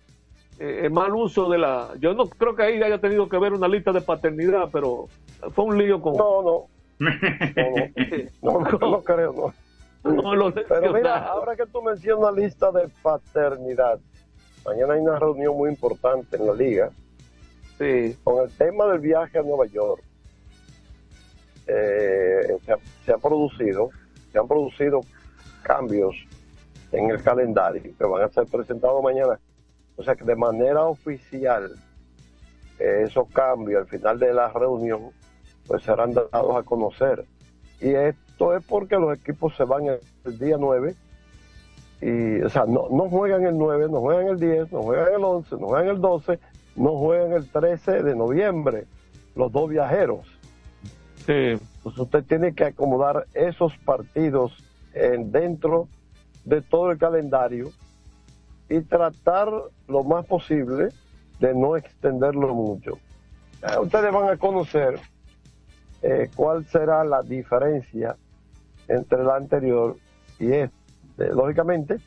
eh, 0.60 0.82
el 0.84 0.91
mal 0.91 1.14
uso 1.16 1.50
de 1.50 1.58
la... 1.58 1.89
Yo 2.00 2.14
no 2.14 2.28
creo 2.28 2.56
que 2.56 2.64
ahí 2.64 2.82
haya 2.82 3.00
tenido 3.00 3.28
que 3.28 3.38
ver 3.39 3.54
una 3.54 3.68
lista 3.68 3.91
de 3.91 4.02
paternidad, 4.02 4.70
pero 4.72 5.08
fue 5.54 5.66
un 5.66 5.78
lío 5.78 6.02
con... 6.02 6.16
No, 6.16 6.41
no. 6.41 6.68
No, 8.41 8.60
no, 8.62 8.78
no 8.91 9.02
creo, 9.04 9.34
no. 9.34 9.54
No, 10.04 10.36
los 10.36 10.54
Pero 10.54 10.93
mira, 10.93 11.28
ahora 11.28 11.56
que 11.56 11.66
tú 11.66 11.82
mencionas 11.82 12.36
lista 12.36 12.72
de 12.72 12.89
paternidad, 13.01 13.99
mañana 14.66 14.93
hay 14.93 14.99
una 14.99 15.18
reunión 15.18 15.56
muy 15.56 15.70
importante 15.70 16.36
en 16.36 16.47
la 16.47 16.54
liga 16.54 16.91
con 18.24 18.43
el 18.43 18.51
tema 18.51 18.86
del 18.88 18.99
viaje 18.99 19.39
a 19.39 19.41
Nueva 19.41 19.66
York. 19.66 20.01
Eh, 21.68 22.58
se, 22.66 22.72
ha, 22.72 22.78
se 23.06 23.14
ha 23.14 23.18
producido, 23.18 23.89
se 24.32 24.39
han 24.39 24.47
producido 24.47 25.01
cambios 25.64 26.16
en 26.91 27.10
el 27.10 27.22
calendario 27.22 27.93
que 27.97 28.06
van 28.06 28.24
a 28.24 28.30
ser 28.30 28.45
presentados 28.45 29.04
mañana. 29.04 29.39
O 29.95 30.04
sea 30.04 30.16
que 30.16 30.24
de 30.24 30.36
manera 30.36 30.86
oficial 30.86 31.76
eh, 32.80 33.04
esos 33.06 33.28
cambios 33.30 33.82
al 33.82 33.88
final 33.88 34.20
de 34.20 34.34
la 34.34 34.49
reunión 34.49 35.12
pues 35.68 35.84
serán 35.84 36.14
dados 36.14 36.56
a 36.56 36.64
conocer. 36.64 37.26
Y 37.82 37.93
esto 38.44 38.58
es 38.58 38.66
porque 38.66 38.96
los 38.98 39.18
equipos 39.18 39.56
se 39.56 39.64
van 39.64 39.86
el, 40.26 40.39
día 40.39 40.58
9 40.60 40.96
y, 42.02 42.41
o 42.41 42.50
sea, 42.50 42.66
no, 42.66 42.88
no 42.89 43.10
juegan 43.10 43.46
el 43.46 43.58
9, 43.58 43.88
no 43.89 44.02
juegan 44.02 44.28
el 44.28 44.39
10, 44.39 44.72
no 44.72 44.82
juegan 44.84 45.14
el 45.16 45.24
11, 45.24 45.56
no 45.58 45.68
juegan 45.68 45.88
el 45.96 46.02
12, 46.02 46.39
no 46.76 46.98
juegan 46.98 47.32
el 47.34 47.50
13 47.50 48.04
de 48.04 48.16
noviembre, 48.16 48.86
los 49.36 49.52
dos 49.52 49.70
viajeros. 49.70 50.28
Pues 51.84 51.98
usted 51.98 52.24
tiene 52.26 52.54
que 52.54 52.66
acomodar 52.66 53.26
esos 53.34 53.78
partidos 53.86 54.52
en- 54.94 55.32
dentro 55.32 55.88
de 56.44 56.62
todo 56.62 56.91
el 56.91 56.98
calendario 56.98 57.72
y 58.70 58.82
tratar 58.82 59.50
lo 59.88 60.04
más 60.04 60.26
posible 60.26 60.89
de 61.39 61.54
no 61.56 61.78
extenderlo 61.78 62.54
mucho. 62.54 62.98
Ustedes 63.82 64.12
van 64.12 64.28
a 64.30 64.36
conocer 64.38 65.00
eh, 66.02 66.30
cuál 66.36 66.66
será 66.66 67.06
la 67.06 67.22
diferencia 67.22 68.18
entre 68.88 69.24
la 69.24 69.36
anterior 69.36 69.96
y 70.40 70.52
este. 70.52 70.74
Lógicamente, 71.34 71.98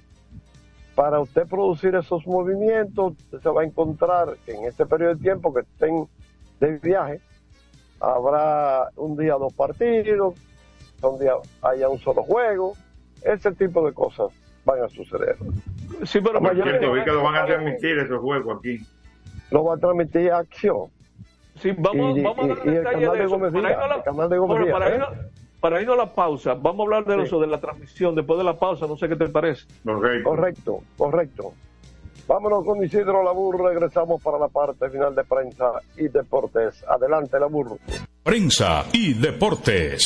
para 0.95 1.21
usted 1.21 1.47
producir 1.47 1.95
esos 1.95 2.27
movimientos, 2.27 3.13
usted 3.13 3.41
se 3.41 3.49
va 3.51 3.63
a 3.63 3.65
encontrar 3.65 4.37
que 4.45 4.53
en 4.55 4.65
este 4.65 4.87
periodo 4.87 5.15
de 5.15 5.21
tiempo 5.21 5.53
que 5.55 5.61
estén 5.61 6.07
de 6.61 6.79
viaje, 6.79 7.21
habrá 8.01 8.89
un 8.97 9.17
día 9.17 9.35
dos 9.35 9.53
partidos, 9.55 10.35
un 11.03 11.19
día 11.19 11.33
haya 11.63 11.89
un 11.89 11.99
solo 11.99 12.23
juego, 12.23 12.75
ese 13.23 13.53
tipo 13.53 13.85
de 13.87 13.93
cosas 13.93 14.29
van 14.65 14.83
a 14.83 14.89
suceder. 14.89 15.37
Sí, 16.05 16.21
pero 16.21 16.41
Por 16.41 16.55
cierto, 16.55 16.93
vi 16.93 17.05
que 17.05 17.13
lo 17.13 17.23
van 17.23 17.37
a 17.37 17.47
transmitir 17.47 17.99
esos 17.99 18.21
juegos 18.21 18.59
aquí. 18.59 18.79
Lo 19.51 19.65
va 19.65 19.75
a 19.75 19.79
transmitir 19.79 20.33
acción. 20.33 20.89
Sí, 21.61 21.73
vamos, 21.79 22.19
Y- 22.19 22.23
vamos 22.23 22.39
a 22.39 22.45
y- 22.45 22.49
dar 22.49 22.67
y 22.67 22.77
el 22.77 22.83
canal 22.85 23.01
de 23.13 23.19
de 23.19 23.25
eso. 23.25 23.31
Gómez 23.31 23.53
Díaz, 23.53 23.65
irnos 23.71 23.85
a 23.85 23.89
la- 23.89 23.95
el 23.97 24.03
canal 24.03 24.29
de 24.29 24.39
Gómez 24.39 24.59
Díaz, 24.65 24.73
para 24.73 24.97
¿eh? 24.97 25.01
Para 25.67 25.83
irnos 25.83 25.99
a 25.99 26.05
la 26.05 26.15
pausa, 26.15 26.55
vamos 26.55 26.79
a 26.79 26.83
hablar 26.85 27.05
de 27.05 27.25
eso, 27.25 27.41
de 27.41 27.49
la 27.49 27.59
transmisión 27.59 28.15
después 28.15 28.39
de 28.39 28.45
la 28.45 28.57
pausa, 28.57 28.87
no 28.87 28.97
sé 28.97 29.09
qué 29.09 29.17
te 29.17 29.29
parece. 29.29 29.67
Correcto, 29.83 30.81
correcto. 30.97 31.55
Vámonos 32.29 32.65
con 32.65 32.85
Isidro 32.85 33.25
Labur, 33.25 33.61
regresamos 33.61 34.23
para 34.23 34.39
la 34.39 34.47
parte 34.47 34.89
final 34.91 35.13
de 35.17 35.25
prensa 35.25 35.73
y 35.97 36.07
deportes. 36.07 36.85
Adelante, 36.89 37.41
Labur. 37.41 37.79
Prensa 38.23 38.85
y 38.93 39.15
deportes. 39.15 40.06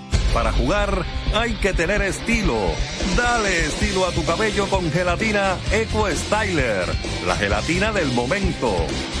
Para 0.33 0.53
jugar 0.53 1.05
hay 1.33 1.53
que 1.55 1.73
tener 1.73 2.01
estilo. 2.01 2.57
Dale 3.17 3.65
estilo 3.65 4.05
a 4.05 4.11
tu 4.11 4.23
cabello 4.23 4.67
con 4.67 4.89
gelatina 4.89 5.57
Eco 5.71 6.07
Styler, 6.09 6.85
la 7.27 7.35
gelatina 7.35 7.91
del 7.91 8.11
momento. 8.13 8.73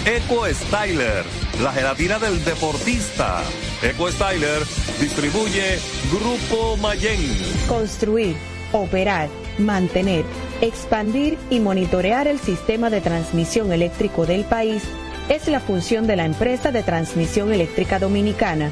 Eco 0.05 0.45
Styler, 0.47 1.25
la 1.61 1.73
gelatina 1.73 2.17
del 2.17 2.43
deportista. 2.45 3.41
Eco 3.83 4.09
Styler 4.09 4.63
distribuye 5.01 5.79
Grupo 6.11 6.77
Mayen. 6.77 7.19
Construir, 7.67 8.37
operar, 8.71 9.27
mantener, 9.57 10.23
expandir 10.61 11.37
y 11.49 11.59
monitorear 11.59 12.27
el 12.27 12.39
sistema 12.39 12.89
de 12.89 13.01
transmisión 13.01 13.73
eléctrico 13.73 14.25
del 14.25 14.45
país 14.45 14.83
es 15.27 15.49
la 15.49 15.59
función 15.59 16.07
de 16.07 16.15
la 16.15 16.25
empresa 16.25 16.71
de 16.71 16.83
transmisión 16.83 17.51
eléctrica 17.51 17.99
dominicana 17.99 18.71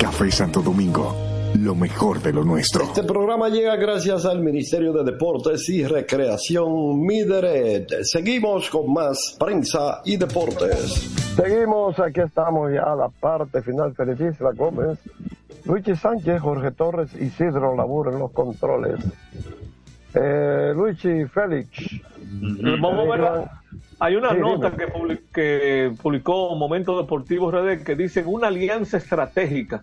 Café 0.00 0.30
Santo 0.30 0.62
Domingo, 0.62 1.14
lo 1.58 1.74
mejor 1.74 2.22
de 2.22 2.32
lo 2.32 2.42
nuestro. 2.44 2.84
Este 2.84 3.02
programa 3.04 3.48
llega 3.48 3.76
gracias 3.76 4.24
al 4.24 4.40
Ministerio 4.40 4.92
de 4.92 5.04
Deportes 5.12 5.68
y 5.68 5.84
Recreación 5.84 7.00
Mideret. 7.02 7.88
Seguimos 8.04 8.70
con 8.70 8.92
más 8.92 9.36
prensa 9.38 10.00
y 10.04 10.16
deportes. 10.16 11.10
Seguimos, 11.36 11.98
aquí 11.98 12.20
estamos 12.20 12.72
ya 12.72 12.82
a 12.92 12.96
la 12.96 13.08
parte 13.08 13.60
final. 13.62 13.94
Feliz 13.94 14.40
La 14.40 14.52
Gómez, 14.52 14.98
Luigi 15.64 15.94
Sánchez, 15.94 16.40
Jorge 16.40 16.70
Torres, 16.72 17.10
Isidro 17.20 17.76
Labur 17.76 18.12
en 18.12 18.18
los 18.20 18.30
controles. 18.32 18.98
Eh, 20.14 20.72
Luigi 20.74 21.24
Félix. 21.26 21.70
Vamos 22.80 23.06
a 23.06 23.10
ver, 23.10 23.20
la- 23.20 23.59
hay 23.98 24.16
una 24.16 24.30
Sí, 24.30 24.38
nota 24.38 24.70
que, 24.76 24.86
publi- 24.88 25.20
que 25.32 25.92
publicó 26.02 26.54
Momento 26.56 27.00
Deportivo 27.00 27.50
RD 27.50 27.82
que 27.84 27.94
dice 27.94 28.22
una 28.24 28.48
alianza 28.48 28.96
estratégica. 28.96 29.82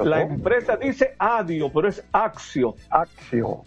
La 0.00 0.22
empresa 0.22 0.76
dice 0.76 1.14
Adio, 1.18 1.70
pero 1.72 1.86
es 1.88 2.04
Axio. 2.10 2.74
Axio. 2.90 3.62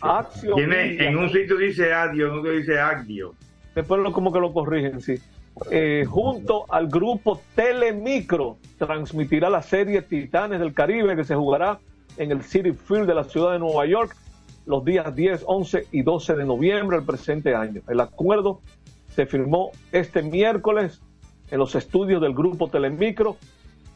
Axio. 0.00 0.54
Tiene, 0.56 1.06
en 1.06 1.16
un 1.16 1.30
sitio 1.30 1.56
dice 1.56 1.92
adio, 1.94 2.26
en 2.26 2.38
otro 2.40 2.50
dice 2.50 2.78
agdio. 2.80 3.34
Después 3.74 4.00
lo, 4.02 4.10
como 4.12 4.32
que 4.32 4.40
lo 4.40 4.52
corrigen, 4.52 5.00
sí. 5.00 5.14
Eh, 5.70 6.04
junto 6.08 6.64
al 6.72 6.88
grupo 6.88 7.40
Telemicro 7.54 8.56
transmitirá 8.78 9.48
la 9.48 9.62
serie 9.62 10.02
Titanes 10.02 10.58
del 10.58 10.72
Caribe 10.72 11.14
que 11.14 11.22
se 11.24 11.36
jugará 11.36 11.78
en 12.16 12.32
el 12.32 12.42
City 12.42 12.72
Field 12.72 13.06
de 13.06 13.14
la 13.14 13.24
ciudad 13.24 13.52
de 13.52 13.58
Nueva 13.60 13.86
York 13.86 14.16
los 14.70 14.84
días 14.84 15.14
10, 15.14 15.42
11 15.46 15.86
y 15.92 16.02
12 16.02 16.36
de 16.36 16.44
noviembre 16.44 16.96
del 16.96 17.04
presente 17.04 17.54
año. 17.54 17.82
El 17.88 18.00
acuerdo 18.00 18.60
se 19.08 19.26
firmó 19.26 19.72
este 19.92 20.22
miércoles 20.22 21.02
en 21.50 21.58
los 21.58 21.74
estudios 21.74 22.22
del 22.22 22.32
grupo 22.32 22.68
Telemicro, 22.68 23.36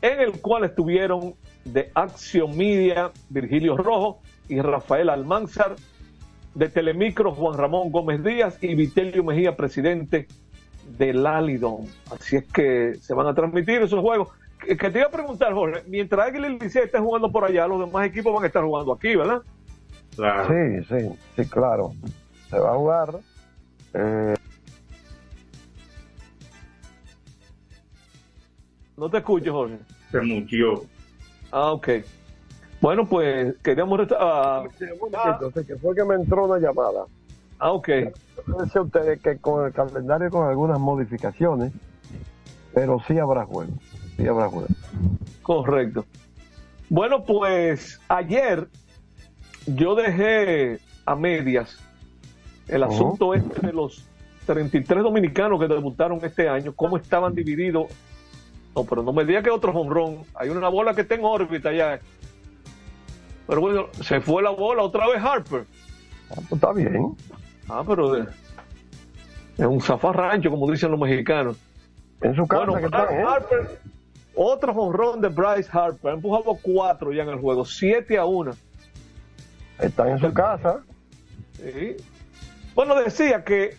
en 0.03 0.21
el 0.21 0.33
cual 0.41 0.65
estuvieron 0.65 1.35
de 1.65 1.91
Action 1.95 2.57
Media 2.57 3.13
Virgilio 3.31 3.77
Rojo 3.77 4.21
y 4.49 4.61
Rafael 4.61 5.09
Almanzar, 5.09 5.77
de 6.55 6.69
Telemicro 6.69 7.33
Juan 7.33 7.59
Ramón 7.59 7.91
Gómez 7.91 8.23
Díaz 8.23 8.59
y 8.63 8.75
Vitelio 8.75 9.25
Mejía, 9.25 9.57
presidente 9.57 10.29
del 10.99 11.27
Alidon. 11.27 11.87
Así 12.11 12.37
es 12.37 12.45
que 12.53 12.95
se 13.01 13.15
van 13.15 13.27
a 13.27 13.35
transmitir 13.35 13.83
esos 13.83 14.01
juegos. 14.01 14.29
Que, 14.59 14.77
te 14.77 14.99
iba 14.99 15.09
a 15.09 15.11
preguntar, 15.11 15.53
Jorge, 15.53 15.83
mientras 15.89 16.27
Águila 16.27 16.49
y 16.49 16.59
Licey 16.59 16.85
estén 16.85 17.05
jugando 17.05 17.31
por 17.31 17.45
allá, 17.45 17.67
los 17.67 17.81
demás 17.81 18.07
equipos 18.07 18.33
van 18.33 18.45
a 18.45 18.47
estar 18.47 18.65
jugando 18.65 18.93
aquí, 18.93 19.15
¿verdad? 19.15 19.43
Sí, 20.17 20.85
sí, 20.89 21.19
sí, 21.37 21.49
claro. 21.49 21.93
Se 22.51 22.59
va 22.59 22.73
a 22.73 22.77
jugar. 22.77 23.19
eh, 23.95 24.35
No 28.97 29.09
te 29.11 29.19
escucho, 29.19 29.53
Jorge. 29.53 29.79
Se 30.13 30.21
mutió. 30.21 30.83
Ah, 31.51 31.73
ok. 31.73 31.89
Bueno, 32.81 33.07
pues 33.09 33.57
queríamos... 33.63 33.99
resta- 33.99 34.17
ah, 34.21 34.65
Entonces, 35.25 35.67
que 35.67 35.77
fue 35.77 35.95
que 35.95 36.05
me 36.05 36.15
entró 36.15 36.45
una 36.45 36.59
llamada. 36.59 37.05
ah, 37.59 37.73
ok. 37.73 37.89
Dice 38.63 38.81
ustedes 38.81 39.21
que 39.23 39.39
con 39.39 39.67
el 39.67 39.73
calendario 39.73 40.31
con 40.31 40.47
algunas 40.49 40.79
modificaciones, 40.79 41.73
pero 42.75 42.99
sí 43.07 43.19
habrá 43.19 43.45
juego. 43.47 43.73
Sí 44.17 44.27
habrá 44.27 44.49
juego. 44.49 44.69
Correcto. 45.43 46.05
Bueno, 46.91 47.25
pues 47.25 48.01
ayer 48.09 48.69
yo 49.67 49.95
dejé 49.95 50.79
a 51.07 51.15
medias 51.15 51.79
el 52.69 52.83
Ujú. 52.83 52.93
asunto 52.93 53.35
este 53.35 53.67
de 53.67 53.73
los 53.73 54.05
33 54.47 55.03
dominicanos 55.03 55.61
que 55.61 55.69
debutaron 55.69 56.19
este 56.23 56.49
año, 56.49 56.73
cómo 56.75 56.97
estaban 56.97 57.35
divididos. 57.35 57.87
No, 58.75 58.85
pero 58.85 59.03
no 59.03 59.13
me 59.13 59.25
diga 59.25 59.43
que 59.43 59.51
otro 59.51 59.73
jonrón. 59.73 60.19
Hay 60.35 60.49
una 60.49 60.69
bola 60.69 60.95
que 60.95 61.03
está 61.03 61.15
en 61.15 61.25
órbita 61.25 61.73
ya. 61.73 62.01
Pero 63.47 63.61
bueno, 63.61 63.87
se 64.03 64.21
fue 64.21 64.43
la 64.43 64.51
bola 64.51 64.83
otra 64.83 65.07
vez 65.09 65.23
Harper. 65.23 65.65
Ah, 66.31 66.35
pues 66.49 66.53
está 66.53 66.73
bien. 66.73 67.15
Ah, 67.69 67.83
pero 67.87 68.17
es 68.17 68.27
un 69.59 69.81
zafarrancho, 69.81 70.51
como 70.51 70.71
dicen 70.71 70.91
los 70.91 70.99
mexicanos. 70.99 71.57
En 72.21 72.35
su 72.35 72.47
casa 72.47 72.65
Bueno, 72.65 72.81
que 72.81 72.87
está, 72.87 73.05
¿eh? 73.15 73.23
Harper, 73.27 73.79
otro 74.35 74.75
jonrón 74.75 75.21
de 75.21 75.29
Bryce 75.29 75.69
Harper. 75.71 76.11
Ha 76.11 76.15
empujado 76.15 76.59
cuatro 76.61 77.13
ya 77.13 77.23
en 77.23 77.29
el 77.29 77.39
juego, 77.39 77.65
7 77.65 78.19
a 78.19 78.25
1. 78.25 78.53
Están 79.79 80.09
en 80.11 80.19
su 80.19 80.33
casa. 80.33 80.83
Sí. 81.57 81.97
Bueno, 82.75 82.95
decía 82.97 83.45
que 83.45 83.77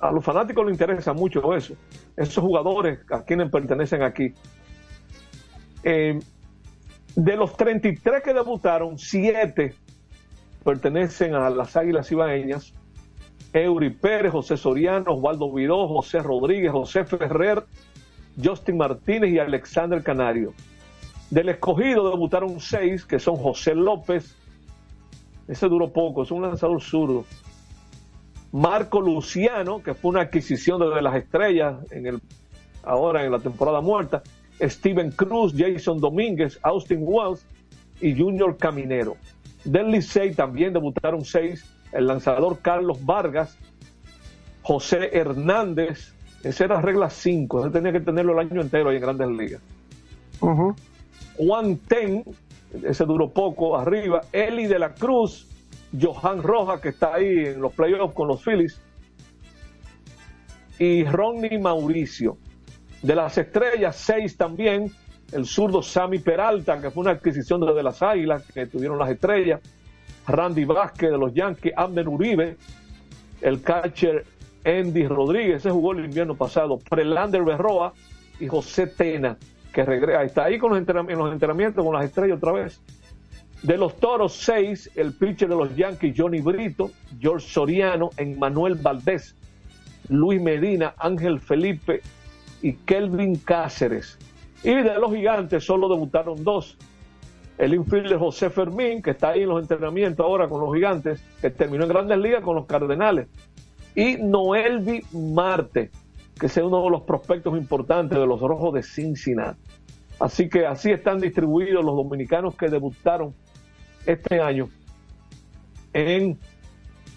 a 0.00 0.10
los 0.10 0.24
fanáticos 0.24 0.64
les 0.64 0.74
interesa 0.74 1.12
mucho 1.12 1.54
eso. 1.54 1.74
Esos 2.16 2.42
jugadores 2.42 3.00
a 3.10 3.22
quienes 3.22 3.50
pertenecen 3.50 4.02
aquí. 4.02 4.32
Eh, 5.82 6.18
de 7.14 7.36
los 7.36 7.56
33 7.56 8.22
que 8.22 8.34
debutaron, 8.34 8.98
7 8.98 9.74
pertenecen 10.64 11.34
a 11.34 11.50
las 11.50 11.76
Águilas 11.76 12.10
Ibaeñas. 12.12 12.74
Eury 13.52 13.90
Pérez, 13.90 14.32
José 14.32 14.56
Soriano, 14.56 15.14
Osvaldo 15.14 15.50
Vidó, 15.52 15.88
José 15.88 16.18
Rodríguez, 16.18 16.70
José 16.70 17.04
Ferrer, 17.04 17.64
Justin 18.42 18.76
Martínez 18.76 19.30
y 19.30 19.38
Alexander 19.38 20.02
Canario. 20.02 20.52
Del 21.30 21.48
escogido 21.48 22.10
debutaron 22.10 22.60
6, 22.60 23.04
que 23.06 23.18
son 23.18 23.36
José 23.36 23.74
López, 23.74 24.36
ese 25.48 25.68
duró 25.68 25.92
poco, 25.92 26.22
es 26.22 26.30
un 26.30 26.42
lanzador 26.42 26.80
zurdo. 26.80 27.24
Marco 28.52 29.00
Luciano, 29.00 29.82
que 29.82 29.94
fue 29.94 30.10
una 30.10 30.22
adquisición 30.22 30.80
desde 30.80 31.02
las 31.02 31.16
estrellas 31.16 31.76
en 31.90 32.06
el, 32.06 32.20
ahora 32.82 33.24
en 33.24 33.32
la 33.32 33.38
temporada 33.38 33.80
muerta. 33.80 34.22
Steven 34.60 35.10
Cruz, 35.12 35.54
Jason 35.56 36.00
Domínguez, 36.00 36.58
Austin 36.62 37.00
Wells 37.02 37.46
y 38.00 38.16
Junior 38.16 38.56
Caminero. 38.56 39.16
Del 39.64 39.90
Licey 39.90 40.34
también 40.34 40.72
debutaron 40.72 41.24
seis. 41.24 41.64
El 41.92 42.06
lanzador 42.06 42.58
Carlos 42.60 43.04
Vargas, 43.04 43.56
José 44.62 45.10
Hernández, 45.12 46.12
esa 46.44 46.64
era 46.64 46.80
regla 46.80 47.10
5, 47.10 47.60
ese 47.60 47.70
tenía 47.70 47.92
que 47.92 48.00
tenerlo 48.00 48.38
el 48.38 48.50
año 48.50 48.60
entero 48.60 48.90
ahí 48.90 48.96
en 48.96 49.02
Grandes 49.02 49.28
Ligas. 49.28 49.62
Juan 51.36 51.76
Ten, 51.88 52.24
ese 52.72 53.04
duró 53.04 53.30
poco 53.30 53.76
arriba, 53.76 54.22
Eli 54.32 54.66
de 54.66 54.78
la 54.78 54.94
Cruz, 54.94 55.46
Johan 55.98 56.42
Rojas, 56.42 56.80
que 56.80 56.90
está 56.90 57.14
ahí 57.14 57.46
en 57.46 57.60
los 57.60 57.72
playoffs 57.72 58.14
con 58.14 58.28
los 58.28 58.42
Phillies, 58.42 58.80
y 60.78 61.04
Ronnie 61.04 61.58
Mauricio. 61.58 62.36
De 63.02 63.14
las 63.14 63.38
estrellas, 63.38 63.96
seis 63.96 64.36
también, 64.36 64.92
el 65.32 65.46
zurdo 65.46 65.82
Sammy 65.82 66.18
Peralta, 66.18 66.80
que 66.80 66.90
fue 66.90 67.02
una 67.02 67.12
adquisición 67.12 67.60
desde 67.60 67.82
las 67.82 68.02
Águilas, 68.02 68.44
que 68.52 68.66
tuvieron 68.66 68.98
las 68.98 69.10
estrellas, 69.10 69.60
Randy 70.26 70.64
Vázquez 70.64 71.10
de 71.10 71.18
los 71.18 71.32
Yankees, 71.32 71.72
Abner 71.76 72.08
Uribe, 72.08 72.56
el 73.40 73.62
catcher 73.62 74.24
Andy 74.64 75.06
Rodríguez, 75.06 75.56
ese 75.56 75.70
jugó 75.70 75.92
el 75.92 76.04
invierno 76.04 76.34
pasado, 76.34 76.78
Prelander 76.78 77.42
Berroa 77.44 77.92
y 78.38 78.46
José 78.46 78.88
Tena, 78.88 79.36
que 79.72 79.84
regresa, 79.84 80.22
está 80.22 80.44
ahí 80.44 80.58
con 80.58 80.70
los 80.70 80.78
en 80.80 81.18
los 81.18 81.32
entrenamientos 81.32 81.84
con 81.84 81.94
las 81.94 82.04
estrellas 82.04 82.38
otra 82.38 82.52
vez. 82.52 82.80
De 83.62 83.76
los 83.76 83.96
toros, 83.96 84.34
seis, 84.34 84.90
el 84.94 85.12
pitcher 85.12 85.48
de 85.48 85.56
los 85.56 85.74
Yankees, 85.74 86.14
Johnny 86.16 86.40
Brito, 86.40 86.92
George 87.18 87.48
Soriano, 87.48 88.10
Emmanuel 88.16 88.76
Valdés, 88.76 89.34
Luis 90.08 90.40
Medina, 90.40 90.94
Ángel 90.96 91.40
Felipe 91.40 92.00
y 92.62 92.74
Kelvin 92.74 93.36
Cáceres. 93.36 94.18
Y 94.62 94.74
de 94.74 94.98
los 94.98 95.12
gigantes 95.12 95.64
solo 95.64 95.88
debutaron 95.88 96.42
dos. 96.44 96.76
El 97.58 97.74
infielder 97.74 98.18
José 98.18 98.50
Fermín, 98.50 99.02
que 99.02 99.10
está 99.10 99.30
ahí 99.30 99.42
en 99.42 99.48
los 99.48 99.60
entrenamientos 99.60 100.24
ahora 100.24 100.48
con 100.48 100.60
los 100.60 100.72
gigantes, 100.72 101.20
que 101.40 101.50
terminó 101.50 101.82
en 101.82 101.88
grandes 101.88 102.18
ligas 102.18 102.42
con 102.42 102.54
los 102.54 102.66
Cardenales. 102.66 103.26
Y 103.96 104.16
Noelvi 104.16 105.02
Marte, 105.12 105.90
que 106.38 106.46
es 106.46 106.56
uno 106.56 106.82
de 106.82 106.90
los 106.90 107.02
prospectos 107.02 107.56
importantes 107.56 108.18
de 108.18 108.26
los 108.26 108.40
Rojos 108.40 108.74
de 108.74 108.82
Cincinnati. 108.82 109.58
Así 110.20 110.48
que 110.48 110.66
así 110.66 110.90
están 110.90 111.20
distribuidos 111.20 111.84
los 111.84 111.94
dominicanos 111.94 112.56
que 112.56 112.68
debutaron 112.68 113.34
este 114.06 114.40
año 114.40 114.68
en 115.92 116.38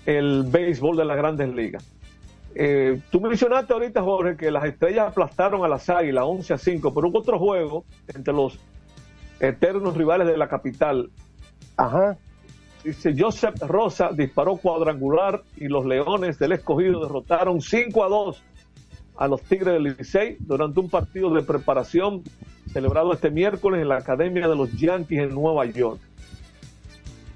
el 0.06 0.44
béisbol 0.44 0.98
de 0.98 1.06
las 1.06 1.18
grandes 1.18 1.54
ligas. 1.54 1.88
Eh, 2.54 3.00
tú 3.12 3.22
mencionaste 3.22 3.74
ahorita, 3.74 4.02
Jorge, 4.02 4.36
que 4.36 4.52
las 4.52 4.66
estrellas 4.66 5.08
aplastaron 5.08 5.64
a 5.64 5.68
las 5.68 5.90
águilas 5.90 6.26
11 6.28 6.54
a 6.54 6.58
5, 6.58 6.94
pero 6.94 7.08
hubo 7.08 7.20
otro 7.20 7.40
juego 7.40 7.86
entre 8.08 8.34
los 8.34 8.60
eternos 9.40 9.96
rivales 9.96 10.28
de 10.28 10.38
la 10.38 10.48
capital. 10.48 11.10
Ajá. 11.78 12.18
Dice 12.84 13.14
Joseph 13.18 13.62
Rosa 13.62 14.10
disparó 14.12 14.58
cuadrangular 14.58 15.44
y 15.56 15.68
los 15.68 15.86
Leones 15.86 16.40
del 16.40 16.54
Escogido 16.54 17.00
derrotaron 17.02 17.62
5 17.62 18.04
a 18.04 18.10
2 18.10 18.44
a 19.22 19.28
los 19.28 19.44
Tigres 19.44 19.76
del 19.76 19.84
Licey 19.84 20.38
durante 20.40 20.80
un 20.80 20.90
partido 20.90 21.32
de 21.32 21.44
preparación 21.44 22.24
celebrado 22.74 23.14
este 23.14 23.30
miércoles 23.30 23.84
en 23.84 23.90
la 23.90 23.98
Academia 23.98 24.48
de 24.48 24.56
los 24.56 24.72
Yankees 24.76 25.20
en 25.20 25.36
Nueva 25.36 25.64
York. 25.68 26.00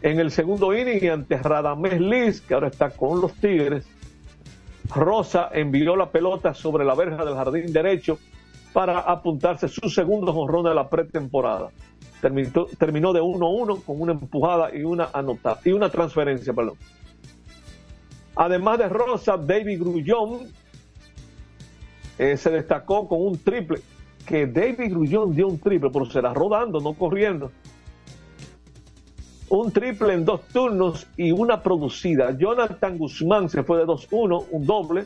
En 0.01 0.19
el 0.19 0.31
segundo 0.31 0.75
inning, 0.75 1.11
ante 1.11 1.37
Radamés 1.37 2.01
Liz, 2.01 2.41
que 2.41 2.55
ahora 2.55 2.69
está 2.69 2.89
con 2.89 3.21
los 3.21 3.33
Tigres, 3.33 3.85
Rosa 4.95 5.49
envió 5.53 5.95
la 5.95 6.09
pelota 6.09 6.55
sobre 6.55 6.83
la 6.85 6.95
verja 6.95 7.23
del 7.23 7.35
jardín 7.35 7.71
derecho 7.71 8.17
para 8.73 9.01
apuntarse 9.01 9.67
su 9.67 9.87
segundo 9.87 10.33
jonrón 10.33 10.65
de 10.65 10.73
la 10.73 10.89
pretemporada. 10.89 11.69
Terminó, 12.19 12.65
terminó 12.79 13.13
de 13.13 13.21
1-1 13.21 13.83
con 13.83 14.01
una 14.01 14.13
empujada 14.13 14.75
y 14.75 14.81
una 14.83 15.09
anotada 15.13 15.59
y 15.63 15.71
una 15.71 15.89
transferencia, 15.89 16.51
perdón. 16.51 16.77
Además 18.35 18.79
de 18.79 18.89
Rosa, 18.89 19.37
David 19.37 19.79
Grullón 19.79 20.64
eh, 22.17 22.37
se 22.37 22.49
destacó 22.49 23.07
con 23.07 23.21
un 23.21 23.37
triple, 23.37 23.81
que 24.25 24.47
David 24.47 24.91
Grullón 24.91 25.35
dio 25.35 25.47
un 25.47 25.59
triple, 25.59 25.89
pero 25.91 26.05
será 26.05 26.33
rodando, 26.33 26.79
no 26.79 26.93
corriendo. 26.93 27.51
Un 29.49 29.71
triple 29.71 30.13
en 30.13 30.25
dos 30.25 30.41
turnos 30.51 31.07
y 31.17 31.31
una 31.31 31.61
producida. 31.61 32.35
Jonathan 32.35 32.97
Guzmán 32.97 33.49
se 33.49 33.63
fue 33.63 33.77
de 33.77 33.85
2-1, 33.85 34.45
un 34.49 34.65
doble 34.65 35.05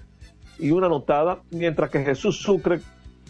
y 0.58 0.72
una 0.72 0.88
anotada, 0.88 1.40
mientras 1.52 1.90
que 1.90 2.04
Jesús 2.04 2.40
Sucre 2.40 2.80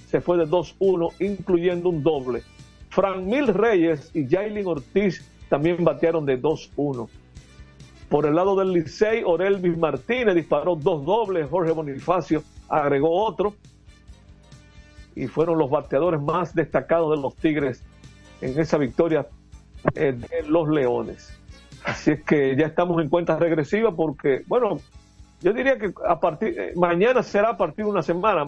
se 0.08 0.22
fue 0.22 0.38
de 0.38 0.46
2-1, 0.46 1.14
incluyendo 1.20 1.90
un 1.90 2.04
doble. 2.04 2.44
Frank 2.90 3.24
Mil 3.24 3.48
Reyes 3.48 4.12
y 4.14 4.28
Jailin 4.28 4.68
Ortiz 4.68 5.26
también 5.50 5.84
batearon 5.84 6.26
de 6.26 6.40
2-1. 6.40 7.08
Por 8.10 8.26
el 8.26 8.36
lado 8.36 8.56
del 8.56 8.72
Licey, 8.72 9.24
Orelvis 9.26 9.78
Martínez 9.78 10.36
disparó 10.36 10.76
dos 10.76 11.06
dobles, 11.06 11.50
Jorge 11.50 11.72
Bonifacio 11.72 12.44
agregó 12.70 13.12
otro. 13.26 13.56
Y 15.16 15.28
fueron 15.28 15.58
los 15.58 15.70
bateadores 15.70 16.22
más 16.22 16.56
destacados 16.56 17.16
de 17.16 17.22
los 17.22 17.36
Tigres 17.36 17.84
en 18.42 18.58
esa 18.60 18.78
victoria 18.78 19.28
eh, 19.96 20.14
de 20.14 20.48
los 20.48 20.70
Leones. 20.70 21.34
Así 21.84 22.12
es 22.12 22.24
que 22.24 22.56
ya 22.56 22.68
estamos 22.68 23.02
en 23.02 23.10
cuentas 23.10 23.40
regresivas 23.40 23.94
porque, 23.96 24.44
bueno, 24.48 24.80
yo 25.42 25.54
diría 25.54 25.78
que 25.78 25.94
a 26.08 26.20
partir 26.20 26.60
eh, 26.60 26.74
mañana 26.76 27.24
será 27.24 27.50
a 27.52 27.58
partir 27.58 27.86
de 27.86 27.92
una 27.92 28.04
semana. 28.04 28.46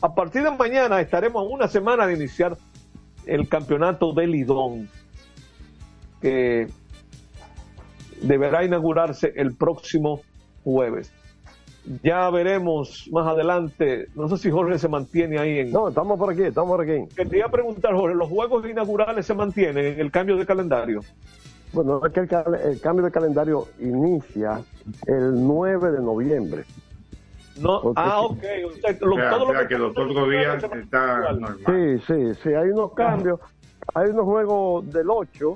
A 0.00 0.14
partir 0.14 0.42
de 0.42 0.50
mañana 0.50 1.00
estaremos 1.00 1.42
a 1.42 1.48
una 1.48 1.68
semana 1.68 2.06
de 2.06 2.14
iniciar 2.14 2.56
el 3.26 3.48
campeonato 3.48 4.12
de 4.12 4.26
Lidón, 4.26 4.88
que 6.20 6.68
deberá 8.20 8.64
inaugurarse 8.64 9.32
el 9.36 9.54
próximo 9.54 10.20
jueves. 10.62 11.12
Ya 12.02 12.30
veremos 12.30 13.08
más 13.12 13.26
adelante, 13.26 14.06
no 14.14 14.26
sé 14.28 14.38
si 14.38 14.50
Jorge 14.50 14.78
se 14.78 14.88
mantiene 14.88 15.38
ahí 15.38 15.58
en... 15.58 15.70
No, 15.72 15.88
estamos 15.88 16.18
por 16.18 16.32
aquí, 16.32 16.42
estamos 16.42 16.70
por 16.76 16.80
aquí. 16.88 17.04
Quería 17.14 17.48
preguntar, 17.48 17.94
Jorge, 17.94 18.14
¿los 18.16 18.28
juegos 18.30 18.64
inaugurales 18.66 19.26
se 19.26 19.34
mantienen 19.34 19.84
en 19.86 20.00
el 20.00 20.10
cambio 20.10 20.36
de 20.36 20.46
calendario? 20.46 21.00
Bueno, 21.74 22.00
es 22.06 22.12
que 22.12 22.20
el, 22.20 22.28
cal- 22.28 22.54
el 22.64 22.80
cambio 22.80 23.04
de 23.04 23.10
calendario 23.10 23.66
inicia 23.80 24.62
el 25.06 25.34
9 25.46 25.90
de 25.90 26.00
noviembre. 26.00 26.64
No, 27.60 27.82
Porque- 27.82 28.00
ah, 28.02 28.20
ok. 28.22 28.42
O 28.66 28.72
sea, 28.80 28.96
lo- 29.00 29.14
O 29.14 29.16
sea, 29.18 29.30
todo 29.30 29.44
o 29.44 29.52
lo 29.52 29.58
sea, 29.58 29.68
que 29.68 29.78
los 29.78 29.90
otros 29.90 30.30
días 30.30 30.64
está 30.64 31.32
normal. 31.32 31.58
Sí, 31.66 31.98
sí, 32.06 32.34
sí, 32.42 32.48
hay 32.54 32.68
unos 32.70 32.92
cambios. 32.94 33.40
Hay 33.94 34.08
unos 34.08 34.24
juegos 34.24 34.90
del 34.90 35.10
8 35.10 35.54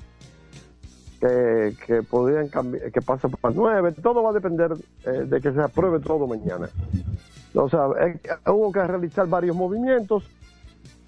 que, 1.20 1.74
que 1.86 2.02
podrían 2.02 2.48
cambiar, 2.48 2.90
que 2.90 3.00
pasan 3.00 3.30
para 3.32 3.54
9. 3.54 3.92
Todo 4.02 4.22
va 4.22 4.30
a 4.30 4.32
depender 4.32 4.72
eh, 5.04 5.10
de 5.26 5.40
que 5.40 5.52
se 5.52 5.60
apruebe 5.60 6.00
todo 6.00 6.26
mañana. 6.26 6.68
O 7.54 7.68
sea, 7.68 7.88
hubo 8.46 8.72
que 8.72 8.82
realizar 8.82 9.26
varios 9.26 9.56
movimientos 9.56 10.24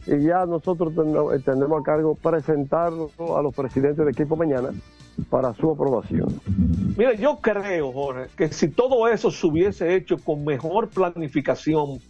y 0.07 0.23
ya 0.23 0.47
nosotros 0.47 0.95
tenemos, 0.95 1.35
eh, 1.35 1.43
tenemos 1.45 1.81
a 1.81 1.85
cargo 1.85 2.15
presentarlo 2.15 3.11
a 3.37 3.43
los 3.43 3.55
presidentes 3.55 4.05
de 4.05 4.11
equipo 4.11 4.37
mañana 4.37 4.71
para 5.29 5.53
su 5.55 5.71
aprobación. 5.71 6.41
Mira, 6.97 7.15
yo 7.15 7.39
creo, 7.41 7.93
Jorge, 7.93 8.29
que 8.37 8.49
si 8.49 8.69
todo 8.69 9.07
eso 9.09 9.31
se 9.31 9.47
hubiese 9.47 9.95
hecho 9.95 10.17
con 10.19 10.45
mejor 10.45 10.89
planificación 10.89 12.01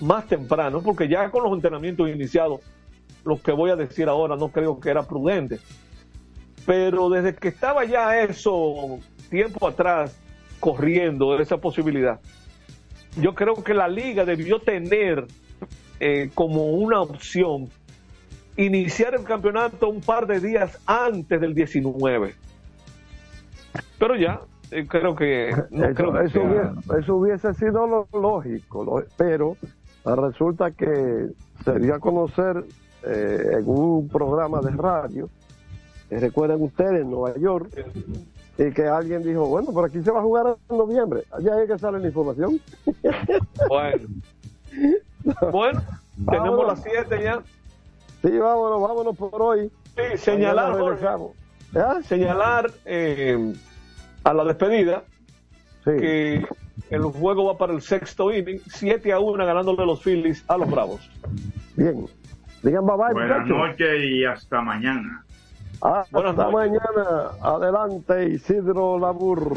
más 0.00 0.26
temprano, 0.26 0.82
porque 0.82 1.08
ya 1.08 1.30
con 1.30 1.44
los 1.44 1.52
entrenamientos 1.52 2.10
iniciados, 2.10 2.60
lo 3.24 3.40
que 3.40 3.52
voy 3.52 3.70
a 3.70 3.76
decir 3.76 4.08
ahora 4.08 4.36
no 4.36 4.48
creo 4.48 4.80
que 4.80 4.90
era 4.90 5.04
prudente. 5.04 5.58
Pero 6.66 7.08
desde 7.08 7.34
que 7.34 7.48
estaba 7.48 7.84
ya 7.84 8.20
eso 8.20 8.98
tiempo 9.30 9.66
atrás 9.68 10.16
corriendo 10.60 11.38
esa 11.38 11.58
posibilidad, 11.58 12.20
yo 13.20 13.34
creo 13.34 13.54
que 13.62 13.72
la 13.72 13.88
liga 13.88 14.24
debió 14.24 14.58
tener 14.58 15.26
eh, 16.00 16.30
como 16.34 16.72
una 16.72 17.00
opción 17.00 17.68
iniciar 18.56 19.14
el 19.14 19.22
campeonato 19.24 19.88
un 19.88 20.00
par 20.00 20.26
de 20.26 20.40
días 20.40 20.78
antes 20.86 21.40
del 21.40 21.54
19. 21.54 22.34
Pero 23.98 24.16
ya, 24.16 24.40
eh, 24.70 24.86
creo 24.88 25.14
que 25.14 25.50
no 25.70 25.84
eso, 25.84 25.94
creo 25.94 26.12
que 26.12 26.24
eso 26.24 26.32
sea- 26.32 26.42
hubiese, 26.42 27.00
eso 27.00 27.16
hubiese 27.16 27.54
sido 27.54 27.86
lo 27.86 28.08
lógico, 28.18 28.84
lo- 28.84 29.04
pero 29.16 29.56
resulta 30.04 30.70
que 30.70 31.28
se 31.64 31.78
dio 31.78 31.94
a 31.94 31.98
conocer 32.00 32.64
eh, 33.08 33.58
en 33.58 33.64
un 33.66 34.08
programa 34.08 34.60
de 34.60 34.70
radio, 34.70 35.28
recuerden 36.10 36.62
ustedes, 36.62 37.02
en 37.02 37.10
Nueva 37.10 37.36
York, 37.38 37.70
y 38.58 38.70
que 38.72 38.86
alguien 38.86 39.22
dijo, 39.22 39.46
bueno, 39.46 39.72
por 39.72 39.84
aquí 39.84 40.02
se 40.02 40.10
va 40.10 40.20
a 40.20 40.22
jugar 40.22 40.56
en 40.68 40.78
noviembre. 40.78 41.22
Allá 41.30 41.56
hay 41.56 41.66
que 41.66 41.78
sale 41.78 41.98
la 41.98 42.06
información. 42.06 42.60
Bueno, 43.68 44.06
bueno 45.52 45.82
tenemos 46.30 46.66
las 46.66 46.82
7 46.82 47.22
ya. 47.22 47.42
Sí, 48.22 48.38
vámonos, 48.38 48.80
vámonos 48.80 49.16
por 49.16 49.42
hoy. 49.42 49.70
Sí, 49.96 50.18
señalar. 50.18 50.76
¿Ah? 51.74 51.98
señalar 52.02 52.70
eh, 52.84 53.54
a 54.24 54.32
la 54.32 54.44
despedida 54.44 55.02
que 55.84 56.46
el 56.90 57.02
juego 57.02 57.46
va 57.46 57.58
para 57.58 57.72
el 57.72 57.82
sexto 57.82 58.32
inning, 58.32 58.60
7 58.66 59.12
a 59.12 59.20
1 59.20 59.46
ganándole 59.46 59.84
los 59.84 60.02
Phillies 60.02 60.44
a 60.48 60.56
los 60.56 60.70
Bravos. 60.70 61.10
Bien. 61.76 62.06
Digan 62.62 62.86
bye 62.86 62.96
bye, 62.96 63.12
Buenas 63.12 63.46
noches 63.46 64.02
y 64.02 64.24
hasta 64.24 64.60
mañana. 64.60 65.25
Hasta 65.80 66.50
mañana. 66.50 67.30
Adelante, 67.42 68.28
Isidro 68.28 68.98
Labur. 68.98 69.54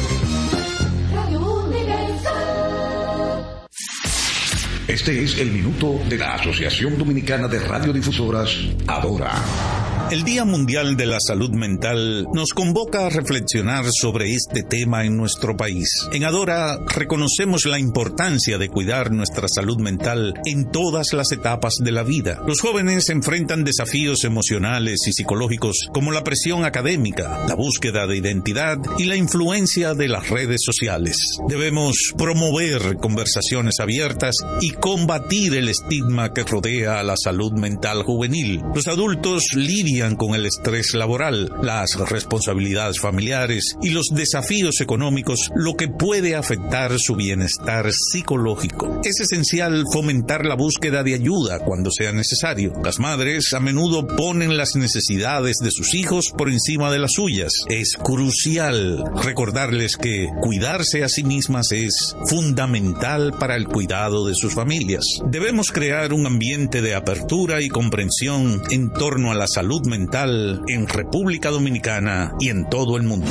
Este 4.88 5.24
es 5.24 5.38
el 5.38 5.52
minuto 5.52 6.02
de 6.10 6.18
la 6.18 6.34
Asociación 6.34 6.98
Dominicana 6.98 7.48
de 7.48 7.60
Radiodifusoras, 7.60 8.58
Adora. 8.88 9.83
El 10.14 10.24
Día 10.24 10.46
Mundial 10.46 10.96
de 10.96 11.08
la 11.08 11.18
Salud 11.20 11.50
Mental 11.50 12.28
nos 12.36 12.54
convoca 12.54 13.08
a 13.08 13.10
reflexionar 13.10 13.86
sobre 13.92 14.36
este 14.36 14.62
tema 14.62 15.06
en 15.06 15.18
nuestro 15.18 15.58
país. 15.58 15.90
En 16.12 16.24
Adora 16.24 16.78
reconocemos 16.86 17.66
la 17.66 17.80
importancia 17.80 18.60
de 18.60 18.70
cuidar 18.70 19.10
nuestra 19.10 19.48
salud 19.48 19.80
mental 19.80 20.36
en 20.46 20.70
todas 20.70 21.14
las 21.14 21.32
etapas 21.32 21.78
de 21.80 21.92
la 21.92 22.04
vida. 22.04 22.40
Los 22.46 22.62
jóvenes 22.62 23.10
enfrentan 23.10 23.64
desafíos 23.64 24.24
emocionales 24.24 25.00
y 25.08 25.14
psicológicos 25.14 25.88
como 25.92 26.12
la 26.12 26.24
presión 26.24 26.64
académica, 26.64 27.48
la 27.48 27.56
búsqueda 27.56 28.06
de 28.06 28.18
identidad 28.18 28.78
y 29.00 29.06
la 29.06 29.16
influencia 29.16 29.96
de 29.96 30.10
las 30.10 30.30
redes 30.30 30.62
sociales. 30.64 31.18
Debemos 31.50 32.14
promover 32.16 32.98
conversaciones 32.98 33.80
abiertas 33.80 34.36
y 34.62 34.74
combatir 34.74 35.56
el 35.56 35.70
estigma 35.70 36.34
que 36.34 36.44
rodea 36.44 37.00
a 37.00 37.04
la 37.04 37.18
salud 37.18 37.54
mental 37.54 38.04
juvenil. 38.04 38.62
Los 38.76 38.88
adultos 38.88 39.46
lidian 39.56 40.03
con 40.12 40.36
el 40.36 40.46
estrés 40.46 40.94
laboral, 40.94 41.52
las 41.62 41.96
responsabilidades 42.10 43.00
familiares 43.00 43.78
y 43.82 43.92
los 43.92 44.10
desafíos 44.14 44.82
económicos, 44.82 45.50
lo 45.56 45.76
que 45.76 45.88
puede 45.88 46.36
afectar 46.36 47.00
su 47.00 47.16
bienestar 47.16 47.90
psicológico. 47.92 49.02
Es 49.04 49.22
esencial 49.22 49.86
fomentar 49.92 50.46
la 50.46 50.56
búsqueda 50.56 51.04
de 51.04 51.14
ayuda 51.14 51.60
cuando 51.60 51.90
sea 51.90 52.12
necesario. 52.12 52.74
Las 52.84 53.00
madres 53.00 53.54
a 53.54 53.60
menudo 53.60 54.06
ponen 54.06 54.58
las 54.58 54.76
necesidades 54.76 55.58
de 55.58 55.72
sus 55.72 55.94
hijos 55.94 56.34
por 56.38 56.50
encima 56.50 56.92
de 56.92 57.00
las 57.00 57.14
suyas. 57.14 57.54
Es 57.70 57.94
crucial 57.94 59.04
recordarles 59.24 59.96
que 59.96 60.28
cuidarse 60.42 61.04
a 61.04 61.10
sí 61.10 61.24
mismas 61.24 61.72
es 61.72 62.16
fundamental 62.26 63.34
para 63.40 63.56
el 63.56 63.68
cuidado 63.68 64.28
de 64.28 64.36
sus 64.36 64.54
familias. 64.54 65.06
Debemos 65.30 65.72
crear 65.72 66.12
un 66.12 66.26
ambiente 66.26 66.82
de 66.82 66.96
apertura 66.96 67.62
y 67.62 67.70
comprensión 67.70 68.62
en 68.70 68.92
torno 68.92 69.32
a 69.32 69.36
la 69.36 69.48
salud 69.48 69.83
mental 69.86 70.62
en 70.68 70.88
República 70.88 71.50
Dominicana 71.50 72.34
y 72.40 72.50
en 72.50 72.70
todo 72.70 72.98
el 72.98 73.04
mundo. 73.04 73.28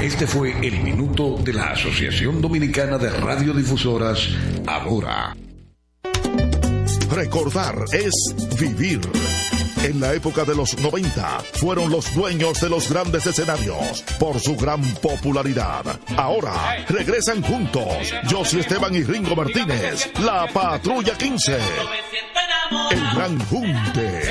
Este 0.00 0.26
fue 0.26 0.52
el 0.66 0.82
minuto 0.82 1.36
de 1.42 1.52
la 1.52 1.70
Asociación 1.70 2.40
Dominicana 2.40 2.98
de 2.98 3.10
Radiodifusoras, 3.10 4.28
Adora. 4.66 5.34
Recordar 7.10 7.76
es 7.92 8.12
vivir. 8.58 9.00
En 9.84 10.00
la 10.00 10.14
época 10.14 10.44
de 10.44 10.54
los 10.54 10.78
90 10.78 11.40
fueron 11.54 11.90
los 11.90 12.14
dueños 12.14 12.58
de 12.60 12.70
los 12.70 12.90
grandes 12.90 13.26
escenarios 13.26 14.02
por 14.18 14.40
su 14.40 14.56
gran 14.56 14.82
popularidad. 14.94 15.84
Ahora 16.16 16.84
regresan 16.88 17.42
juntos 17.42 17.84
Josie 18.30 18.60
Esteban 18.60 18.94
y 18.94 19.02
Ringo 19.02 19.36
Martínez, 19.36 20.10
la 20.20 20.46
Patrulla 20.52 21.14
15. 21.16 21.58
El 22.90 23.00
Gran 23.14 23.38
Junte. 23.46 24.22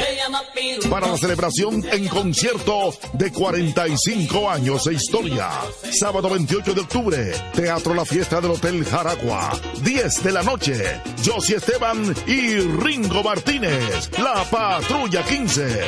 Para 0.89 1.07
la 1.07 1.17
celebración 1.17 1.83
en 1.91 2.07
concierto 2.07 2.93
de 3.13 3.31
45 3.31 4.49
años 4.49 4.83
de 4.83 4.93
historia. 4.93 5.49
Sábado 5.91 6.29
28 6.29 6.73
de 6.73 6.81
octubre, 6.81 7.31
Teatro 7.53 7.93
La 7.93 8.05
Fiesta 8.05 8.41
del 8.41 8.51
Hotel 8.51 8.85
Jaragua. 8.85 9.51
10 9.81 10.23
de 10.23 10.31
la 10.31 10.43
noche, 10.43 11.01
Josie 11.25 11.57
Esteban 11.57 12.13
y 12.27 12.57
Ringo 12.59 13.23
Martínez, 13.23 14.09
la 14.17 14.43
Patrulla 14.49 15.23
15. 15.23 15.81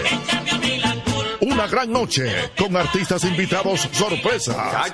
Una 1.41 1.67
gran 1.67 1.91
noche 1.91 2.51
con 2.57 2.75
artistas 2.75 3.23
invitados 3.23 3.87
sorpresa. 3.91 4.85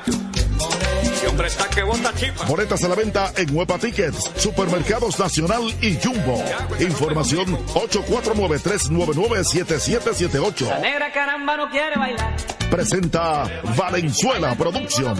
Boletas 2.48 2.84
a 2.84 2.88
la 2.88 2.96
venta 2.96 3.32
en 3.36 3.56
Huepa 3.56 3.78
Tickets, 3.78 4.32
Supermercados 4.36 5.20
Nacional 5.20 5.62
y 5.82 6.00
Jumbo. 6.02 6.44
Información 6.80 7.58
849-399-7778. 7.74 10.68
La 10.68 10.80
negra 10.80 11.12
caramba 11.12 11.58
no 11.58 11.70
quiere 11.70 11.98
bailar. 11.98 12.36
Presenta 12.70 13.44
Valenzuela 13.76 14.56
Productions. 14.56 15.20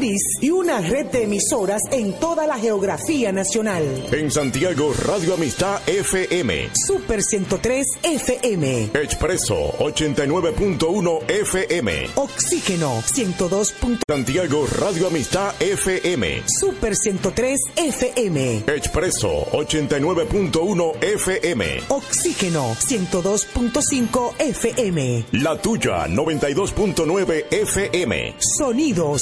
y 0.03 0.49
una 0.49 0.81
red 0.81 1.05
de 1.07 1.23
emisoras 1.23 1.81
en 1.91 2.13
toda 2.13 2.47
la 2.47 2.57
geografía 2.57 3.31
nacional. 3.31 3.83
En 4.11 4.31
Santiago, 4.31 4.93
Radio 5.05 5.35
Amistad 5.35 5.79
FM. 5.87 6.69
Super 6.73 7.21
103 7.21 7.85
FM. 8.01 8.89
Expreso 8.95 9.73
89.1 9.77 11.29
FM. 11.29 12.07
Oxígeno 12.15 13.01
102. 13.05 13.75
Santiago, 14.07 14.65
Radio 14.79 15.07
Amistad 15.07 15.53
FM. 15.61 16.41
Super 16.47 16.95
103 16.95 17.59
FM. 17.75 18.63
Expreso 18.67 19.45
89.1 19.51 21.03
FM. 21.03 21.81
Oxígeno 21.89 22.73
102.5 22.73 24.33
FM. 24.39 25.25
La 25.33 25.61
tuya 25.61 26.07
92.9 26.07 27.45
FM. 27.51 28.35
Sonido 28.39 29.17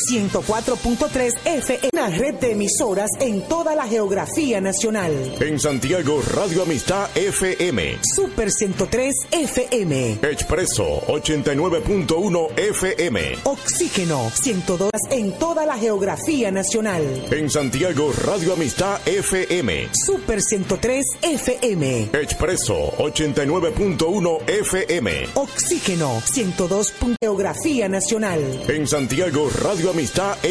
104.3 0.62 1.34
FM. 1.45 1.89
Una 1.93 2.10
red 2.10 2.36
de 2.36 2.51
emisoras 2.51 3.10
en 3.20 3.41
toda 3.47 3.76
la 3.76 3.88
geografía 3.88 4.60
nacional. 4.60 5.14
En 5.39 5.60
Santiago, 5.60 6.22
Radio 6.34 6.64
Amistad 6.64 7.10
FM. 7.16 7.99
Super 8.16 8.51
103 8.51 9.16
FM. 9.32 10.20
Expreso 10.22 11.01
89.1 11.07 12.60
FM. 12.60 13.38
Oxígeno 13.43 14.30
102 14.34 14.89
en 15.12 15.32
toda 15.34 15.66
la 15.66 15.78
geografía 15.78 16.51
nacional. 16.51 17.03
En 17.32 17.49
Santiago, 17.49 18.12
Radio 18.26 18.53
Amistad 18.53 18.99
FM. 19.07 19.89
Super 19.93 20.41
103 20.41 21.05
FM. 21.22 22.10
Expreso 22.14 22.91
89.1 22.97 24.49
FM. 24.49 25.28
Oxígeno 25.36 26.22
102. 26.26 26.93
Geografía 27.22 27.88
nacional. 27.88 28.39
En 28.68 28.88
Santiago, 28.88 29.49
Radio 29.62 29.91
Amistad 29.91 30.38
FM. 30.43 30.48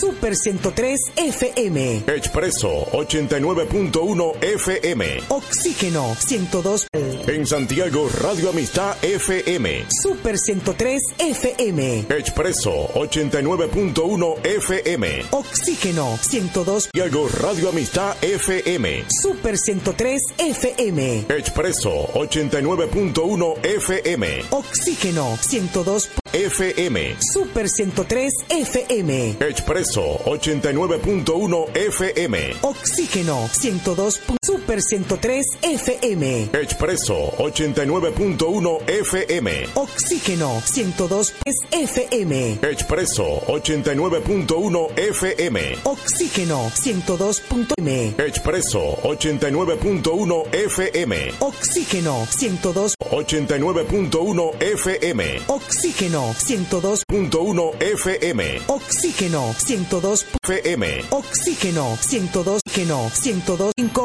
Super 0.00 0.34
103 0.34 0.98
FM. 1.16 2.02
Expreso 2.08 2.86
89.1 2.92 4.42
FM. 4.42 5.22
Oxígeno 5.28 6.14
102. 6.18 6.88
En 6.92 7.46
Santiago, 7.46 8.08
Radio 8.20 8.50
Amistad 8.50 8.96
FM. 9.02 9.84
Super 10.02 10.38
103 10.38 11.00
FM. 11.18 12.06
Expreso 12.08 12.88
89.1 12.94 14.44
FM. 14.44 15.24
Oxígeno 15.30 16.18
102. 16.20 16.84
Santiago, 16.92 17.28
Radio 17.40 17.68
Amistad 17.68 18.16
FM. 18.22 19.04
Super 19.22 19.56
103 19.56 20.20
FM. 20.38 21.26
Expreso 21.28 22.08
89.1 22.14 23.64
FM. 23.64 24.44
Oxígeno 24.50 25.36
102. 25.40 26.08
FM. 26.32 27.16
Super 27.20 27.68
103 27.68 28.32
FM. 28.48 29.36
Expreso 29.40 30.18
89.1 30.24 31.76
FM. 31.76 32.56
Oxígeno 32.62 33.48
102. 33.52 34.20
Super 34.44 34.82
103 34.82 35.46
FM. 35.62 36.50
Expreso 36.52 37.32
89.1 37.38 38.78
FM. 38.88 39.68
Oxígeno 39.74 40.62
102 40.64 41.34
FM. 41.70 42.58
Expreso 42.62 43.24
89.1 43.46 44.98
FM. 44.98 45.78
Oxígeno 45.84 46.70
102. 46.74 47.42
M. 47.78 48.14
Expreso 48.18 48.96
89.1 49.02 50.46
FM. 50.52 51.34
Oxígeno 51.40 52.26
102. 52.30 52.94
89.1 52.98 54.54
FM. 54.60 55.40
Oxígeno 55.48 56.25
102.1 56.34 57.82
FM. 57.82 58.60
Oxígeno 58.66 59.54
102 59.56 60.26
FM. 60.42 61.04
Oxígeno 61.10 61.98
102. 62.00 62.60
Oxígeno 62.66 63.10
102.5 63.10 63.96